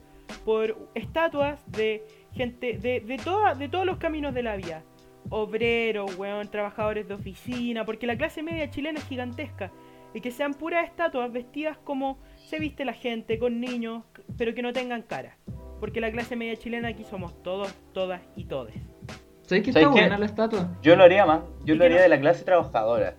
por 0.46 0.90
estatuas 0.96 1.60
de 1.72 2.04
gente 2.34 2.78
de, 2.78 3.00
de, 3.02 3.18
toda- 3.18 3.56
de 3.56 3.70
todos 3.70 3.86
los 3.86 3.98
caminos 3.98 4.34
de 4.34 4.44
la 4.44 4.56
vida. 4.56 4.84
Obreros, 5.30 6.16
weón, 6.18 6.50
trabajadores 6.50 7.08
de 7.08 7.14
oficina, 7.14 7.86
porque 7.86 8.08
la 8.08 8.18
clase 8.18 8.42
media 8.42 8.70
chilena 8.70 9.00
es 9.00 9.08
gigantesca. 9.08 9.72
Y 10.14 10.22
que 10.22 10.32
sean 10.32 10.56
puras 10.56 10.86
estatuas 10.88 11.32
vestidas 11.32 11.78
como 11.84 12.18
se 12.48 12.58
viste 12.58 12.84
la 12.84 12.94
gente, 12.94 13.38
con 13.38 13.60
niños, 13.62 14.04
pero 14.38 14.56
que 14.56 14.64
no 14.64 14.74
tengan 14.74 15.04
cara. 15.04 15.38
Porque 15.80 16.02
la 16.02 16.12
clase 16.12 16.36
media 16.36 16.56
chilena 16.56 16.88
aquí 16.90 17.04
somos 17.04 17.42
todos, 17.44 17.74
todas 17.94 18.22
y 18.36 18.46
todes. 18.46 18.76
¿Sabes 19.50 19.64
que 19.64 19.74
¿Sabes 19.74 19.88
está 19.88 19.96
qué? 19.96 20.02
buena 20.02 20.18
la 20.20 20.26
estatua? 20.28 20.70
Yo 20.84 20.96
lo 20.96 21.04
haría 21.04 21.26
más. 21.26 21.42
Yo 21.66 21.74
¿Y 21.74 21.78
lo 21.78 21.86
haría 21.86 21.98
no? 21.98 22.04
de 22.04 22.10
la 22.10 22.20
clase 22.20 22.44
trabajadora. 22.46 23.16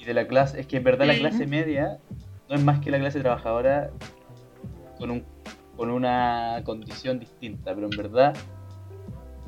Y 0.00 0.04
de 0.04 0.14
la 0.14 0.28
clase. 0.28 0.60
Es 0.60 0.66
que 0.68 0.76
en 0.76 0.84
verdad 0.84 1.04
la 1.04 1.16
clase 1.16 1.48
media 1.48 1.98
no 2.48 2.54
es 2.54 2.62
más 2.62 2.78
que 2.78 2.92
la 2.92 2.98
clase 3.00 3.18
trabajadora 3.20 3.90
con 4.98 5.10
un 5.10 5.24
con 5.76 5.90
una 5.90 6.62
condición 6.64 7.18
distinta, 7.18 7.74
pero 7.74 7.88
en 7.90 7.96
verdad 7.96 8.36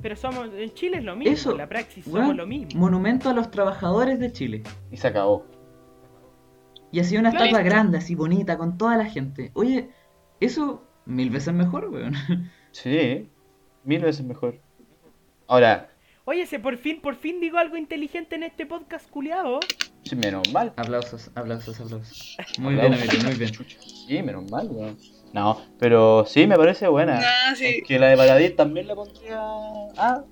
Pero 0.03 0.17
somos, 0.17 0.49
en 0.53 0.75
Chile 0.75 0.97
es 0.99 1.05
lo 1.05 1.15
mismo, 1.15 1.33
Eso, 1.33 1.53
en 1.53 1.59
la 1.59 1.69
praxis 1.69 2.05
somos 2.05 2.19
weón, 2.21 2.37
lo 2.37 2.47
mismo. 2.49 2.81
Monumento 2.81 3.31
a 3.31 3.33
los 3.33 3.53
trabajadores 3.53 4.19
de 4.19 4.33
Chile. 4.33 4.65
y 4.91 4.97
se 4.97 5.07
acabó. 5.07 5.47
Y 6.91 6.99
así 6.99 7.17
una 7.17 7.29
estatua 7.29 7.63
grande, 7.63 7.99
así 7.99 8.17
bonita, 8.17 8.59
con 8.59 8.77
toda 8.77 8.97
la 8.97 9.05
gente. 9.05 9.53
Oye, 9.55 9.91
eso 10.41 10.83
mil 11.05 11.31
veces 11.31 11.55
mejor, 11.55 11.91
weón. 11.91 12.15
Sí, 12.73 13.29
mil 13.85 14.03
veces 14.03 14.27
mejor. 14.27 14.59
Ahora, 15.47 15.91
Oye, 16.29 16.45
se 16.47 16.59
por 16.59 16.77
fin, 16.77 17.01
por 17.01 17.15
fin 17.17 17.41
digo 17.41 17.57
algo 17.59 17.77
inteligente 17.77 18.35
en 18.35 18.43
este 18.43 18.67
podcast 18.67 19.09
culiado. 19.09 19.61
sí, 20.03 20.17
menos 20.17 20.51
mal. 20.53 20.73
Aplausos, 20.77 21.31
aplausos, 21.37 21.79
aplausos. 21.81 22.37
Muy 22.59 22.75
bien, 22.75 22.87
Aplausos. 22.95 23.15
Emilio, 23.15 23.29
muy 23.31 23.39
bien. 23.39 23.53
Sí, 24.09 24.23
menos 24.23 24.51
mal, 24.51 24.69
weón. 24.71 24.99
No, 25.33 25.61
pero 25.79 26.25
sí 26.27 26.47
me 26.47 26.57
parece 26.57 26.89
buena. 26.89 27.21
Ah, 27.23 27.55
sí. 27.55 27.83
Que 27.87 27.99
la 27.99 28.09
de 28.09 28.17
Paradis 28.17 28.57
también 28.57 28.89
la 28.89 28.95
pondría. 28.97 29.39
Ah, 29.97 30.23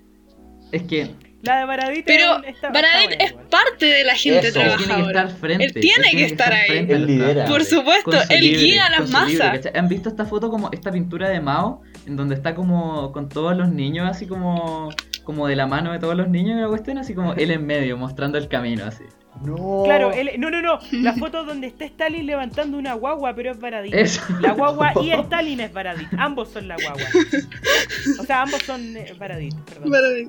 Es 0.73 0.83
que 0.85 1.11
La 1.43 1.59
de 1.59 1.65
Baradit 1.67 2.07
Pero 2.07 2.43
está, 2.43 2.71
Baradit 2.71 3.11
está 3.13 3.25
es 3.25 3.31
igual. 3.33 3.47
parte 3.49 3.87
de 3.87 4.05
la 4.05 4.15
gente 4.17 4.49
Eso. 4.49 4.61
él 4.61 4.67
tiene 4.67 4.77
que 4.79 4.85
trabajadora. 4.87 5.21
estar 5.23 5.39
frente. 5.41 5.65
Él 5.65 5.73
tiene 5.75 6.11
que 6.11 6.25
estar 6.25 6.53
ahí. 6.53 6.67
frente 6.69 6.95
Él 6.95 7.07
lidera. 7.07 7.45
Por 7.45 7.65
supuesto, 7.65 8.13
él 8.31 8.41
libre, 8.41 8.59
guía 8.63 8.87
a 8.87 8.91
las 8.91 9.11
libre, 9.11 9.39
masas. 9.39 9.71
¿Han 9.75 9.89
visto 9.89 10.09
esta 10.09 10.25
foto 10.25 10.51
como 10.51 10.71
esta 10.73 10.91
pintura 10.91 11.29
de 11.29 11.41
Mao? 11.41 11.83
En 12.07 12.17
donde 12.17 12.35
está 12.35 12.55
como 12.55 13.13
con 13.13 13.29
todos 13.29 13.57
los 13.57 13.69
niños, 13.69 14.09
así 14.09 14.27
como, 14.27 14.89
como 15.25 15.47
de 15.49 15.57
la 15.57 15.67
mano 15.67 15.93
de 15.93 15.99
todos 15.99 16.17
los 16.17 16.29
niños 16.29 16.59
y 16.59 16.61
la 16.63 16.69
cuestión, 16.69 16.99
así 16.99 17.15
como 17.15 17.33
él 17.35 17.51
en 17.51 17.67
medio, 17.67 17.97
mostrando 17.97 18.39
el 18.39 18.47
camino, 18.49 18.85
así. 18.85 19.05
no. 19.45 19.83
Claro, 19.85 20.13
él- 20.13 20.31
no, 20.39 20.51
no, 20.51 20.63
no. 20.63 20.79
La 20.93 21.15
foto 21.15 21.45
donde 21.45 21.67
está 21.67 21.85
Stalin 21.87 22.25
levantando 22.27 22.79
una 22.79 22.95
guagua, 22.95 23.35
pero 23.35 23.51
es 23.51 23.59
Baradit. 23.59 23.93
Eso. 23.95 24.23
La 24.41 24.53
guagua 24.53 24.93
y 25.03 25.11
Stalin 25.11 25.61
es 25.61 25.73
Baradit. 25.73 26.09
Ambos 26.19 26.51
son 26.51 26.69
la 26.69 26.77
guagua. 26.77 27.03
O 28.21 28.25
sea, 28.25 28.43
ambos 28.43 28.63
son 28.63 28.97
eh, 28.97 29.13
Baradit, 29.19 29.55
perdón. 29.63 29.91
Baradit. 29.91 30.29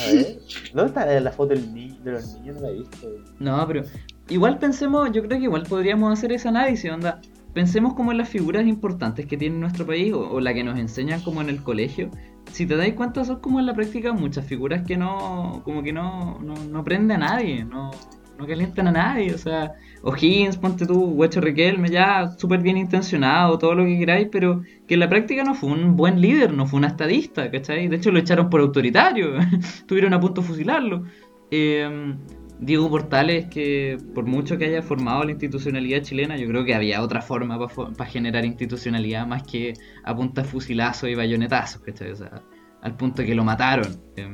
A 0.00 0.12
ver, 0.12 0.38
¿dónde 0.74 0.88
está 0.88 1.20
la 1.20 1.30
foto 1.32 1.54
del 1.54 1.72
ni- 1.72 1.96
de 2.02 2.12
los 2.12 2.26
niños? 2.34 2.56
No 2.56 2.62
la 2.62 2.68
he 2.70 2.74
visto. 2.78 3.08
No, 3.38 3.66
pero 3.66 3.82
igual 4.28 4.58
pensemos, 4.58 5.10
yo 5.12 5.22
creo 5.22 5.38
que 5.38 5.44
igual 5.44 5.62
podríamos 5.68 6.12
hacer 6.12 6.32
ese 6.32 6.48
análisis, 6.48 6.90
onda. 6.90 7.20
Pensemos 7.52 7.94
como 7.94 8.12
en 8.12 8.18
las 8.18 8.28
figuras 8.28 8.66
importantes 8.66 9.26
que 9.26 9.36
tiene 9.36 9.58
nuestro 9.58 9.84
país 9.84 10.12
o, 10.12 10.40
la 10.40 10.54
que 10.54 10.62
nos 10.62 10.78
enseñan 10.78 11.20
como 11.20 11.40
en 11.40 11.48
el 11.48 11.62
colegio. 11.62 12.10
Si 12.52 12.64
te 12.66 12.76
dais 12.76 12.94
cuenta, 12.94 13.24
son 13.24 13.40
como 13.40 13.58
en 13.58 13.66
la 13.66 13.74
práctica 13.74 14.12
muchas 14.12 14.46
figuras 14.46 14.82
que 14.86 14.96
no, 14.96 15.62
como 15.64 15.82
que 15.82 15.92
no, 15.92 16.38
no, 16.40 16.54
no 16.54 16.84
prende 16.84 17.14
a 17.14 17.18
nadie, 17.18 17.64
no, 17.64 17.90
no 18.38 18.46
calientan 18.46 18.86
a 18.88 18.92
nadie. 18.92 19.34
O 19.34 19.38
sea, 19.38 19.72
O'Higgins, 20.02 20.56
ponte 20.58 20.86
tú, 20.86 21.04
Huecho 21.06 21.40
Riquelme, 21.40 21.88
ya 21.88 22.30
súper 22.38 22.60
bien 22.60 22.76
intencionado, 22.76 23.58
todo 23.58 23.74
lo 23.74 23.84
que 23.84 23.98
queráis, 23.98 24.28
pero 24.30 24.62
que 24.86 24.94
en 24.94 25.00
la 25.00 25.08
práctica 25.08 25.42
no 25.42 25.54
fue 25.54 25.72
un 25.72 25.96
buen 25.96 26.20
líder, 26.20 26.52
no 26.52 26.66
fue 26.66 26.78
un 26.78 26.84
estadista, 26.84 27.50
¿cachai? 27.50 27.88
De 27.88 27.96
hecho 27.96 28.12
lo 28.12 28.20
echaron 28.20 28.48
por 28.48 28.60
autoritario, 28.60 29.32
tuvieron 29.86 30.14
a 30.14 30.20
punto 30.20 30.40
de 30.40 30.46
fusilarlo. 30.46 31.04
Eh, 31.50 32.14
Diego 32.62 32.90
Portales, 32.90 33.46
que 33.46 33.96
por 34.14 34.26
mucho 34.26 34.58
que 34.58 34.66
haya 34.66 34.82
formado 34.82 35.24
la 35.24 35.30
institucionalidad 35.30 36.02
chilena, 36.02 36.36
yo 36.36 36.46
creo 36.46 36.64
que 36.64 36.74
había 36.74 37.02
otra 37.02 37.22
forma 37.22 37.58
para 37.96 38.10
generar 38.10 38.44
institucionalidad 38.44 39.26
más 39.26 39.42
que 39.44 39.72
a 40.04 40.14
punta 40.14 40.44
fusilazos 40.44 41.08
y 41.08 41.14
bayonetazos, 41.14 41.80
¿cachai? 41.80 42.10
O 42.10 42.16
sea, 42.16 42.42
al 42.82 42.96
punto 42.96 43.22
que 43.24 43.34
lo 43.34 43.44
mataron. 43.44 43.96
Eh, 44.16 44.28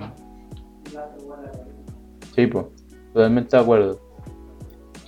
Sí, 2.34 2.46
pues, 2.48 2.66
totalmente 3.14 3.56
de 3.56 3.62
acuerdo. 3.62 4.00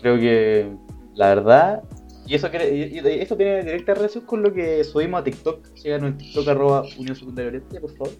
Creo 0.00 0.18
que 0.18 0.70
la 1.14 1.28
verdad, 1.34 1.82
y 2.26 2.34
eso 2.34 2.48
y- 2.48 2.98
esto 3.20 3.36
tiene 3.36 3.62
directa 3.64 3.94
relación 3.94 4.24
con 4.24 4.42
lo 4.42 4.52
que 4.52 4.82
subimos 4.84 5.20
a 5.20 5.24
TikTok. 5.24 5.74
Síganos 5.74 6.12
en 6.12 6.18
TikTok 6.18 6.48
arroba 6.48 6.82
Unión 6.98 7.16
Secundaria 7.16 7.48
Oriente, 7.48 7.80
por 7.80 7.90
favor. 7.90 8.12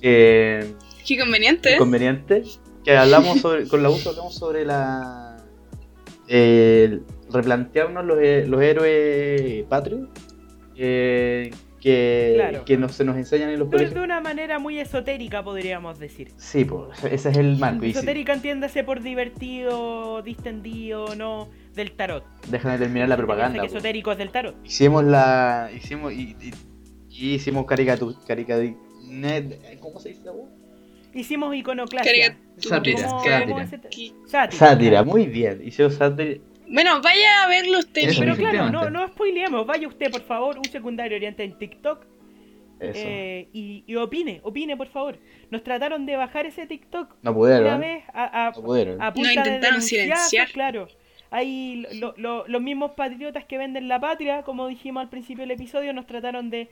Eh, 0.00 0.72
Qué 1.06 1.18
conveniente. 1.18 1.76
conveniente. 1.76 2.42
Que 2.88 2.96
hablamos 2.96 3.40
sobre, 3.42 3.68
con 3.68 3.82
la 3.82 3.90
uso 3.90 4.08
hablamos 4.08 4.34
sobre 4.34 4.64
la 4.64 5.36
eh, 6.26 7.00
replantearnos 7.30 8.02
los, 8.06 8.18
he- 8.18 8.46
los 8.46 8.62
héroes 8.62 9.64
patrios 9.68 10.08
eh, 10.74 11.50
que, 11.82 12.32
Claro. 12.36 12.64
que 12.64 12.78
nos, 12.78 12.92
se 12.94 13.04
nos 13.04 13.16
enseñan 13.18 13.50
en 13.50 13.58
los 13.58 13.68
De, 13.68 13.72
colegios. 13.76 13.94
de 13.94 14.00
una 14.00 14.22
manera 14.22 14.58
muy 14.58 14.78
esotérica, 14.80 15.44
podríamos 15.44 15.98
decir. 15.98 16.32
Sí, 16.38 16.64
pues, 16.64 17.04
ese 17.04 17.28
es 17.28 17.36
el 17.36 17.58
marco. 17.58 17.82
sí, 17.84 17.90
Esotérica 17.90 18.32
entiéndase 18.32 18.82
por 18.84 19.02
divertido, 19.02 20.22
distendido, 20.22 21.14
no 21.14 21.48
del 21.74 21.92
tarot. 21.92 22.24
Dejan 22.48 22.72
de 22.72 22.78
terminar 22.86 23.08
la 23.10 23.18
propaganda. 23.18 23.54
que 23.56 23.60
pues. 23.68 23.72
esotérico 23.74 24.12
es 24.12 24.18
del 24.18 24.30
tarot. 24.30 24.54
Hicimos 24.64 25.04
la. 25.04 25.70
Hicimos. 25.76 26.12
Y, 26.14 26.36
y- 26.40 26.54
y 27.10 27.34
hicimos 27.34 27.66
caricatura. 27.66 28.16
Caricadi, 28.26 28.76
net- 29.04 29.78
¿Cómo 29.80 30.00
se 30.00 30.08
dice 30.10 30.22
la 30.24 30.32
wea? 30.32 30.48
Hicimos 31.14 31.54
iconoclasia. 31.54 32.10
Caricatura. 32.12 32.48
Sátira, 32.58 33.08
¿Cómo- 33.08 33.20
sátira. 33.24 34.14
Sátira. 34.26 34.50
Sátira, 34.58 35.04
muy 35.04 35.26
bien. 35.26 35.60
Hicimos 35.64 35.94
sátira. 35.94 36.40
Bueno, 36.70 37.00
vaya 37.00 37.44
a 37.44 37.48
verlo 37.48 37.78
usted. 37.78 38.08
Eso 38.08 38.20
Pero 38.20 38.36
claro, 38.36 38.70
no, 38.70 38.90
no 38.90 39.06
spoileemos. 39.08 39.66
Vaya 39.66 39.88
usted, 39.88 40.10
por 40.10 40.22
favor, 40.22 40.58
un 40.58 40.64
secundario 40.64 41.16
oriente 41.16 41.42
en 41.44 41.56
TikTok 41.56 42.04
Eso. 42.80 42.92
eh, 43.06 43.48
y, 43.52 43.84
y 43.86 43.96
opine, 43.96 44.40
opine, 44.42 44.76
por 44.76 44.88
favor. 44.88 45.18
Nos 45.50 45.62
trataron 45.62 46.04
de 46.04 46.16
bajar 46.16 46.44
ese 46.46 46.66
TikTok 46.66 47.08
no 47.22 47.30
una 47.30 47.34
pudieron. 47.34 47.80
vez 47.80 48.04
a, 48.12 48.48
a, 48.48 48.50
No 48.50 48.62
pudieron. 48.62 49.00
a 49.00 49.12
punta 49.14 49.28
de 49.30 49.34
intentaron 49.36 49.80
silenciar. 49.82 50.48
claro. 50.52 50.88
Hay 51.30 51.86
lo- 52.00 52.14
lo- 52.16 52.46
los 52.48 52.62
mismos 52.62 52.92
patriotas 52.92 53.44
que 53.44 53.58
venden 53.58 53.86
la 53.88 54.00
patria, 54.00 54.42
como 54.42 54.66
dijimos 54.68 55.02
al 55.02 55.08
principio 55.10 55.42
del 55.42 55.50
episodio, 55.52 55.92
nos 55.92 56.06
trataron 56.06 56.48
de 56.50 56.68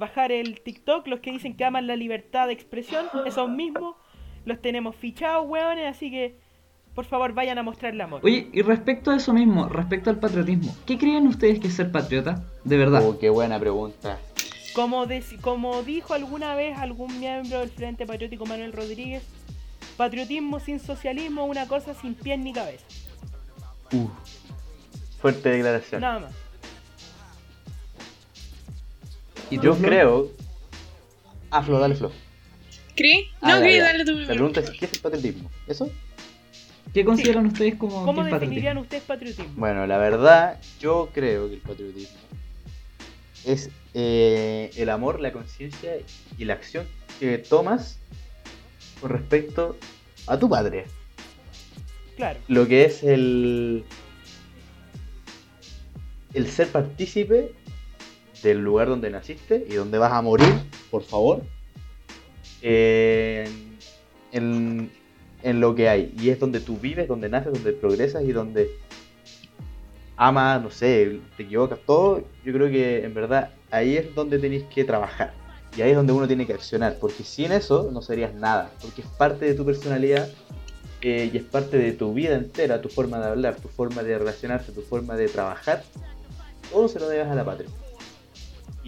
bajar 0.00 0.32
el 0.32 0.60
TikTok, 0.62 1.06
los 1.06 1.20
que 1.20 1.30
dicen 1.30 1.56
que 1.56 1.64
aman 1.64 1.86
la 1.86 1.94
libertad 1.94 2.48
de 2.48 2.52
expresión, 2.54 3.06
esos 3.26 3.48
mismos 3.48 3.94
los 4.44 4.60
tenemos 4.60 4.96
fichados, 4.96 5.46
weones, 5.48 5.86
así 5.94 6.10
que 6.10 6.36
por 6.94 7.04
favor 7.04 7.32
vayan 7.34 7.58
a 7.58 7.62
mostrar 7.62 7.92
el 7.94 8.00
amor. 8.00 8.20
Oye, 8.24 8.48
y 8.52 8.62
respecto 8.62 9.12
a 9.12 9.16
eso 9.16 9.32
mismo, 9.32 9.68
respecto 9.68 10.10
al 10.10 10.18
patriotismo, 10.18 10.74
¿qué 10.86 10.98
creen 10.98 11.28
ustedes 11.28 11.60
que 11.60 11.68
es 11.68 11.74
ser 11.74 11.92
patriota? 11.92 12.42
De 12.64 12.76
verdad. 12.76 13.06
Oh, 13.06 13.16
qué 13.18 13.30
buena 13.30 13.60
pregunta. 13.60 14.18
Como, 14.74 15.06
dec- 15.06 15.40
como 15.40 15.82
dijo 15.82 16.14
alguna 16.14 16.54
vez 16.56 16.76
algún 16.78 17.20
miembro 17.20 17.60
del 17.60 17.68
Frente 17.70 18.06
Patriótico 18.06 18.46
Manuel 18.46 18.72
Rodríguez, 18.72 19.22
patriotismo 19.96 20.58
sin 20.60 20.80
socialismo 20.80 21.44
es 21.44 21.50
una 21.50 21.68
cosa 21.68 21.94
sin 21.94 22.14
pies 22.14 22.38
ni 22.38 22.52
cabeza. 22.52 22.84
Uh, 23.92 24.08
fuerte 25.20 25.50
declaración. 25.50 26.00
Nada 26.00 26.20
más. 26.20 26.32
¿Y 29.50 29.56
Yo 29.60 29.74
Flo? 29.74 29.88
creo. 29.88 30.30
Ah, 31.50 31.62
Flo, 31.62 31.78
dale, 31.78 31.94
Flo. 31.96 32.10
¿Cri? 32.96 33.28
Ah, 33.40 33.58
No, 33.58 33.66
ya. 33.68 33.82
dale 33.82 34.04
tú 34.04 34.12
La 34.18 34.26
pregunta 34.28 34.60
es: 34.60 34.70
¿qué 34.70 34.84
es 34.84 34.92
el 34.92 35.00
patriotismo? 35.00 35.50
¿Eso? 35.66 35.90
¿Qué 36.92 37.04
consideran 37.04 37.46
ustedes 37.46 37.76
como 37.76 38.04
¿Cómo 38.04 38.24
definirían 38.24 38.76
patriotismo? 38.76 38.80
ustedes 38.82 39.02
patriotismo? 39.04 39.52
Bueno, 39.56 39.86
la 39.86 39.98
verdad, 39.98 40.60
yo 40.80 41.10
creo 41.14 41.48
que 41.48 41.54
el 41.54 41.60
patriotismo 41.60 42.16
es 43.44 43.70
eh, 43.94 44.70
el 44.76 44.90
amor, 44.90 45.20
la 45.20 45.32
conciencia 45.32 45.92
y 46.36 46.44
la 46.44 46.54
acción 46.54 46.86
que 47.18 47.38
tomas 47.38 47.98
con 49.00 49.10
respecto 49.10 49.76
a 50.26 50.38
tu 50.38 50.48
patria. 50.48 50.84
Claro. 52.16 52.38
Lo 52.48 52.66
que 52.68 52.84
es 52.84 53.02
el. 53.02 53.84
el 56.34 56.48
ser 56.50 56.68
partícipe 56.68 57.52
del 58.42 58.58
lugar 58.58 58.88
donde 58.88 59.10
naciste 59.10 59.66
y 59.68 59.74
donde 59.74 59.98
vas 59.98 60.12
a 60.12 60.22
morir, 60.22 60.52
por 60.90 61.02
favor. 61.02 61.42
En, 62.62 63.70
lo 65.42 65.74
que 65.74 65.88
hay. 65.88 66.14
Y 66.18 66.30
es 66.30 66.38
donde 66.38 66.60
tú 66.60 66.76
vives, 66.76 67.08
donde 67.08 67.28
naces, 67.28 67.52
donde 67.52 67.72
progresas 67.72 68.24
y 68.24 68.32
donde 68.32 68.70
amas, 70.16 70.62
no 70.62 70.70
sé, 70.70 71.20
te 71.36 71.44
equivocas, 71.44 71.78
todo. 71.86 72.24
Yo 72.44 72.52
creo 72.52 72.70
que 72.70 73.04
en 73.04 73.14
verdad 73.14 73.50
ahí 73.70 73.96
es 73.96 74.14
donde 74.14 74.38
tenéis 74.38 74.64
que 74.64 74.84
trabajar. 74.84 75.32
Y 75.76 75.82
ahí 75.82 75.90
es 75.90 75.96
donde 75.96 76.12
uno 76.12 76.26
tiene 76.26 76.46
que 76.46 76.52
accionar. 76.52 76.98
Porque 77.00 77.22
sin 77.22 77.52
eso 77.52 77.90
no 77.92 78.02
serías 78.02 78.34
nada. 78.34 78.70
Porque 78.82 79.02
es 79.02 79.08
parte 79.08 79.46
de 79.46 79.54
tu 79.54 79.64
personalidad 79.64 80.28
eh, 81.02 81.30
y 81.32 81.36
es 81.36 81.44
parte 81.44 81.78
de 81.78 81.92
tu 81.92 82.12
vida 82.12 82.34
entera, 82.34 82.82
tu 82.82 82.90
forma 82.90 83.18
de 83.18 83.26
hablar, 83.28 83.56
tu 83.56 83.68
forma 83.68 84.02
de 84.02 84.18
relacionarse, 84.18 84.72
tu 84.72 84.82
forma 84.82 85.16
de 85.16 85.28
trabajar. 85.28 85.82
Todo 86.70 86.88
se 86.88 87.00
lo 87.00 87.08
debes 87.08 87.26
a 87.26 87.34
la 87.34 87.44
patria. 87.44 87.70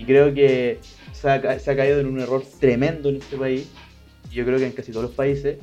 Y 0.03 0.05
creo 0.05 0.35
que 0.35 0.81
se 1.13 1.31
ha, 1.31 1.41
caído 1.41 2.01
en 2.01 2.07
un 2.07 2.19
error 2.19 2.43
tremendo 2.59 3.09
en 3.09 3.19
este 3.19 3.37
país. 3.37 3.71
Y 4.33 4.35
yo 4.35 4.45
creo 4.45 4.59
que 4.59 4.67
en 4.67 4.73
casi 4.73 4.91
todos 4.91 5.05
los 5.05 5.15
países. 5.15 5.59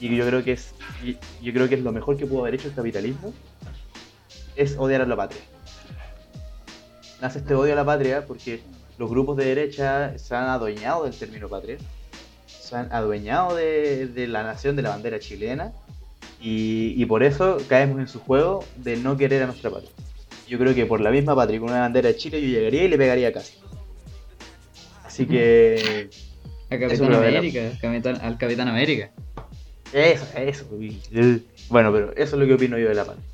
Y 0.00 0.16
yo 0.16 0.26
creo 0.26 0.42
que 0.42 0.50
es, 0.50 0.74
yo 1.40 1.52
creo 1.52 1.68
que 1.68 1.76
es 1.76 1.80
lo 1.80 1.92
mejor 1.92 2.16
que 2.16 2.26
pudo 2.26 2.40
haber 2.40 2.56
hecho 2.56 2.66
el 2.66 2.74
capitalismo. 2.74 3.32
Es 4.56 4.74
odiar 4.76 5.02
a 5.02 5.06
la 5.06 5.14
patria. 5.14 5.42
Nace 7.22 7.38
este 7.38 7.54
odio 7.54 7.72
a 7.74 7.76
la 7.76 7.84
patria 7.84 8.26
porque 8.26 8.62
los 8.98 9.08
grupos 9.08 9.36
de 9.36 9.44
derecha 9.44 10.18
se 10.18 10.34
han 10.34 10.48
adueñado 10.48 11.04
del 11.04 11.14
término 11.14 11.48
patria. 11.48 11.76
Se 12.48 12.74
han 12.74 12.92
adueñado 12.92 13.54
de, 13.54 14.08
de 14.08 14.26
la 14.26 14.42
nación, 14.42 14.74
de 14.74 14.82
la 14.82 14.88
bandera 14.88 15.20
chilena. 15.20 15.72
Y, 16.40 17.00
y 17.00 17.06
por 17.06 17.22
eso 17.22 17.58
caemos 17.68 18.00
en 18.00 18.08
su 18.08 18.18
juego 18.18 18.64
de 18.74 18.96
no 18.96 19.16
querer 19.16 19.44
a 19.44 19.46
nuestra 19.46 19.70
patria. 19.70 19.90
Yo 20.48 20.58
creo 20.58 20.74
que 20.74 20.84
por 20.84 21.00
la 21.00 21.10
misma 21.10 21.36
patria, 21.36 21.60
con 21.60 21.70
una 21.70 21.80
bandera 21.80 22.08
de 22.08 22.16
Chile, 22.16 22.42
yo 22.42 22.48
llegaría 22.48 22.82
y 22.82 22.88
le 22.88 22.98
pegaría 22.98 23.32
casi. 23.32 23.63
Así 25.14 25.26
que. 25.26 26.10
A 26.70 26.78
Capitán 26.78 27.10
la- 27.12 27.78
Capitán- 27.80 28.20
al 28.20 28.36
Capitán 28.38 28.68
América. 28.68 29.12
Eso, 29.92 30.26
eso. 30.36 30.66
Bueno, 31.68 31.92
pero 31.92 32.10
eso 32.16 32.22
es 32.22 32.32
lo 32.34 32.46
que 32.46 32.54
opino 32.54 32.76
yo 32.78 32.88
de 32.88 32.94
la 32.96 33.04
patria. 33.04 33.24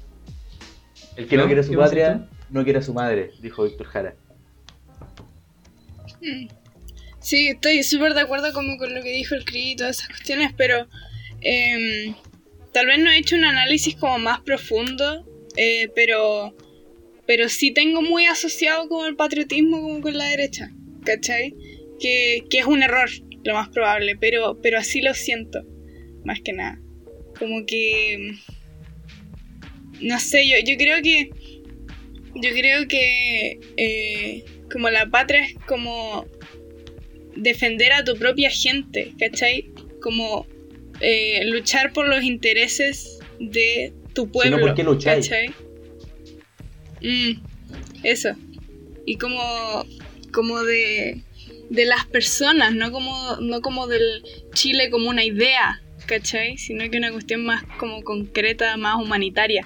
El 1.17 1.27
que 1.27 1.37
no 1.37 1.43
¿Flo? 1.43 1.47
quiere 1.49 1.61
a 1.61 1.65
su 1.65 1.71
¿Qué 1.71 1.77
vas 1.77 1.87
a 1.87 1.89
patria, 1.89 2.29
no 2.51 2.65
quiere 2.65 2.79
a 2.81 2.83
su 2.83 2.93
madre, 2.93 3.31
dijo 3.41 3.65
Víctor 3.65 3.87
Jara. 3.87 4.15
Sí, 7.21 7.49
estoy 7.49 7.83
súper 7.83 8.15
de 8.15 8.21
acuerdo 8.21 8.53
como 8.53 8.77
con 8.77 8.95
lo 8.95 9.03
que 9.03 9.11
dijo 9.13 9.35
el 9.35 9.45
Cri 9.45 9.73
y 9.73 9.77
todas 9.77 9.97
esas 9.97 10.09
cuestiones, 10.09 10.53
pero 10.57 10.87
em, 11.41 12.15
tal 12.73 12.87
vez 12.87 12.99
no 12.99 13.11
he 13.11 13.19
hecho 13.19 13.37
un 13.37 13.45
análisis 13.45 13.95
como 13.97 14.19
más 14.19 14.41
profundo, 14.41 15.25
eh, 15.57 15.89
pero, 15.95 16.55
pero 17.27 17.49
sí 17.49 17.73
tengo 17.73 18.03
muy 18.03 18.27
asociado 18.27 18.89
como 18.89 19.07
el 19.07 19.17
patriotismo 19.17 19.81
como 19.81 20.01
con 20.01 20.17
la 20.17 20.27
derecha, 20.27 20.71
¿cachai? 21.05 21.55
Que, 22.01 22.45
que 22.49 22.59
es 22.59 22.67
un 22.67 22.83
error, 22.83 23.11
lo 23.45 23.55
más 23.55 23.69
probable, 23.69 24.17
pero, 24.17 24.59
pero 24.63 24.79
así 24.79 25.03
lo 25.03 25.15
siento, 25.15 25.63
más 26.25 26.41
que 26.41 26.53
nada. 26.53 26.81
Como 27.39 27.67
que... 27.67 28.37
No 30.01 30.19
sé, 30.19 30.49
yo, 30.49 30.57
yo 30.65 30.77
creo 30.77 31.03
que... 31.03 31.31
Yo 32.35 32.51
creo 32.51 32.89
que... 32.89 33.61
eh, 33.77 34.45
como 34.71 34.89
la 34.91 35.11
patria 35.11 35.45
es 35.45 35.55
como 35.67 36.27
defender 37.37 37.93
a 37.93 38.05
tu 38.05 38.17
propia 38.17 38.51
gente, 38.51 39.13
¿cachai? 39.19 39.71
Como 40.01 40.47
eh, 41.01 41.45
luchar 41.47 41.93
por 41.93 42.09
los 42.09 42.23
intereses 42.23 43.19
de 43.39 43.93
tu 44.15 44.31
pueblo. 44.31 44.61
¿por 44.61 44.75
qué 44.75 44.85
lucháis? 44.85 45.29
¿cachai? 45.29 45.51
Mm, 47.03 47.43
eso. 48.05 48.31
Y 49.07 49.17
como, 49.17 49.85
como 50.33 50.63
de, 50.63 51.23
de 51.71 51.85
las 51.85 52.05
personas, 52.05 52.75
no 52.75 52.91
como, 52.91 53.37
no 53.41 53.61
como 53.61 53.87
del 53.87 54.23
Chile 54.53 54.91
como 54.91 55.09
una 55.09 55.25
idea, 55.25 55.81
¿cachai? 56.07 56.59
Sino 56.59 56.91
que 56.91 56.99
una 56.99 57.13
cuestión 57.13 57.45
más 57.45 57.63
como 57.79 58.03
concreta, 58.03 58.77
más 58.77 58.97
humanitaria, 58.97 59.65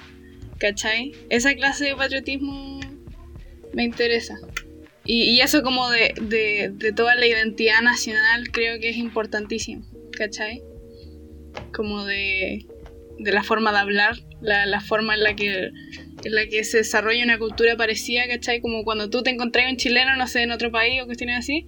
¿cachai? 0.59 1.13
Esa 1.31 1.55
clase 1.55 1.87
de 1.87 1.97
patriotismo 1.97 2.79
me 3.73 3.85
interesa. 3.85 4.37
Y, 5.07 5.23
y 5.25 5.41
eso 5.41 5.63
como 5.63 5.91
de, 5.91 6.15
de, 6.21 6.71
de 6.73 6.93
toda 6.93 7.15
la 7.15 7.27
identidad 7.27 7.81
nacional 7.83 8.51
creo 8.53 8.79
que 8.81 8.91
es 8.91 8.97
importantísimo, 8.99 9.87
¿cachai? 10.17 10.63
Como 11.73 12.05
de, 12.05 12.67
de 13.19 13.33
la 13.33 13.43
forma 13.43 13.73
de 13.73 13.79
hablar, 13.79 14.17
la, 14.43 14.67
la 14.67 14.81
forma 14.81 15.15
en 15.15 15.23
la 15.23 15.35
que 15.35 15.71
en 16.25 16.35
la 16.35 16.47
que 16.47 16.65
se 16.65 16.79
desarrolla 16.79 17.23
una 17.25 17.39
cultura 17.39 17.77
parecida, 17.77 18.27
¿cachai? 18.27 18.61
Como 18.61 18.85
cuando 18.85 19.11
tú 19.11 19.23
te 19.23 19.31
encontrás 19.31 19.71
un 19.71 19.77
chileno, 19.77 20.17
no 20.17 20.27
sé, 20.27 20.43
en 20.43 20.53
otro 20.53 20.71
país 20.71 21.03
o 21.03 21.07
cuestiones 21.07 21.39
así, 21.39 21.67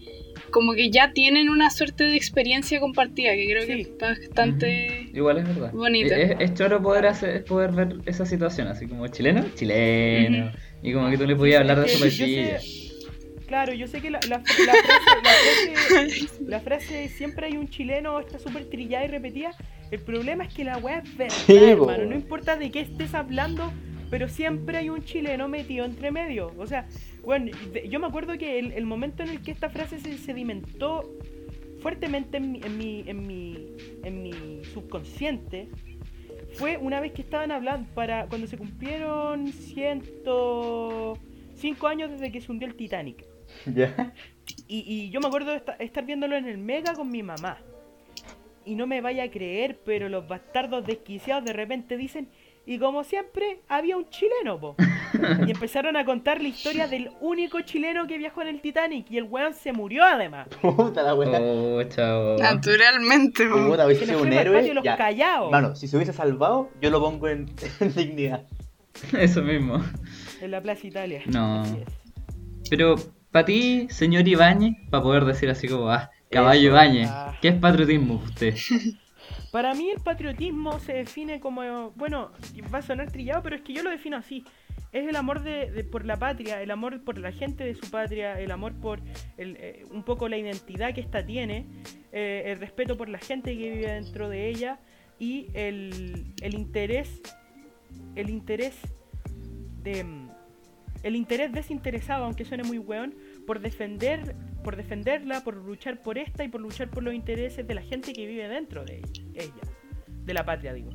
como 0.57 0.73
que 0.73 0.89
ya 0.91 1.13
tienen 1.13 1.51
una 1.51 1.69
suerte 1.71 2.05
de 2.05 2.17
experiencia 2.17 2.81
compartida, 2.81 3.33
que 3.35 3.45
creo 3.47 3.67
que 3.67 3.75
Sí. 3.75 3.81
es 3.83 3.99
bastante... 3.99 5.11
Igual 5.13 5.37
es 5.37 5.45
verdad. 5.49 5.71
Bonito. 5.75 6.15
Es, 6.15 6.35
es 6.41 6.55
choro 6.55 6.81
poder, 6.83 7.05
hacer, 7.07 7.45
poder 7.45 7.73
ver 7.73 7.97
esa 8.07 8.25
situación, 8.25 8.67
así 8.69 8.87
como 8.87 9.07
chileno, 9.09 9.45
chileno. 9.55 10.51
Y 10.83 10.95
como 10.95 11.11
que 11.11 11.19
tú 11.19 11.27
le 11.27 11.37
podías 11.37 11.61
hablar 11.61 11.83
de 11.83 11.89
su 11.91 12.03
que 12.03 12.11
sé- 12.11 12.59
Claro, 13.47 13.75
yo 13.75 13.87
sé 13.87 14.01
que 14.01 14.09
la, 14.11 14.19
la- 14.31 14.39
la 14.39 14.43
frase, 14.43 14.73
la, 15.23 15.31
frase, 15.31 16.29
la 16.47 16.61
frase 16.61 17.09
siempre 17.17 17.47
hay 17.49 17.59
un 17.59 17.69
chileno 17.69 18.19
está 18.19 18.39
súper 18.39 18.65
trillada 18.65 19.05
y 19.05 19.09
repetida. 19.09 19.51
El 19.91 20.01
problema 20.01 20.45
es 20.45 20.55
que 20.55 20.65
la 20.65 20.79
weá 20.79 21.01
es 21.01 21.17
verdad, 21.19 21.37
Sí, 21.47 21.55
hermano. 21.57 22.07
No 22.07 22.15
importa 22.17 22.57
de 22.57 22.71
qué 22.71 22.81
estés 22.81 23.13
hablando, 23.15 23.73
pero 24.11 24.29
siempre 24.29 24.79
hay 24.79 24.89
un 24.91 25.03
chileno 25.03 25.49
metido 25.49 25.85
entre 25.85 26.11
medio. 26.11 26.53
O 26.59 26.67
sea, 26.67 26.87
bueno, 27.25 27.51
yo 27.89 27.99
me 28.01 28.07
acuerdo 28.07 28.37
que 28.39 28.59
el, 28.59 28.73
el 28.73 28.87
momento 28.87 29.23
en 29.23 29.31
el 29.31 29.43
que 29.43 29.51
esta 29.51 29.69
frase 29.71 29.99
se 29.99 30.17
sedimentó 30.19 31.11
fuertemente 31.81 32.37
en 32.39 32.53
mi, 32.53 32.61
en 32.65 32.79
mi, 32.79 33.05
en 33.07 33.27
mi, 33.27 33.67
en 34.03 34.23
mi 34.23 34.65
subconsciente 34.73 35.69
fue 36.55 36.77
una 36.79 37.01
vez 37.01 37.13
que 37.13 37.23
estaban 37.23 37.51
hablando 37.51 37.89
para 37.95 38.27
cuando 38.29 38.47
se 38.47 38.57
cumplieron 38.57 39.49
105 39.49 41.87
años 41.87 42.11
desde 42.11 42.33
que 42.33 42.41
se 42.41 42.51
hundió 42.51 42.67
el 42.69 42.75
Titanic. 42.75 43.25
¿Ya? 43.67 44.13
Y, 44.69 44.81
y 44.87 45.11
yo 45.11 45.21
me 45.21 45.27
acuerdo 45.29 45.51
de 45.51 45.59
esta- 45.59 45.75
estar 45.75 46.05
viéndolo 46.05 46.37
en 46.37 46.47
el 46.47 46.59
Mega 46.59 46.95
con 46.95 47.11
mi 47.11 47.23
mamá. 47.23 47.59
Y 48.65 48.75
no 48.75 48.87
me 48.87 49.01
vaya 49.01 49.25
a 49.25 49.31
creer, 49.31 49.79
pero 49.85 50.09
los 50.09 50.27
bastardos 50.27 50.85
desquiciados 50.87 51.45
de 51.45 51.53
repente 51.53 51.97
dicen, 51.97 52.29
y 52.67 52.79
como 52.79 53.05
siempre, 53.05 53.61
había 53.69 53.97
un 53.97 54.09
chileno, 54.11 54.59
po. 54.59 54.75
y 55.47 55.51
empezaron 55.53 55.97
a 55.97 56.05
contar 56.05 56.43
la 56.43 56.49
historia 56.49 56.89
del 56.89 57.11
único 57.21 57.61
chileno 57.61 58.07
que 58.07 58.19
viajó 58.19 58.43
en 58.43 58.49
el 58.49 58.61
Titanic. 58.61 59.11
Y 59.11 59.19
el 59.19 59.25
weón 59.25 59.55
se 59.55 59.73
murió 59.73 60.03
además. 60.05 60.49
Puta 60.61 61.03
la 61.03 61.15
weá. 61.15 61.39
Oh, 61.41 61.83
chao. 61.85 62.37
Naturalmente, 62.39 63.47
po. 63.47 63.69
Puta, 63.69 63.87
hubiese 63.87 64.07
sido 64.07 64.21
un 64.23 64.33
héroe. 64.33 64.75
los. 64.75 64.85
Mano, 65.51 65.77
si 65.77 65.87
se 65.89 65.97
hubiese 65.97 66.13
salvado, 66.13 66.71
yo 66.83 66.91
lo 66.91 67.01
pongo 67.01 67.29
en, 67.29 67.47
en 67.81 67.95
dignidad. 67.95 68.43
Eso 69.17 69.43
mismo. 69.43 69.83
En 70.41 70.51
la 70.51 70.61
Plaza 70.61 70.87
Italia. 70.87 71.23
No. 71.27 71.63
Así 71.63 71.77
es. 71.79 71.89
Pero, 72.69 72.97
para 73.31 73.45
ti, 73.45 73.87
señor 73.91 74.27
Ibáñez, 74.27 74.75
para 74.91 75.03
poder 75.03 75.25
decir 75.25 75.49
así 75.51 75.69
como, 75.69 75.89
ah, 75.91 76.11
caballo. 76.31 76.71
Ibáñez, 76.71 77.09
Ah. 77.13 77.37
¿qué 77.41 77.49
es 77.49 77.55
patriotismo 77.55 78.15
usted? 78.25 78.55
Para 79.51 79.75
mí 79.75 79.91
el 79.91 80.01
patriotismo 80.01 80.79
se 80.81 80.93
define 80.93 81.41
como, 81.41 81.91
bueno, 81.93 82.33
va 82.73 82.79
a 82.79 82.83
sonar 82.83 83.11
trillado, 83.11 83.43
pero 83.43 83.57
es 83.57 83.63
que 83.63 83.73
yo 83.73 83.83
lo 83.83 83.91
defino 83.91 84.17
así. 84.17 84.45
Es 84.93 85.07
el 85.07 85.17
amor 85.17 85.43
de, 85.43 85.85
por 85.85 86.05
la 86.05 86.17
patria, 86.19 86.63
el 86.63 86.71
amor 86.71 87.03
por 87.05 87.19
la 87.19 87.33
gente 87.33 87.65
de 87.65 87.75
su 87.75 87.91
patria, 87.91 88.41
el 88.41 88.51
amor 88.51 88.75
por 88.75 89.01
el, 89.37 89.57
eh, 89.61 89.85
un 89.91 90.03
poco 90.03 90.29
la 90.29 90.39
identidad 90.39 90.95
que 90.95 91.01
ésta 91.01 91.25
tiene, 91.25 91.67
eh, 92.13 92.45
el 92.47 92.59
respeto 92.59 92.97
por 92.97 93.09
la 93.09 93.19
gente 93.19 93.57
que 93.57 93.71
vive 93.71 93.91
dentro 93.93 94.29
de 94.29 94.49
ella 94.49 94.79
y 95.19 95.49
el, 95.55 96.33
el 96.41 96.55
interés, 96.55 97.21
el 98.15 98.31
interés 98.31 98.77
de, 99.83 100.05
mm, 100.05 100.31
el 101.03 101.17
interés 101.17 101.53
desinteresado, 101.53 102.25
aunque 102.25 102.45
suene 102.45 102.65
muy 102.65 102.79
weón, 102.79 103.15
por 103.47 103.61
defender 103.61 104.35
por 104.67 104.75
defenderla, 104.75 105.45
por 105.45 105.55
luchar 105.55 106.03
por 106.03 106.19
esta 106.19 106.43
y 106.43 106.49
por 106.49 106.61
luchar 106.61 106.91
por 106.91 107.05
los 107.05 107.15
intereses 107.15 107.65
de 107.65 107.73
la 107.73 107.83
gente 107.83 108.13
que 108.13 108.27
vive 108.27 108.49
dentro 108.49 108.85
de 108.85 108.97
ella, 108.97 109.23
ella 109.35 109.63
de 110.25 110.35
la 110.35 110.45
patria 110.45 110.73
digo. 110.73 110.91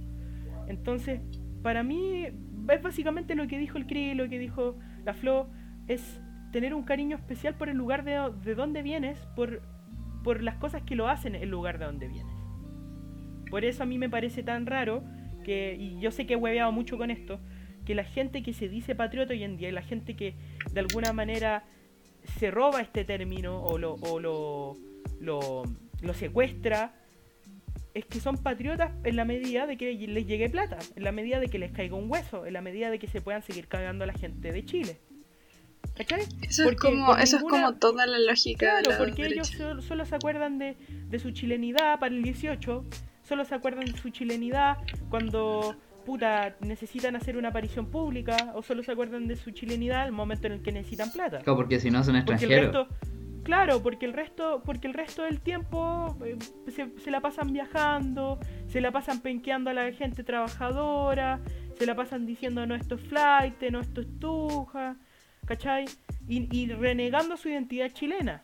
Entonces, 0.68 1.22
para 1.64 1.82
mí 1.82 2.26
es 2.26 2.82
básicamente 2.82 3.34
lo 3.34 3.48
que 3.48 3.58
dijo 3.58 3.78
el 3.78 3.86
CRI, 3.86 4.14
lo 4.14 4.28
que 4.28 4.40
dijo 4.40 4.78
la 5.06 5.14
Flo, 5.14 5.50
es 5.88 6.20
tener 6.52 6.74
un 6.74 6.84
cariño 6.84 7.16
especial 7.16 7.56
por 7.56 7.70
el 7.70 7.78
lugar 7.78 8.04
de, 8.04 8.20
de 8.44 8.56
donde 8.56 8.82
vienes, 8.82 9.18
por, 9.38 9.62
por 10.22 10.44
las 10.44 10.56
cosas 10.56 10.82
que 10.82 10.98
lo 10.98 11.08
hacen 11.08 11.34
el 11.34 11.48
lugar 11.48 11.80
de 11.80 11.86
donde 11.86 12.10
vienes. 12.10 12.36
Por 13.50 13.64
eso 13.64 13.84
a 13.84 13.86
mí 13.86 13.98
me 13.98 14.10
parece 14.10 14.44
tan 14.44 14.66
raro 14.66 15.02
que, 15.46 15.78
y 15.80 15.98
yo 16.02 16.12
sé 16.12 16.26
que 16.26 16.34
he 16.34 16.36
hueveado 16.36 16.74
mucho 16.74 16.98
con 16.98 17.10
esto, 17.10 17.40
que 17.86 17.96
la 17.96 18.04
gente 18.04 18.44
que 18.44 18.52
se 18.52 18.68
dice 18.68 18.96
patriota 18.96 19.32
hoy 19.32 19.44
en 19.44 19.56
día, 19.56 19.70
y 19.70 19.72
la 19.72 19.82
gente 19.82 20.18
que 20.18 20.36
de 20.74 20.82
alguna 20.82 21.14
manera 21.14 21.64
se 22.40 22.52
roba 22.52 22.82
este 22.82 23.04
término 23.04 23.62
o 23.64 23.78
lo, 23.78 23.96
o 23.96 24.20
lo, 24.20 24.78
lo, 25.20 25.64
lo 26.02 26.14
secuestra, 26.14 26.94
es 27.94 28.06
que 28.06 28.20
son 28.20 28.38
patriotas 28.38 28.92
en 29.04 29.16
la 29.16 29.26
medida 29.26 29.68
de 29.68 29.78
que 29.78 29.94
les 29.94 30.26
llegue 30.26 30.50
plata, 30.50 30.80
en 30.96 31.04
la 31.04 31.12
medida 31.12 31.40
de 31.40 31.48
que 31.48 31.60
les 31.60 31.72
caiga 31.72 31.96
un 31.96 32.10
hueso, 32.10 32.46
en 32.46 32.54
la 32.54 32.62
medida 32.62 32.90
de 32.90 33.00
que 33.00 33.08
se 33.08 33.22
puedan 33.22 33.44
seguir 33.44 33.68
cagando 33.68 34.04
a 34.04 34.08
la 34.08 34.14
gente 34.14 34.52
de 34.52 34.66
Chile. 34.66 35.00
¿Cachai? 35.96 36.24
Eso, 36.42 36.70
es 36.70 36.78
como, 36.78 37.16
eso 37.18 37.38
es 37.38 37.44
como 37.44 37.74
toda 37.74 38.06
la 38.06 38.18
lógica 38.18 38.78
de 38.78 38.84
Claro, 38.84 38.92
la 38.92 38.98
porque 38.98 39.26
ellos 39.26 39.48
solo, 39.48 39.82
solo 39.82 40.06
se 40.06 40.16
acuerdan 40.16 40.58
de, 40.58 40.78
de 41.10 41.20
su 41.20 41.32
chilenidad 41.32 42.00
para 42.00 42.14
el 42.16 42.24
18, 42.24 42.86
solo 43.24 43.46
se 43.46 43.56
acuerdan 43.56 43.86
de 43.86 43.98
su 43.98 44.10
chilenidad 44.10 44.78
cuando 45.10 45.76
puta 46.04 46.56
necesitan 46.60 47.16
hacer 47.16 47.38
una 47.38 47.50
aparición 47.50 47.88
pública, 47.88 48.52
o 48.56 48.64
solo 48.64 48.84
se 48.84 48.92
acuerdan 48.92 49.28
de 49.28 49.36
su 49.36 49.52
chilenidad 49.52 50.02
al 50.02 50.12
momento 50.12 50.48
en 50.48 50.54
el 50.54 50.62
que 50.62 50.72
necesitan 50.72 51.12
plata. 51.12 51.40
Claro, 51.40 51.58
porque 51.58 51.80
si 51.80 51.92
no 51.92 52.04
son 52.04 52.16
extranjeros. 52.16 52.74
resto, 52.74 52.88
claro, 53.44 53.82
porque 53.82 54.06
el 54.06 54.14
resto, 54.14 54.62
porque 54.66 54.88
el 54.88 54.94
resto 54.94 55.24
del 55.24 55.40
tiempo 55.40 56.18
eh, 56.26 56.38
se, 56.70 56.90
se 57.00 57.12
la 57.12 57.22
pasan 57.22 57.54
viajando, 57.54 58.40
se 58.68 58.82
la 58.82 58.92
pasan 58.92 59.22
penqueando 59.22 59.70
a 59.70 59.74
la 59.74 59.92
gente 59.92 60.24
trabajadora, 60.24 61.40
se 61.78 61.86
la 61.86 61.96
pasan 61.96 62.26
diciendo 62.26 62.66
no 62.66 62.76
esto 62.76 62.96
es 62.96 63.02
flight, 63.02 63.62
no 63.72 63.80
esto 63.80 64.02
es 64.02 64.08
tuja, 64.20 64.96
¿cachai? 65.46 65.86
Y, 66.28 66.48
y 66.56 66.68
renegando 66.68 67.36
su 67.38 67.50
identidad 67.50 67.90
chilena. 67.92 68.44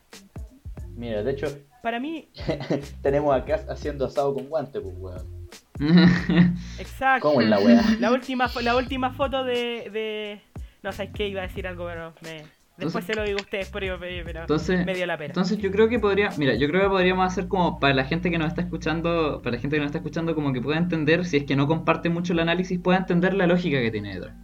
Mira, 0.96 1.22
de 1.22 1.30
hecho, 1.30 1.46
Para 1.82 2.00
mí, 2.00 2.28
tenemos 3.02 3.34
acá 3.34 3.64
haciendo 3.68 4.06
asado 4.06 4.34
con 4.34 4.48
guante, 4.48 4.80
pues, 4.80 4.94
weón. 4.98 5.37
exacto. 6.78 7.28
¿Cómo 7.28 7.40
es 7.40 7.48
la 7.48 7.58
weá? 7.58 7.82
La 8.00 8.12
última, 8.12 8.50
la 8.62 8.76
última 8.76 9.10
foto 9.12 9.44
de, 9.44 9.90
de... 9.92 10.40
No 10.82 10.92
sabes 10.92 11.12
qué 11.14 11.28
iba 11.28 11.40
a 11.42 11.46
decir 11.46 11.66
algo, 11.66 11.86
pero 11.86 12.12
me... 12.22 12.42
Después 12.78 13.04
Entonces- 13.04 13.06
se 13.06 13.14
lo 13.20 13.24
digo 13.26 13.38
a 13.40 13.42
ustedes, 13.42 13.68
pero, 13.72 13.98
pero 13.98 14.40
Entonces, 14.42 14.86
me 14.86 14.94
dio 14.94 15.04
la 15.04 15.16
pena. 15.18 15.26
Entonces 15.32 15.58
yo 15.58 15.70
creo 15.72 15.88
que 15.88 15.98
podría, 15.98 16.30
mira, 16.38 16.54
yo 16.54 16.68
creo 16.68 16.82
que 16.82 16.88
podríamos 16.88 17.26
hacer 17.26 17.48
como 17.48 17.80
para 17.80 17.92
la 17.92 18.04
gente 18.04 18.30
que 18.30 18.38
nos 18.38 18.46
está 18.48 18.60
escuchando, 18.60 19.40
para 19.42 19.56
la 19.56 19.60
gente 19.60 19.74
que 19.76 19.80
nos 19.80 19.86
está 19.86 19.98
escuchando 19.98 20.32
como 20.36 20.52
que 20.52 20.60
pueda 20.60 20.78
entender, 20.78 21.24
si 21.24 21.38
es 21.38 21.44
que 21.44 21.56
no 21.56 21.66
comparte 21.66 22.08
mucho 22.08 22.34
el 22.34 22.38
análisis, 22.38 22.78
pueda 22.78 22.98
entender 22.98 23.34
la 23.34 23.48
lógica 23.48 23.80
que 23.80 23.90
tiene 23.90 24.14
detrás. 24.14 24.36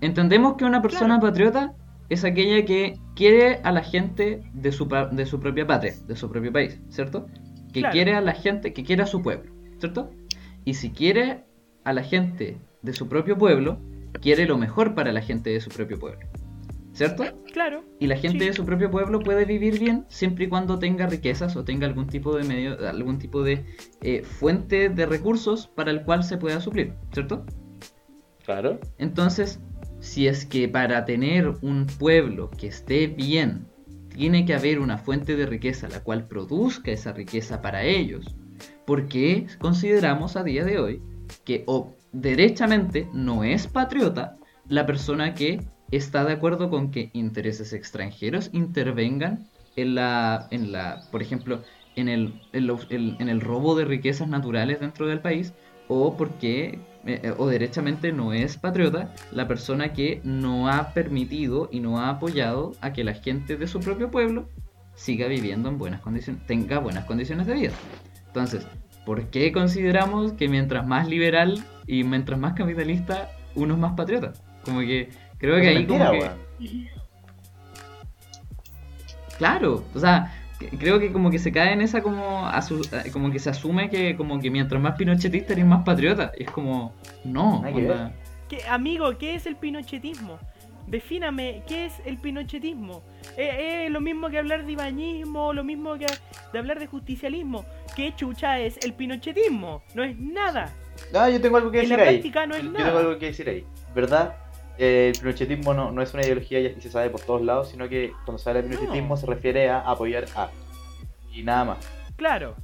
Entendemos 0.00 0.54
que 0.56 0.64
una 0.64 0.80
persona 0.80 1.18
Claro. 1.18 1.20
patriota 1.32 1.72
es 2.08 2.22
aquella 2.24 2.64
que 2.64 2.96
quiere 3.16 3.56
a 3.64 3.72
la 3.72 3.82
gente 3.82 4.40
de 4.52 4.70
su, 4.70 4.86
pa- 4.86 5.06
de 5.06 5.26
su 5.26 5.40
propia 5.40 5.66
patria, 5.66 5.94
de 6.06 6.14
su 6.14 6.30
propio 6.30 6.52
país, 6.52 6.80
¿cierto? 6.90 7.26
Que 7.72 7.80
Claro. 7.80 7.92
quiere 7.92 8.14
a 8.14 8.20
la 8.20 8.34
gente, 8.34 8.72
que 8.72 8.84
quiere 8.84 9.02
a 9.02 9.06
su 9.06 9.20
pueblo, 9.20 9.50
¿cierto? 9.80 10.12
Y 10.64 10.74
si 10.74 10.90
quiere 10.90 11.44
a 11.84 11.92
la 11.92 12.02
gente 12.02 12.58
de 12.82 12.92
su 12.92 13.08
propio 13.08 13.36
pueblo, 13.38 13.78
quiere 14.20 14.46
lo 14.46 14.58
mejor 14.58 14.94
para 14.94 15.12
la 15.12 15.22
gente 15.22 15.50
de 15.50 15.60
su 15.60 15.70
propio 15.70 15.98
pueblo, 15.98 16.20
¿cierto? 16.92 17.24
Claro. 17.52 17.84
Y 17.98 18.06
la 18.06 18.16
gente 18.16 18.40
Sí. 18.40 18.46
de 18.46 18.52
su 18.52 18.64
propio 18.64 18.90
pueblo 18.90 19.20
puede 19.20 19.44
vivir 19.44 19.78
bien 19.78 20.04
siempre 20.08 20.44
y 20.44 20.48
cuando 20.48 20.78
tenga 20.78 21.06
riquezas 21.06 21.56
o 21.56 21.64
tenga 21.64 21.86
algún 21.86 22.06
tipo 22.06 22.36
de 22.36 22.44
medio, 22.44 22.88
algún 22.88 23.18
tipo 23.18 23.42
de 23.42 23.64
eh, 24.02 24.22
fuente 24.22 24.88
de 24.88 25.06
recursos 25.06 25.66
para 25.68 25.90
el 25.90 26.02
cual 26.04 26.22
se 26.24 26.36
pueda 26.36 26.60
suplir, 26.60 26.94
¿cierto? 27.12 27.44
Claro. 28.44 28.78
Entonces, 28.98 29.60
si 30.00 30.26
es 30.26 30.46
que 30.46 30.68
para 30.68 31.04
tener 31.04 31.48
un 31.62 31.86
pueblo 31.86 32.50
que 32.50 32.66
esté 32.68 33.06
bien, 33.06 33.66
tiene 34.14 34.44
que 34.44 34.54
haber 34.54 34.80
una 34.80 34.98
fuente 34.98 35.36
de 35.36 35.46
riqueza 35.46 35.88
la 35.88 36.00
cual 36.00 36.26
produzca 36.26 36.90
esa 36.90 37.12
riqueza 37.12 37.62
para 37.62 37.84
ellos, 37.84 38.34
porque 38.90 39.46
consideramos 39.60 40.34
a 40.34 40.42
día 40.42 40.64
de 40.64 40.80
hoy 40.80 41.00
que 41.44 41.62
o 41.68 41.94
derechamente 42.10 43.06
no 43.12 43.44
es 43.44 43.68
patriota 43.68 44.36
la 44.68 44.84
persona 44.84 45.32
que 45.32 45.60
está 45.92 46.24
de 46.24 46.32
acuerdo 46.32 46.70
con 46.70 46.90
que 46.90 47.10
intereses 47.12 47.72
extranjeros 47.72 48.50
intervengan 48.52 49.46
en 49.76 49.94
la, 49.94 50.48
en 50.50 50.72
la 50.72 51.02
por 51.12 51.22
ejemplo, 51.22 51.62
en 51.94 52.08
el, 52.08 52.34
en, 52.52 52.68
el- 52.90 53.16
en 53.20 53.28
el 53.28 53.40
robo 53.40 53.76
de 53.76 53.84
riquezas 53.84 54.26
naturales 54.26 54.80
dentro 54.80 55.06
del 55.06 55.20
país, 55.20 55.52
o 55.86 56.16
porque, 56.16 56.80
eh, 57.06 57.20
eh, 57.22 57.34
o 57.38 57.46
derechamente 57.46 58.10
no 58.10 58.32
es 58.32 58.56
patriota 58.56 59.14
la 59.30 59.46
persona 59.46 59.92
que 59.92 60.20
no 60.24 60.68
ha 60.68 60.92
permitido 60.94 61.68
y 61.70 61.78
no 61.78 62.00
ha 62.00 62.08
apoyado 62.08 62.72
a 62.80 62.92
que 62.92 63.04
la 63.04 63.14
gente 63.14 63.56
de 63.56 63.68
su 63.68 63.78
propio 63.78 64.10
pueblo 64.10 64.48
siga 64.96 65.28
viviendo 65.28 65.68
en 65.68 65.78
buenas 65.78 66.00
condiciones, 66.00 66.44
tenga 66.48 66.80
buenas 66.80 67.04
condiciones 67.04 67.46
de 67.46 67.54
vida. 67.54 67.72
Entonces, 68.26 68.64
¿por 69.04 69.26
qué 69.30 69.52
consideramos 69.52 70.32
que 70.32 70.48
mientras 70.48 70.86
más 70.86 71.08
liberal 71.08 71.62
y 71.86 72.04
mientras 72.04 72.38
más 72.38 72.54
capitalista, 72.54 73.30
uno 73.54 73.74
es 73.74 73.80
más 73.80 73.92
patriota? 73.92 74.32
Como 74.64 74.80
que 74.80 75.08
creo 75.38 75.56
que 75.56 75.62
Es 75.62 75.68
ahí 75.68 75.74
mentira, 75.86 76.06
como 76.08 76.20
que... 76.20 76.90
Claro, 79.38 79.84
o 79.94 79.98
sea, 79.98 80.34
creo 80.78 80.98
que 81.00 81.12
como 81.12 81.30
que 81.30 81.38
se 81.38 81.50
cae 81.50 81.72
en 81.72 81.80
esa 81.80 82.02
como 82.02 82.46
asu- 82.48 82.86
eh, 83.04 83.10
como 83.10 83.30
que 83.30 83.38
se 83.38 83.48
asume 83.50 83.88
que 83.88 84.16
como 84.16 84.38
que 84.38 84.50
mientras 84.50 84.80
más 84.82 84.96
pinochetista 84.96 85.54
eres 85.54 85.64
más 85.64 85.82
patriota. 85.84 86.32
Y 86.38 86.42
es 86.44 86.50
como, 86.50 86.92
no, 87.24 87.60
Nada 87.62 87.72
que 87.74 87.90
onda, 87.90 88.12
¿Qué- 88.48 88.64
amigo, 88.68 89.16
¿qué 89.16 89.34
es 89.34 89.46
el 89.46 89.56
pinochetismo? 89.56 90.38
Defíname, 90.90 91.62
¿qué 91.68 91.86
es 91.86 91.94
el 92.04 92.18
pinochetismo? 92.18 93.02
¿Es, 93.36 93.54
es 93.86 93.90
lo 93.90 94.00
mismo 94.00 94.28
que 94.28 94.38
hablar 94.38 94.66
de 94.66 94.72
ibañismo, 94.72 95.52
lo 95.52 95.62
mismo 95.62 95.96
que 95.96 96.06
de 96.52 96.58
hablar 96.58 96.80
de 96.80 96.86
justicialismo? 96.88 97.64
¿Qué 97.94 98.12
chucha 98.16 98.58
es 98.58 98.76
el 98.84 98.92
pinochetismo? 98.94 99.82
No 99.94 100.02
es 100.02 100.18
nada. 100.18 100.72
No, 101.12 101.28
yo 101.28 101.40
tengo 101.40 101.56
algo 101.58 101.70
que 101.70 101.82
En 101.82 101.88
la 101.90 101.96
decir 101.96 102.08
ahí. 102.08 102.14
práctica 102.16 102.46
no 102.46 102.54
es 102.56 102.62
yo 102.64 102.70
nada. 102.72 102.84
tengo 102.86 102.98
algo 102.98 103.18
que 103.18 103.26
decir 103.26 103.48
ahí. 103.48 103.64
¿Verdad? 103.94 104.34
Eh, 104.78 105.12
el 105.14 105.20
pinochetismo 105.20 105.74
no, 105.74 105.92
no 105.92 106.02
es 106.02 106.12
una 106.12 106.22
ideología 106.24 106.60
ya 106.60 106.74
que 106.74 106.80
se 106.80 106.90
sabe 106.90 107.08
por 107.10 107.20
todos 107.20 107.42
lados, 107.42 107.68
sino 107.70 107.88
que 107.88 108.12
cuando 108.24 108.38
se 108.38 108.50
habla 108.50 108.62
de 108.62 108.68
pinochetismo 108.70 109.08
No. 109.10 109.16
se 109.16 109.26
refiere 109.26 109.68
a 109.70 109.80
apoyar 109.80 110.24
a. 110.34 110.48
Y 111.32 111.42
nada 111.44 111.64
más. 111.66 111.88
Claro. 112.16 112.56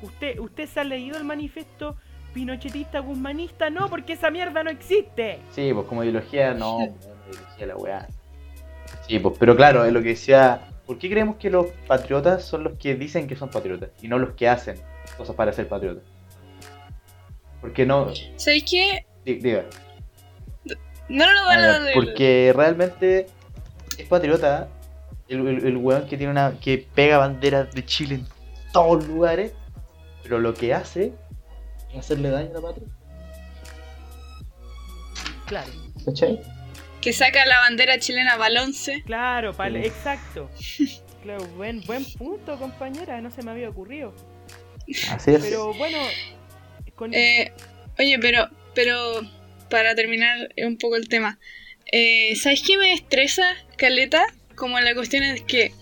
¿Usted, 0.00 0.38
¿Usted 0.38 0.66
se 0.66 0.80
ha 0.80 0.84
leído 0.84 1.18
el 1.18 1.24
manifiesto 1.24 1.96
pinochetista 2.32 3.00
guzmanista? 3.00 3.70
No, 3.70 3.88
porque 3.88 4.14
esa 4.14 4.30
mierda 4.30 4.62
no 4.62 4.70
existe. 4.70 5.38
Sí, 5.50 5.72
pues 5.72 5.86
como 5.86 6.02
ideología, 6.04 6.54
no, 6.54 6.78
ideología 7.30 7.66
la 7.66 7.76
weá. 7.76 8.08
Sí, 9.06 9.18
pues, 9.18 9.36
pero 9.38 9.56
claro, 9.56 9.84
es 9.84 9.92
lo 9.92 10.02
que 10.02 10.08
decía. 10.10 10.68
¿Por 10.86 10.98
qué 10.98 11.08
creemos 11.08 11.36
que 11.36 11.48
los 11.48 11.66
patriotas 11.86 12.44
son 12.44 12.64
los 12.64 12.72
que 12.76 12.94
dicen 12.96 13.26
que 13.28 13.36
son 13.36 13.48
patriotas 13.50 13.90
y 14.02 14.08
no 14.08 14.18
los 14.18 14.30
que 14.32 14.48
hacen 14.48 14.76
cosas 15.16 15.34
para 15.36 15.52
ser 15.52 15.68
patriotas? 15.68 16.02
Porque 17.60 17.86
no. 17.86 18.08
¿Sabéis 18.36 18.64
qué? 18.68 19.06
di- 19.24 19.34
Diga. 19.36 19.64
No, 21.08 21.24
no, 21.26 21.32
no, 21.32 21.50
Ah, 21.50 21.56
no, 21.78 21.80
no, 21.80 21.86
porque 21.94 22.52
realmente 22.54 23.26
es 23.98 24.06
patriota 24.08 24.68
el, 25.28 25.46
el, 25.46 25.66
el 25.66 25.76
weón 25.76 26.06
que 26.06 26.16
tiene 26.16 26.32
una. 26.32 26.58
que 26.60 26.86
pega 26.94 27.18
banderas 27.18 27.70
de 27.72 27.84
Chile 27.84 28.14
en 28.16 28.26
todos 28.72 29.06
lugares, 29.06 29.52
pero 30.22 30.40
lo 30.40 30.52
que 30.54 30.74
hace 30.74 31.12
hacerle 31.98 32.30
daño 32.30 32.50
a 32.50 32.54
la 32.54 32.60
patria. 32.60 32.86
Claro. 35.46 35.70
¿Cachai? 36.04 36.40
Que 37.00 37.12
saca 37.12 37.44
la 37.46 37.58
bandera 37.60 37.98
chilena 37.98 38.36
balonce. 38.36 39.02
Claro, 39.04 39.52
pal- 39.54 39.80
Sí. 39.82 39.88
exacto. 39.88 40.50
Claro, 41.22 41.44
buen, 41.56 41.80
buen 41.82 42.04
punto, 42.14 42.58
compañera. 42.58 43.20
No 43.20 43.30
se 43.30 43.42
me 43.42 43.50
había 43.50 43.68
ocurrido. 43.68 44.14
Así 45.10 45.32
es. 45.32 45.40
Pero 45.42 45.72
bueno, 45.74 45.98
con... 46.96 47.12
Eh, 47.14 47.52
oye, 47.98 48.18
pero, 48.20 48.48
pero 48.74 49.20
para 49.70 49.94
terminar 49.94 50.48
un 50.64 50.78
poco 50.78 50.96
el 50.96 51.08
tema, 51.08 51.38
eh, 51.92 52.34
¿sabes 52.36 52.62
qué 52.66 52.76
me 52.78 52.92
estresa, 52.92 53.44
Caleta? 53.76 54.24
Como 54.56 54.78
la 54.80 54.94
cuestión 54.94 55.22
es 55.24 55.42
que, 55.42 55.72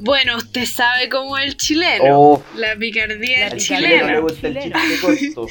bueno, 0.00 0.36
usted 0.36 0.64
sabe 0.66 1.08
cómo 1.08 1.36
es 1.38 1.46
el 1.46 1.56
chileno, 1.56 2.04
Oh, 2.18 2.42
la 2.56 2.74
picardía 2.76 3.48
del 3.50 3.58
chileno 3.60 3.86
le 3.88 3.98
chileno. 4.00 4.22
gusta 4.22 4.48
el 4.48 4.54
Chilena. 4.58 4.80
chiste 4.82 5.32
corto. 5.34 5.46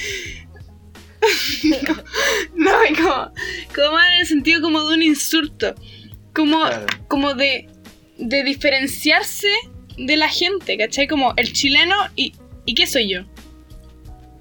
No, 2.56 2.72
como, 2.98 3.32
como 3.76 4.00
en 4.00 4.14
el 4.22 4.26
sentido 4.28 4.62
como 4.62 4.82
de 4.88 4.94
un 4.96 5.04
insulto, 5.04 5.76
como, 6.34 6.60
Claro. 6.62 6.86
como 7.08 7.34
de, 7.34 7.68
de 8.18 8.44
diferenciarse 8.44 9.48
de 9.98 10.18
la 10.18 10.30
gente, 10.30 10.78
¿cachai? 10.78 11.08
Como 11.08 11.34
el 11.38 11.52
chileno 11.54 11.96
y, 12.16 12.34
¿y 12.66 12.74
qué 12.76 12.88
soy 12.88 13.10
yo? 13.10 13.22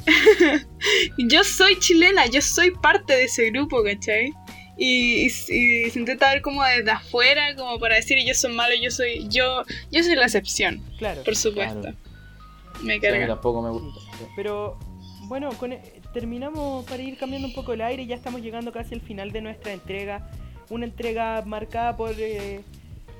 yo 1.19 1.45
soy 1.45 1.79
chilena, 1.81 2.27
yo 2.27 2.41
soy 2.41 2.71
parte 2.71 3.15
de 3.15 3.25
ese 3.25 3.51
grupo, 3.51 3.83
¿cachai? 3.83 4.33
Y, 4.79 5.27
y- 5.27 5.87
y 5.87 5.91
se 5.91 5.99
intenta 5.99 6.31
ver 6.33 6.41
como 6.41 6.63
desde 6.65 6.91
afuera, 6.91 7.55
como 7.57 7.79
para 7.79 7.97
decir 7.97 8.17
ellos 8.17 8.39
son 8.39 8.55
malos, 8.57 8.79
yo 8.81 8.91
soy 8.91 9.27
yo 9.29 9.63
yo 9.91 10.03
soy 10.03 10.15
la 10.15 10.25
excepción, 10.25 10.83
Claro. 10.99 11.23
por 11.25 11.37
supuesto. 11.37 11.81
Claro. 11.81 11.97
Me 12.83 12.95
Sí, 12.95 13.01
carga. 13.01 13.27
tampoco 13.27 13.61
me 13.61 13.71
gusta. 13.71 14.01
Pero 14.37 14.79
bueno, 15.25 15.51
con, 15.59 15.75
terminamos 16.15 16.85
para 16.87 17.03
ir 17.03 17.17
cambiando 17.19 17.49
un 17.49 17.55
poco 17.55 17.73
el 17.73 17.81
aire. 17.81 18.07
Ya 18.07 18.15
estamos 18.15 18.41
llegando 18.41 18.71
casi 18.73 18.95
al 18.95 19.01
final 19.01 19.33
de 19.33 19.41
nuestra 19.43 19.73
entrega. 19.73 20.31
Una 20.71 20.85
entrega 20.87 21.43
marcada 21.45 21.97
por 21.97 22.15
eh, 22.17 22.61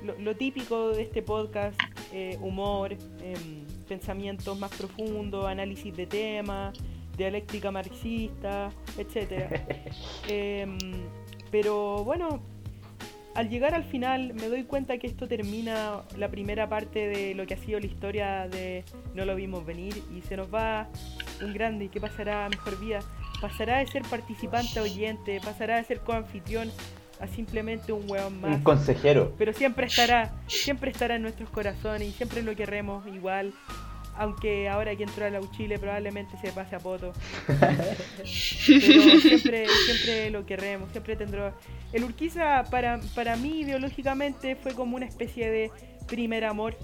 lo, 0.03 0.17
lo 0.17 0.35
típico 0.37 0.89
de 0.91 1.01
este 1.03 1.21
podcast: 1.21 1.77
eh, 2.13 2.37
humor, 2.41 2.93
em, 2.93 3.65
pensamientos 3.87 4.57
más 4.57 4.71
profundos, 4.71 5.45
análisis 5.45 5.93
de 5.97 6.05
temas, 6.07 6.77
dialéctica 7.17 7.69
marxista, 7.69 8.71
etcétera. 8.97 9.49
Pero 11.51 12.03
bueno, 12.03 12.41
al 13.35 13.49
llegar 13.49 13.73
al 13.73 13.83
final 13.83 14.33
me 14.33 14.49
doy 14.49 14.63
cuenta 14.63 14.97
que 14.97 15.07
esto 15.07 15.27
termina 15.27 16.01
la 16.17 16.29
primera 16.29 16.67
parte 16.67 17.07
de 17.07 17.35
lo 17.35 17.45
que 17.45 17.53
ha 17.53 17.57
sido 17.57 17.79
la 17.79 17.85
historia 17.85 18.47
de 18.47 18.83
No 19.15 19.25
lo 19.25 19.35
vimos 19.35 19.65
venir 19.65 20.01
y 20.15 20.21
se 20.21 20.35
nos 20.35 20.53
va 20.53 20.87
un 21.41 21.53
grande 21.53 21.85
y 21.85 21.89
que 21.89 22.01
pasará 22.01 22.45
a 22.45 22.49
mejor 22.49 22.79
vida. 22.79 22.99
Pasará 23.41 23.77
de 23.77 23.87
ser 23.87 24.03
participante 24.03 24.79
a 24.79 24.83
oyente, 24.83 25.39
pasará 25.43 25.77
de 25.77 25.85
ser 25.85 25.99
coanfitrión 26.01 26.69
a 27.19 27.27
simplemente 27.27 27.93
un 27.93 28.09
hueón 28.09 28.41
más. 28.41 28.55
Un 28.55 28.63
consejero. 28.63 29.33
Pero 29.37 29.53
siempre 29.53 29.87
estará, 29.87 30.33
siempre 30.47 30.91
estará 30.91 31.15
en 31.15 31.21
nuestros 31.21 31.49
corazones 31.49 32.07
y 32.07 32.11
siempre 32.11 32.41
lo 32.41 32.55
querremos 32.55 33.05
igual. 33.07 33.53
Aunque 34.19 34.67
ahora 34.67 34.93
que 34.97 35.03
entró 35.03 35.25
a 35.25 35.29
la 35.29 35.39
Uchile 35.39 35.79
probablemente 35.79 36.37
se 36.37 36.51
pase 36.51 36.75
a 36.75 36.79
poto. 36.79 37.13
Pero 37.47 39.19
siempre, 39.21 39.65
siempre 39.85 40.29
lo 40.29 40.45
querremos, 40.45 40.91
siempre 40.91 41.15
tendrá. 41.15 41.55
El 41.93 42.03
Urquiza 42.03 42.65
para, 42.69 42.99
para 43.15 43.37
mí 43.37 43.61
ideológicamente 43.61 44.57
fue 44.57 44.73
como 44.73 44.97
una 44.97 45.05
especie 45.05 45.49
de 45.49 45.71
primer 46.05 46.43
amor. 46.43 46.77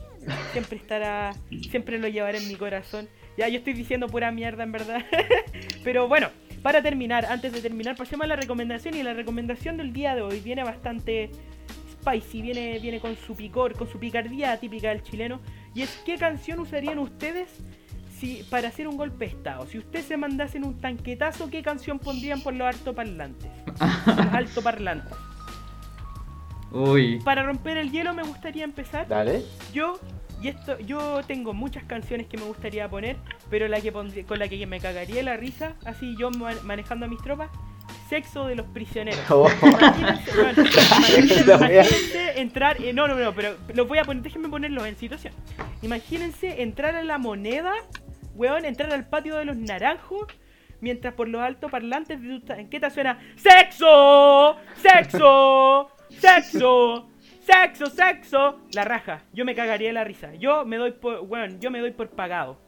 Siempre 0.53 0.77
estará, 0.77 1.35
siempre 1.69 1.99
lo 1.99 2.07
llevaré 2.07 2.37
en 2.37 2.47
mi 2.47 2.55
corazón. 2.55 3.09
Ya 3.37 3.49
yo 3.49 3.57
estoy 3.57 3.73
diciendo 3.73 4.07
pura 4.07 4.31
mierda 4.31 4.63
en 4.63 4.71
verdad. 4.71 5.05
Pero 5.83 6.07
bueno, 6.07 6.29
para 6.61 6.81
terminar, 6.81 7.25
antes 7.25 7.51
de 7.51 7.61
terminar, 7.61 7.97
pasemos 7.97 8.23
a 8.23 8.27
la 8.27 8.37
recomendación. 8.37 8.95
Y 8.95 9.03
la 9.03 9.13
recomendación 9.13 9.75
del 9.75 9.91
día 9.91 10.15
de 10.15 10.21
hoy 10.21 10.39
viene 10.39 10.63
bastante 10.63 11.31
spicy, 12.01 12.41
viene, 12.41 12.79
viene 12.79 12.99
con 12.99 13.15
su 13.17 13.35
picor, 13.35 13.73
con 13.73 13.89
su 13.89 13.99
picardía 13.99 14.57
típica 14.57 14.89
del 14.89 15.03
chileno. 15.03 15.41
Y 15.75 15.81
es 15.83 16.01
qué 16.05 16.17
canción 16.17 16.59
usarían 16.59 16.97
ustedes 16.99 17.49
si 18.17 18.43
para 18.49 18.69
hacer 18.69 18.87
un 18.87 18.95
golpe 18.97 19.25
de 19.25 19.31
estado. 19.31 19.67
Si 19.67 19.77
ustedes 19.77 20.05
se 20.05 20.15
mandasen 20.17 20.63
un 20.63 20.79
tanquetazo, 20.79 21.49
¿qué 21.49 21.61
canción 21.61 21.99
pondrían 21.99 22.41
por 22.41 22.53
los 22.53 22.65
altoparlantes? 22.67 23.51
los 24.07 24.17
altoparlantes. 24.33 25.13
Uy. 26.71 27.19
Para 27.23 27.43
romper 27.43 27.77
el 27.77 27.91
hielo 27.91 28.13
me 28.13 28.23
gustaría 28.23 28.63
empezar. 28.63 29.07
Dale. 29.07 29.43
Yo 29.73 29.99
y 30.41 30.49
esto 30.49 30.77
yo 30.79 31.21
tengo 31.25 31.53
muchas 31.53 31.83
canciones 31.85 32.27
que 32.27 32.37
me 32.37 32.43
gustaría 32.43 32.89
poner, 32.89 33.17
pero 33.49 33.67
la 33.67 33.79
que 33.81 33.91
pondría- 33.91 34.25
con 34.25 34.37
la 34.39 34.47
que 34.47 34.65
me 34.67 34.79
cagaría 34.79 35.23
la 35.23 35.37
risa, 35.37 35.73
así 35.85 36.15
yo 36.19 36.29
ma- 36.31 36.51
manejando 36.63 37.05
a 37.05 37.09
mis 37.09 37.21
tropas, 37.21 37.49
Sexo 38.09 38.45
de 38.47 38.55
los 38.55 38.65
prisioneros. 38.67 39.19
Oh. 39.29 39.49
Imagínense, 39.61 40.31
bueno, 40.35 40.51
imagínense- 40.63 41.39
Esa 41.41 41.57
wea. 41.57 41.69
imagínense 41.83 42.39
entrar, 42.41 42.81
eh, 42.81 42.93
no, 42.93 43.07
no, 43.07 43.15
no, 43.15 43.33
pero 43.33 43.55
los 43.73 43.87
voy 43.87 43.97
a 43.97 44.03
poner, 44.03 44.23
déjenme 44.23 44.49
ponerlos 44.49 44.85
en 44.85 44.95
situación. 44.97 45.33
Imagínense 45.81 46.61
entrar 46.61 46.95
a 46.95 47.03
la 47.03 47.17
moneda, 47.17 47.73
weón, 48.35 48.65
entrar 48.65 48.93
al 48.93 49.07
patio 49.07 49.35
de 49.37 49.45
los 49.45 49.57
naranjos, 49.57 50.27
mientras 50.81 51.13
por 51.15 51.27
los 51.27 51.41
altoparlantes 51.41 52.21
de 52.21 52.27
tu 52.27 52.41
tanqueta 52.41 52.89
suena 52.89 53.19
¡Sexo! 53.37 54.57
¡Sexo! 54.81 55.89
¡Sexo! 56.09 57.09
¡Sexo! 57.41 57.85
¡Sexo! 57.87 58.59
La 58.73 58.83
raja, 58.85 59.21
yo 59.33 59.45
me 59.45 59.55
cagaría 59.55 59.87
de 59.89 59.93
la 59.93 60.03
risa. 60.03 60.33
Yo 60.35 60.65
me 60.65 60.77
doy 60.77 60.91
por, 60.91 61.21
weón, 61.21 61.59
yo 61.59 61.71
me 61.71 61.79
doy 61.79 61.91
por 61.91 62.09
pagado. 62.09 62.59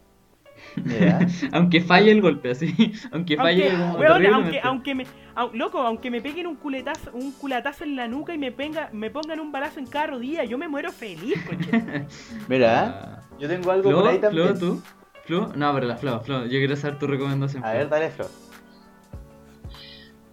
Aunque 1.54 1.82
falle 1.82 2.12
el 2.12 2.22
golpe, 2.22 2.52
así. 2.52 2.94
Aunque 3.12 3.36
falle 3.38 3.70
Aunque, 3.72 3.82
como 3.82 3.98
weón, 4.00 4.26
aunque, 4.34 4.60
aunque 4.64 4.96
me, 4.96 5.06
au- 5.36 5.52
loco, 5.54 5.80
aunque 5.80 6.12
me 6.12 6.22
peguen 6.22 6.48
un 6.48 6.56
culetazo, 6.56 7.12
un 7.14 7.32
culatazo 7.32 7.84
en 7.84 7.96
la 7.96 8.08
nuca 8.08 8.34
y 8.34 8.38
me 8.38 8.52
penga, 8.52 8.90
me 8.94 9.10
pongan 9.10 9.40
un 9.40 9.52
balazo 9.52 9.80
en 9.80 9.88
cada 9.88 10.08
rodilla, 10.08 10.44
yo 10.44 10.58
me 10.58 10.68
muero 10.68 10.92
feliz, 10.92 11.36
coche. 11.46 12.06
Mira, 12.48 13.22
Ah. 13.22 13.22
yo 13.40 13.48
tengo 13.48 13.72
algo 13.72 13.90
Flo, 13.90 14.00
por 14.02 14.10
ahí 14.10 14.18
Flo, 14.20 14.28
también. 14.30 14.60
tú. 14.60 14.82
Flo, 15.26 15.52
no, 15.56 15.74
pero 15.74 15.88
la 15.88 15.98
Flo, 15.98 16.22
Flo, 16.22 16.44
yo 16.46 16.52
quiero 16.60 16.76
saber 16.76 17.00
tu 17.00 17.08
recomendación. 17.08 17.64
A 17.64 17.70
Flo. 17.72 17.78
ver, 17.80 17.90
dale, 17.90 18.10
Flo. 18.12 18.28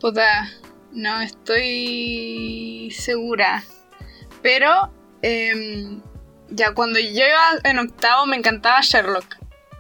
Puta, 0.00 0.48
no 0.92 1.20
estoy 1.20 2.90
segura. 2.92 3.62
Pero, 4.42 4.90
em, 5.22 6.00
ya 6.50 6.74
cuando 6.74 6.98
yo 6.98 7.06
iba 7.26 7.58
en 7.64 7.78
octavo 7.78 8.26
me 8.26 8.36
encantaba 8.36 8.80
Sherlock. 8.82 9.24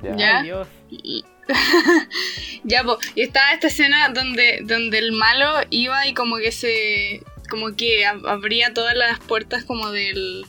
Ya. 0.04 0.16
Ya. 0.16 0.38
Ay, 0.38 0.44
Dios. 0.44 0.68
Y- 0.90 1.24
ya, 2.64 2.82
po, 2.84 2.98
y 3.14 3.22
estaba 3.22 3.52
esta 3.52 3.66
escena 3.66 4.08
donde, 4.10 4.60
donde 4.64 4.98
el 4.98 5.12
malo 5.12 5.60
iba 5.70 6.06
y 6.06 6.14
como 6.14 6.36
que 6.38 6.52
se. 6.52 7.22
como 7.50 7.74
que 7.76 8.06
ab- 8.06 8.26
abría 8.28 8.72
todas 8.74 8.96
las 8.96 9.18
puertas 9.20 9.64
como 9.64 9.90
del. 9.90 10.44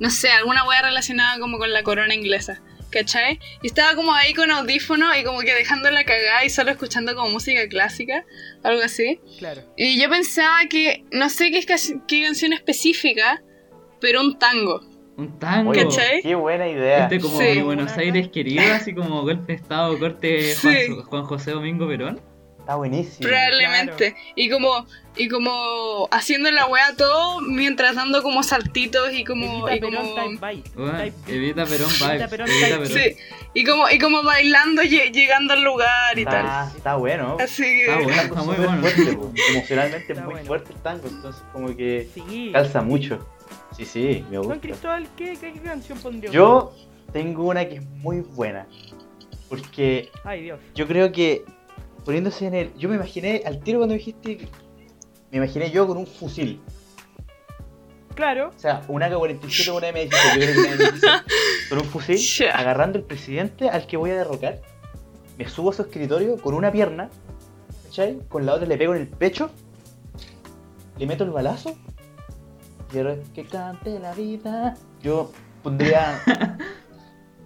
no 0.00 0.10
sé, 0.10 0.30
alguna 0.30 0.64
wea 0.66 0.82
relacionada 0.82 1.38
como 1.38 1.58
con 1.58 1.72
la 1.72 1.82
corona 1.82 2.14
inglesa. 2.14 2.60
¿Cachai? 2.90 3.40
Y 3.60 3.66
estaba 3.66 3.96
como 3.96 4.14
ahí 4.14 4.34
con 4.34 4.52
audífono 4.52 5.16
y 5.16 5.24
como 5.24 5.40
que 5.40 5.52
dejando 5.52 5.90
la 5.90 6.04
cagada 6.04 6.44
y 6.44 6.50
solo 6.50 6.70
escuchando 6.70 7.16
como 7.16 7.28
música 7.30 7.66
clásica, 7.68 8.24
algo 8.62 8.82
así. 8.82 9.18
Claro. 9.40 9.62
Y 9.76 10.00
yo 10.00 10.08
pensaba 10.08 10.66
que, 10.70 11.04
no 11.10 11.28
sé 11.28 11.50
qué, 11.50 11.66
qué 12.06 12.22
canción 12.22 12.52
específica, 12.52 13.42
pero 14.00 14.20
un 14.20 14.38
tango. 14.38 14.80
Un 15.16 15.38
tango. 15.38 15.70
Oye. 15.70 15.86
Qué 16.22 16.34
buena 16.34 16.68
idea. 16.68 17.04
Este 17.04 17.20
como 17.20 17.38
Sí. 17.38 17.44
mi 17.56 17.62
Buenos 17.62 17.96
Aires 17.96 18.28
querido, 18.28 18.62
así 18.74 18.94
como 18.94 19.22
golpe 19.22 19.52
de 19.52 19.58
estado, 19.58 19.98
corte 19.98 20.54
Sí. 20.54 20.68
Juan, 20.88 21.02
Juan 21.04 21.24
José 21.24 21.52
Domingo 21.52 21.86
Perón. 21.86 22.20
Está 22.58 22.76
buenísimo. 22.76 23.28
Probablemente. 23.28 24.16
Y 24.36 24.48
como 24.48 24.86
y 25.16 25.28
como 25.28 26.08
haciendo 26.10 26.50
la 26.50 26.66
wea 26.66 26.96
todo 26.96 27.40
mientras 27.42 27.94
dando 27.94 28.22
como 28.22 28.42
saltitos 28.42 29.12
y 29.12 29.22
como 29.22 29.68
Evita 29.68 29.76
y 29.76 29.80
como 29.94 30.14
Perón 30.14 30.38
type 30.40 31.32
Evita 31.32 31.66
Perón 31.66 31.90
vibes. 31.90 32.00
Evita 32.08 32.28
Perón 32.28 32.48
Evita 32.48 32.68
Perón. 32.78 32.86
sí, 32.88 33.16
y 33.52 33.64
como 33.64 33.90
y 33.90 33.98
como 33.98 34.22
bailando 34.22 34.82
lle- 34.82 35.12
llegando 35.12 35.52
al 35.52 35.62
lugar 35.62 36.18
y 36.18 36.24
tal. 36.24 36.68
Está, 36.74 36.96
bueno. 36.96 37.36
Así 37.38 37.62
que 37.62 37.82
Está 37.84 37.98
bueno. 37.98 38.22
Está 38.22 38.42
muy 38.42 38.56
bueno. 38.56 38.80
fuerte. 38.80 39.18
Emocionalmente 39.52 40.04
es 40.04 40.10
Está 40.10 40.22
muy 40.24 40.32
bueno. 40.32 40.46
fuerte 40.46 40.72
el 40.72 40.78
tango, 40.80 41.06
entonces 41.06 41.42
como 41.52 41.76
que 41.76 42.08
Sí. 42.14 42.50
calza 42.52 42.80
mucho. 42.80 43.24
Sí, 43.76 43.84
sí, 43.84 44.24
me 44.30 44.36
Juan 44.38 44.42
gusta. 44.42 44.60
Cristóbal, 44.60 45.08
¿qué, 45.16 45.36
qué 45.40 45.52
canción 45.60 45.98
pondría? 45.98 46.30
Yo 46.30 46.72
tengo 47.12 47.44
una 47.48 47.68
que 47.68 47.76
es 47.76 47.86
muy 47.86 48.20
buena. 48.20 48.66
Porque 49.48 50.10
Ay, 50.24 50.42
Dios. 50.42 50.60
yo 50.74 50.86
creo 50.86 51.10
que 51.12 51.44
poniéndose 52.04 52.46
en 52.46 52.54
el. 52.54 52.74
Yo 52.76 52.88
me 52.88 52.94
imaginé, 52.96 53.42
al 53.44 53.60
tiro 53.60 53.78
cuando 53.80 53.94
dijiste. 53.94 54.48
Me 55.30 55.38
imaginé 55.38 55.70
yo 55.70 55.86
con 55.86 55.96
un 55.96 56.06
fusil. 56.06 56.60
Claro. 58.14 58.52
O 58.54 58.58
sea, 58.58 58.82
un 58.86 59.02
AK-47 59.02 59.68
o 59.70 59.76
una 59.76 59.88
M16. 59.90 60.08
Yo 60.10 60.40
creo 60.40 60.54
que 60.54 60.60
una 60.60 60.76
M16. 60.76 61.22
Con 61.68 61.78
un 61.78 61.84
fusil, 61.86 62.16
Ya. 62.18 62.56
agarrando 62.56 62.98
al 62.98 63.04
presidente 63.04 63.68
al 63.68 63.86
que 63.88 63.96
voy 63.96 64.10
a 64.10 64.14
derrocar. 64.16 64.60
Me 65.36 65.48
subo 65.48 65.70
a 65.70 65.72
su 65.72 65.82
escritorio 65.82 66.36
con 66.36 66.54
una 66.54 66.70
pierna. 66.70 67.10
¿Cachai? 67.84 68.20
Con 68.28 68.46
la 68.46 68.54
otra 68.54 68.66
le 68.68 68.76
pego 68.78 68.94
en 68.94 69.00
el 69.00 69.08
pecho. 69.08 69.50
Le 70.98 71.06
meto 71.06 71.24
el 71.24 71.30
balazo. 71.30 71.76
Ahora 72.96 73.16
que 73.34 73.44
cante 73.44 73.98
la 73.98 74.14
vida. 74.14 74.74
Yo 75.02 75.32
pondría. 75.62 76.20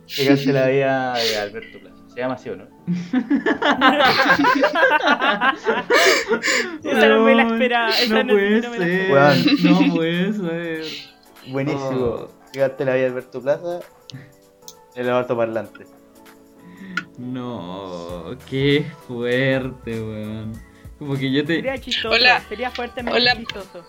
que 0.06 0.26
cante 0.26 0.52
la 0.52 0.68
vida 0.68 1.14
de 1.14 1.36
Alberto 1.38 1.80
Plaza. 1.80 1.96
Se 2.08 2.20
llama 2.20 2.34
así 2.34 2.50
o 2.50 2.56
no. 2.56 2.66
Esa 6.84 7.08
no 7.08 7.24
me 7.24 7.34
la 7.34 7.42
esperaba. 7.44 7.90
Esa 7.90 8.22
no, 8.24 8.32
puede 8.34 8.60
no 8.60 8.70
me 8.70 8.78
la 8.78 8.86
ser. 9.34 9.64
No 9.64 9.94
puede 9.94 10.32
ser. 10.32 10.84
Buenísimo. 11.50 12.04
Oh. 12.04 12.28
Que 12.52 12.60
cante 12.60 12.84
la 12.84 12.94
vida 12.94 13.04
de 13.04 13.10
Alberto 13.10 13.40
Plaza. 13.40 13.80
El 14.94 15.08
alto 15.08 15.36
parlante. 15.36 15.86
No, 17.18 18.36
qué 18.48 18.86
fuerte, 19.06 20.00
weón. 20.00 20.52
Como 20.98 21.16
que 21.16 21.30
yo 21.30 21.44
te. 21.44 21.56
Sería 21.56 21.78
chistoso. 21.78 22.14
Hola. 22.14 22.40
Sería 22.48 22.70
fuertemente 22.70 23.18
Hola. 23.18 23.36
chistoso. 23.36 23.84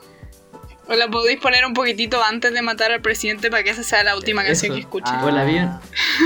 O 0.91 0.95
la 0.95 1.07
podéis 1.07 1.39
poner 1.39 1.63
un 1.67 1.73
poquitito 1.73 2.23
antes 2.23 2.51
de 2.51 2.61
matar 2.63 2.91
al 2.91 2.99
presidente 3.01 3.51
para 3.51 3.61
que 3.63 3.69
esa 3.69 3.83
sea 3.83 4.03
la 4.03 4.15
última 4.17 4.43
canción 4.43 4.71
Eso. 4.71 4.75
que 4.75 4.79
escuchen. 4.81 5.13
Ah. 5.15 5.21
O 5.23 5.29
el 5.29 5.37
avión. 5.37 5.79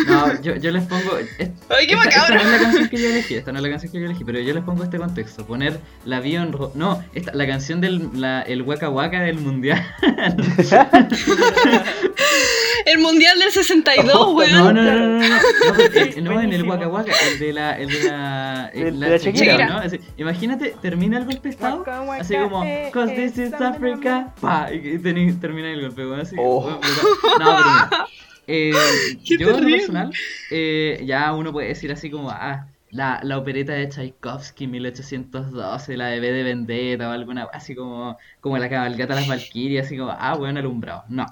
No, 0.07 0.41
yo, 0.41 0.55
yo 0.55 0.71
les 0.71 0.83
pongo. 0.85 1.17
es- 1.37 1.49
Ay, 1.69 1.85
qué 1.87 1.93
esta, 1.95 2.09
esta 2.09 2.21
macabro. 2.21 2.35
no 2.35 2.41
es 2.41 2.51
la 2.51 2.59
canción 2.59 2.89
que 2.89 2.97
yo 2.97 3.09
elegí, 3.09 3.35
esta 3.35 3.51
no 3.51 3.57
es 3.59 3.63
la 3.63 3.69
canción 3.69 3.91
que 3.91 3.99
yo 3.99 4.05
elegí, 4.05 4.23
pero 4.23 4.39
yo 4.39 4.53
les 4.53 4.63
pongo 4.63 4.83
este 4.85 4.97
contexto. 4.97 5.45
Poner 5.45 5.79
la 6.05 6.17
avión 6.17 6.53
ro- 6.53 6.71
No, 6.75 7.03
esta, 7.13 7.33
la 7.33 7.45
canción 7.45 7.81
del 7.81 8.09
la, 8.13 8.41
el 8.43 8.61
Waka 8.61 8.89
Waka 8.89 9.19
del 9.21 9.37
mundial. 9.37 9.85
El 12.85 12.99
mundial 12.99 13.39
del 13.39 13.49
62, 13.51 14.05
No, 14.13 14.31
weón. 14.31 14.51
no, 14.51 14.73
no, 14.73 14.83
no, 14.83 14.93
no, 14.93 15.19
no, 15.19 15.19
no, 15.19 15.33
Sí, 16.13 16.21
no, 16.21 16.41
en 16.41 16.51
el. 16.51 16.63
Waka 16.63 16.87
Waka, 16.89 17.13
el 17.31 17.39
de 17.39 17.53
la, 17.53 17.77
el 17.79 17.87
de 17.89 18.03
la, 18.03 18.71
la, 18.73 18.81
de 18.81 18.91
la 18.91 19.17
Shakira, 19.17 19.45
Shakira. 19.45 19.67
¿no? 19.69 19.77
Así, 19.77 19.99
imagínate, 20.17 20.75
termina 20.81 21.17
el 21.17 21.25
golpe 21.25 21.43
de 21.43 21.49
estado, 21.51 21.77
Waka 21.79 22.01
Waka, 22.01 22.21
así 22.21 22.35
como, 22.35 22.63
eh, 22.65 22.89
cause 22.93 23.13
eh, 23.13 23.15
this 23.29 23.37
is 23.37 23.53
Africa, 23.53 24.33
pa, 24.41 24.52
y, 24.71 24.75
y 24.75 24.95
el 24.95 25.81
golpe, 25.81 26.05
weón, 26.05 26.19
así, 26.21 26.35
Oh. 26.39 26.69
no, 27.39 27.57
pero 27.57 28.05
eh, 28.47 28.71
yo 29.23 29.57
en 29.57 29.69
personal, 29.69 30.11
eh, 30.51 31.01
ya 31.05 31.33
uno 31.33 31.51
puede 31.51 31.69
decir 31.69 31.91
así 31.91 32.09
como, 32.09 32.29
ah, 32.29 32.67
la, 32.89 33.19
la 33.23 33.37
opereta 33.37 33.73
de 33.73 33.87
Tchaikovsky 33.87 34.67
1812, 34.67 35.97
la 35.97 36.07
de 36.07 36.19
B 36.19 36.31
de 36.31 36.43
Vendetta 36.43 37.09
o 37.09 37.11
alguna, 37.11 37.45
así 37.53 37.75
como, 37.75 38.17
como 38.39 38.57
la 38.57 38.69
cabalgata 38.69 39.15
de 39.15 39.21
las 39.21 39.29
Valquirias, 39.29 39.87
así 39.87 39.97
como, 39.97 40.11
ah, 40.11 40.35
weón, 40.35 40.57
alumbrado, 40.57 41.03
no. 41.09 41.25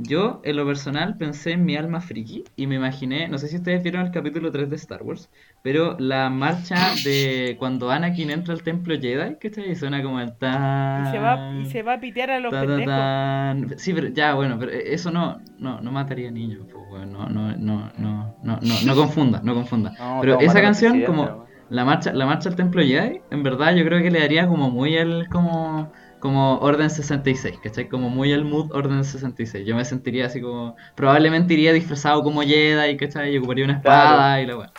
Yo, 0.00 0.40
en 0.44 0.56
lo 0.56 0.64
personal, 0.64 1.16
pensé 1.16 1.52
en 1.52 1.64
mi 1.64 1.76
alma 1.76 2.00
friki 2.00 2.44
y 2.54 2.68
me 2.68 2.76
imaginé, 2.76 3.26
no 3.28 3.36
sé 3.38 3.48
si 3.48 3.56
ustedes 3.56 3.82
vieron 3.82 4.06
el 4.06 4.12
capítulo 4.12 4.52
3 4.52 4.70
de 4.70 4.76
Star 4.76 5.02
Wars, 5.02 5.28
pero 5.62 5.96
la 5.98 6.30
marcha 6.30 6.76
de 7.04 7.56
cuando 7.58 7.90
Anakin 7.90 8.30
entra 8.30 8.54
al 8.54 8.62
templo 8.62 8.94
Jedi, 8.98 9.36
¿cachai? 9.40 9.72
Y 9.72 9.74
suena 9.74 10.00
como 10.02 10.20
el 10.20 10.36
tan... 10.36 11.06
Y 11.06 11.10
se 11.10 11.18
va, 11.18 11.52
y 11.60 11.66
se 11.66 11.82
va 11.82 11.94
a 11.94 12.00
pitear 12.00 12.30
a 12.30 12.38
los 12.38 12.52
ta, 12.52 12.64
ta, 12.64 12.84
tan. 12.84 13.78
Sí, 13.78 13.92
pero 13.92 14.08
ya, 14.08 14.34
bueno, 14.34 14.56
pero 14.58 14.70
eso 14.70 15.10
no, 15.10 15.40
no, 15.58 15.80
no 15.80 15.90
mataría 15.90 16.30
niños, 16.30 16.60
pues, 16.72 16.84
weón, 16.92 17.12
no, 17.12 17.28
no, 17.28 17.56
no, 17.56 17.90
no, 17.98 18.36
no, 18.42 18.60
no, 18.62 18.74
no 18.86 18.94
confunda, 18.94 19.40
no 19.42 19.54
confunda. 19.54 19.92
No, 19.98 20.18
pero 20.20 20.38
esa 20.38 20.60
canción, 20.60 21.02
como 21.02 21.48
la 21.70 21.84
marcha, 21.84 22.12
la 22.12 22.24
marcha 22.24 22.48
al 22.48 22.56
templo 22.56 22.82
Jedi, 22.82 23.20
en 23.30 23.42
verdad 23.42 23.74
yo 23.74 23.84
creo 23.84 24.00
que 24.02 24.10
le 24.10 24.20
daría 24.20 24.46
como 24.46 24.70
muy 24.70 24.96
el, 24.96 25.28
como, 25.28 25.92
como 26.20 26.58
Orden 26.58 26.90
66, 26.90 27.58
¿cachai? 27.62 27.88
Como 27.88 28.08
muy 28.10 28.32
el 28.32 28.44
mood 28.44 28.72
Orden 28.72 29.04
66. 29.04 29.66
Yo 29.66 29.76
me 29.76 29.84
sentiría 29.84 30.26
así 30.26 30.40
como, 30.40 30.76
probablemente 30.96 31.54
iría 31.54 31.72
disfrazado 31.72 32.22
como 32.22 32.42
Jedi, 32.42 32.96
¿cachai? 32.96 33.34
Y 33.34 33.38
ocuparía 33.38 33.64
una 33.64 33.74
espada 33.74 34.16
Claro. 34.16 34.42
y 34.42 34.46
la 34.46 34.56
weá. 34.58 34.72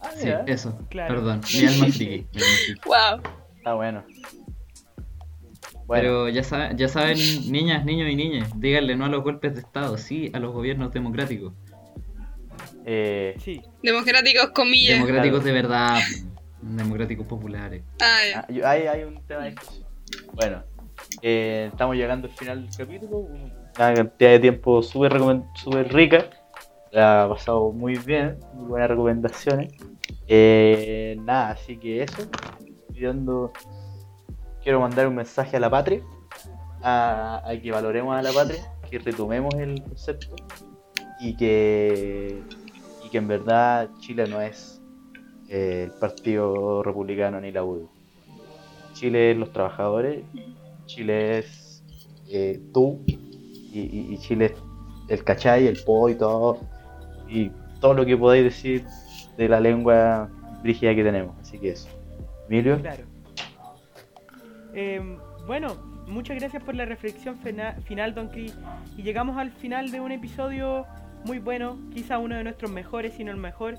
Ah, 0.00 0.10
Sí, 0.16 0.24
mira, 0.26 0.44
eso, 0.46 0.78
Claro. 0.90 1.14
perdón, 1.14 1.40
mi 1.52 1.66
alma 1.66 1.86
friki. 1.92 2.26
Wow. 2.86 3.20
Está 3.56 3.74
bueno. 3.74 4.04
Bueno, 5.86 6.02
Pero 6.02 6.28
ya 6.28 6.42
saben, 6.44 6.76
ya 6.76 6.86
saben, 6.88 7.16
niñas, 7.50 7.84
niños 7.84 8.10
y 8.10 8.14
niñas, 8.16 8.50
díganle 8.60 8.94
no 8.94 9.06
a 9.06 9.08
los 9.08 9.22
golpes 9.22 9.54
de 9.54 9.60
Estado, 9.60 9.96
sí 9.96 10.30
a 10.34 10.38
los 10.38 10.52
gobiernos 10.52 10.92
democráticos. 10.92 11.54
eh, 12.84 13.34
Sí. 13.38 13.62
Democráticos, 13.82 14.50
comillas. 14.50 14.94
Democráticos 14.96 15.44
de 15.44 15.52
verdad, 15.52 15.98
democráticos 16.60 17.26
populares. 17.26 17.82
Ah, 18.02 18.44
ah, 18.46 18.68
hay, 18.70 18.82
hay 18.86 19.04
un 19.04 19.20
tema 19.26 19.44
de. 19.44 19.54
Bueno, 20.32 20.62
eh, 21.22 21.68
estamos 21.72 21.96
llegando 21.96 22.28
al 22.28 22.34
final 22.34 22.66
del 22.66 22.76
capítulo. 22.76 23.18
Una 23.18 23.94
cantidad 23.94 24.30
de 24.30 24.38
tiempo 24.40 24.82
súper 24.82 25.12
súper 25.54 25.92
rica. 25.92 26.30
La 26.90 27.24
ha 27.24 27.28
pasado 27.28 27.72
muy 27.72 27.96
bien, 27.96 28.38
muy 28.54 28.68
buenas 28.68 28.88
recomendaciones. 28.88 29.72
Eh, 30.26 31.16
nada, 31.20 31.50
así 31.50 31.76
que 31.76 32.02
eso. 32.02 32.28
Quiero 34.62 34.80
mandar 34.80 35.06
un 35.06 35.14
mensaje 35.14 35.56
a 35.56 35.60
la 35.60 35.70
patria, 35.70 36.02
a, 36.82 37.42
a 37.44 37.60
que 37.60 37.70
valoremos 37.70 38.16
a 38.16 38.22
la 38.22 38.32
patria, 38.32 38.62
que 38.90 38.98
retomemos 38.98 39.54
el 39.54 39.82
concepto 39.82 40.34
y 41.20 41.36
que, 41.36 42.42
y 43.04 43.08
que 43.08 43.18
en 43.18 43.28
verdad 43.28 43.88
Chile 44.00 44.26
no 44.28 44.40
es 44.40 44.80
eh, 45.48 45.84
el 45.86 45.98
Partido 45.98 46.82
Republicano 46.82 47.40
ni 47.40 47.52
la 47.52 47.64
UDI. 47.64 47.97
Chile 48.98 49.30
es 49.30 49.36
los 49.36 49.52
trabajadores, 49.52 50.24
Chile 50.86 51.38
es 51.38 51.84
eh, 52.30 52.60
tú 52.74 53.00
y, 53.06 54.18
Chile 54.18 54.46
es 54.46 54.54
el 55.08 55.22
cachay, 55.22 55.68
el 55.68 55.78
po 55.84 56.08
y 56.08 56.16
todo 56.16 56.58
y 57.28 57.50
todo 57.80 57.94
lo 57.94 58.04
que 58.04 58.16
podáis 58.16 58.42
decir 58.42 58.84
de 59.36 59.48
la 59.48 59.60
lengua 59.60 60.28
brígida 60.62 60.96
que 60.96 61.04
tenemos. 61.04 61.38
Así 61.40 61.60
que 61.60 61.70
eso. 61.70 61.88
Emilio, 62.48 62.80
Claro. 62.80 63.04
Em, 64.74 65.16
bueno, 65.46 65.76
muchas 66.08 66.36
gracias 66.36 66.62
por 66.64 66.74
la 66.74 66.84
reflexión 66.84 67.36
final, 67.38 68.14
Don 68.14 68.28
Cris. 68.28 68.56
Y 68.96 69.02
llegamos 69.02 69.36
al 69.36 69.52
final 69.52 69.92
de 69.92 70.00
un 70.00 70.10
episodio 70.10 70.86
muy 71.24 71.38
bueno, 71.38 71.78
quizá 71.94 72.18
uno 72.18 72.34
de 72.34 72.42
nuestros 72.42 72.70
mejores, 72.70 73.14
si 73.14 73.22
no 73.22 73.30
el 73.30 73.36
mejor. 73.36 73.76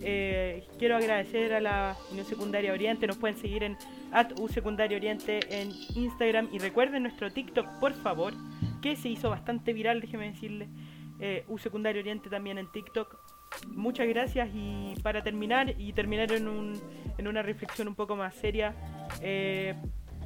Eh, 0.00 0.64
quiero 0.78 0.96
agradecer 0.96 1.54
a 1.54 1.60
la 1.60 1.96
Unión 2.10 2.26
Secundaria 2.26 2.72
Oriente. 2.72 3.06
Nos 3.06 3.16
pueden 3.16 3.36
seguir 3.36 3.62
en 3.62 3.76
at 4.14 4.32
Secundaria 4.48 4.96
Oriente 4.96 5.40
en 5.50 5.72
Instagram. 5.94 6.48
Y 6.52 6.58
recuerden 6.58 7.02
nuestro 7.02 7.30
TikTok, 7.30 7.66
por 7.80 7.92
favor, 7.92 8.32
que 8.80 8.96
se 8.96 9.08
hizo 9.08 9.28
bastante 9.28 9.72
viral, 9.72 10.00
déjeme 10.00 10.30
decirle. 10.30 10.68
Eh, 11.20 11.44
U 11.48 11.58
Secundaria 11.58 12.00
Oriente 12.00 12.30
también 12.30 12.58
en 12.58 12.70
TikTok. 12.70 13.18
Muchas 13.68 14.08
gracias 14.08 14.48
y 14.52 14.94
para 15.02 15.22
terminar 15.22 15.74
y 15.78 15.92
terminar 15.92 16.32
en, 16.32 16.48
un, 16.48 16.80
en 17.18 17.28
una 17.28 17.42
reflexión 17.42 17.86
un 17.86 17.94
poco 17.94 18.16
más 18.16 18.34
seria, 18.34 18.74
eh, 19.20 19.74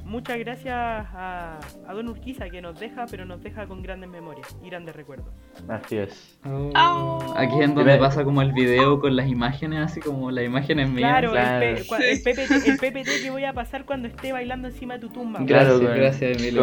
muchas 0.09 0.37
gracias 0.39 0.73
a, 0.75 1.59
a 1.87 1.93
Don 1.93 2.09
Urquiza 2.09 2.49
que 2.49 2.61
nos 2.61 2.79
deja, 2.79 3.05
pero 3.09 3.25
nos 3.25 3.41
deja 3.41 3.65
con 3.67 3.81
grandes 3.81 4.09
memorias 4.09 4.47
y 4.63 4.69
grandes 4.69 4.95
recuerdos. 4.95 5.27
así 5.67 5.97
es. 5.97 6.37
Au. 6.43 7.33
Aquí 7.37 7.61
es 7.61 7.73
donde 7.73 7.97
pasa 7.97 8.23
como 8.23 8.41
el 8.41 8.51
video 8.51 8.99
con 8.99 9.15
las 9.15 9.27
imágenes, 9.27 9.79
así 9.79 9.99
como 10.01 10.31
las 10.31 10.43
imágenes 10.45 10.89
mías. 10.89 11.09
Claro, 11.09 11.31
claro. 11.31 11.65
El, 11.65 11.83
PPT, 12.21 12.67
el 12.67 12.77
PPT 12.77 13.21
que 13.23 13.29
voy 13.31 13.45
a 13.45 13.53
pasar 13.53 13.85
cuando 13.85 14.07
esté 14.07 14.31
bailando 14.33 14.67
encima 14.67 14.95
de 14.95 14.99
tu 15.01 15.09
tumba. 15.09 15.39
Gracias, 15.43 15.73
con- 15.79 15.85
gracias, 15.95 16.37
Emilio. 16.37 16.61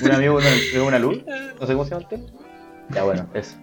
Con 0.00 0.08
un 0.10 0.14
amigo 0.14 0.38
con 0.74 0.82
una 0.86 0.98
luz. 0.98 1.24
No 1.60 1.66
sé 1.66 1.72
cómo 1.72 1.84
se 1.84 1.90
llama 1.90 2.02
el 2.02 2.08
tema. 2.08 2.24
Ya 2.90 3.02
bueno, 3.04 3.26
eso. 3.34 3.56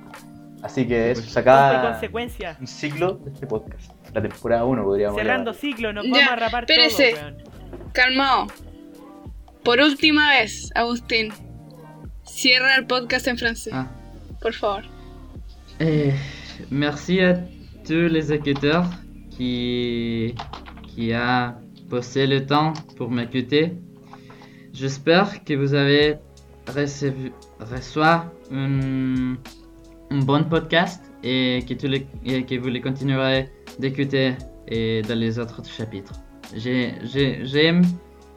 Así 0.63 0.87
que 0.87 1.11
eso, 1.11 1.21
se 1.21 1.33
Con 1.43 1.53
acaba 1.53 1.91
consecuencia. 1.91 2.57
un 2.59 2.65
ciclo 2.67 3.13
de 3.23 3.31
este 3.31 3.45
podcast. 3.45 3.91
La 4.13 4.21
temporada 4.21 4.65
1 4.65 4.83
podríamos 4.83 5.15
Cerrando 5.15 5.53
ciclo, 5.53 5.93
nos 5.93 6.05
Ya, 6.05 6.11
vamos 6.11 6.29
a 6.31 6.35
rapar 6.37 6.63
espérese. 6.63 7.11
todo, 7.11 7.21
weón. 7.21 7.91
Calmado. 7.93 8.47
Por 9.65 9.79
última 9.79 10.29
vez, 10.29 10.69
Agustín. 10.75 11.29
Cierra 12.23 12.75
el 12.75 12.85
podcast 12.85 13.27
en 13.27 13.37
francés, 13.37 13.73
Ah. 13.73 13.87
por 14.41 14.53
favor. 14.53 14.83
Eh, 15.79 16.13
merci 16.69 17.19
à 17.21 17.33
tous 17.85 18.07
les 18.09 18.31
écouteurs 18.31 18.85
qui, 19.31 20.33
qui 20.87 21.13
a 21.13 21.57
passé 21.89 22.25
le 22.27 22.45
temps 22.45 22.73
pour 22.97 23.09
m'écouter. 23.11 23.73
J'espère 24.73 25.43
que 25.43 25.53
vous 25.53 25.73
avez 25.73 26.17
reçu, 26.67 27.13
reçu 27.59 27.99
un, 28.01 29.35
un 30.11 30.19
bon 30.19 30.43
podcast 30.45 31.03
et 31.23 31.63
que, 31.67 31.73
tous 31.75 31.87
les, 31.87 32.07
et 32.25 32.43
que 32.43 32.55
vous 32.55 32.69
les 32.69 32.81
continuerez 32.81 33.49
d'écouter 33.79 34.33
et 34.67 35.01
dans 35.07 35.17
les 35.17 35.37
autres 35.39 35.63
chapitres. 35.65 36.13
J'ai- 36.55 36.93
j'ai- 37.03 37.45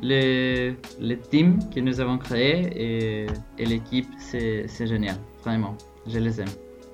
J'aime 0.00 0.08
le, 0.10 0.74
le 1.00 1.16
team 1.16 1.58
que 1.74 1.80
nous 1.80 2.00
avons 2.00 2.18
créé 2.18 2.70
et, 2.74 3.26
et 3.58 3.66
l'équipe, 3.66 4.08
c'est 4.18 4.66
c'est 4.68 4.86
génial, 4.86 5.16
vraiment. 5.42 5.76
Je 6.06 6.18
les 6.18 6.40
aime. 6.40 6.48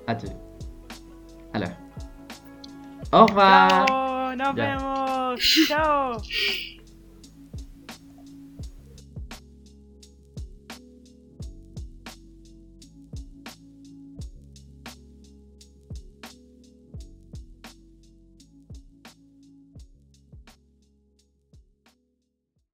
À 0.07 0.15
tous. 0.15 0.31
Alors. 1.53 1.69
Au 3.11 3.25
revoir. 3.25 4.35
Nos 4.35 4.53
vemos. 4.53 5.37
Chao. 5.37 6.17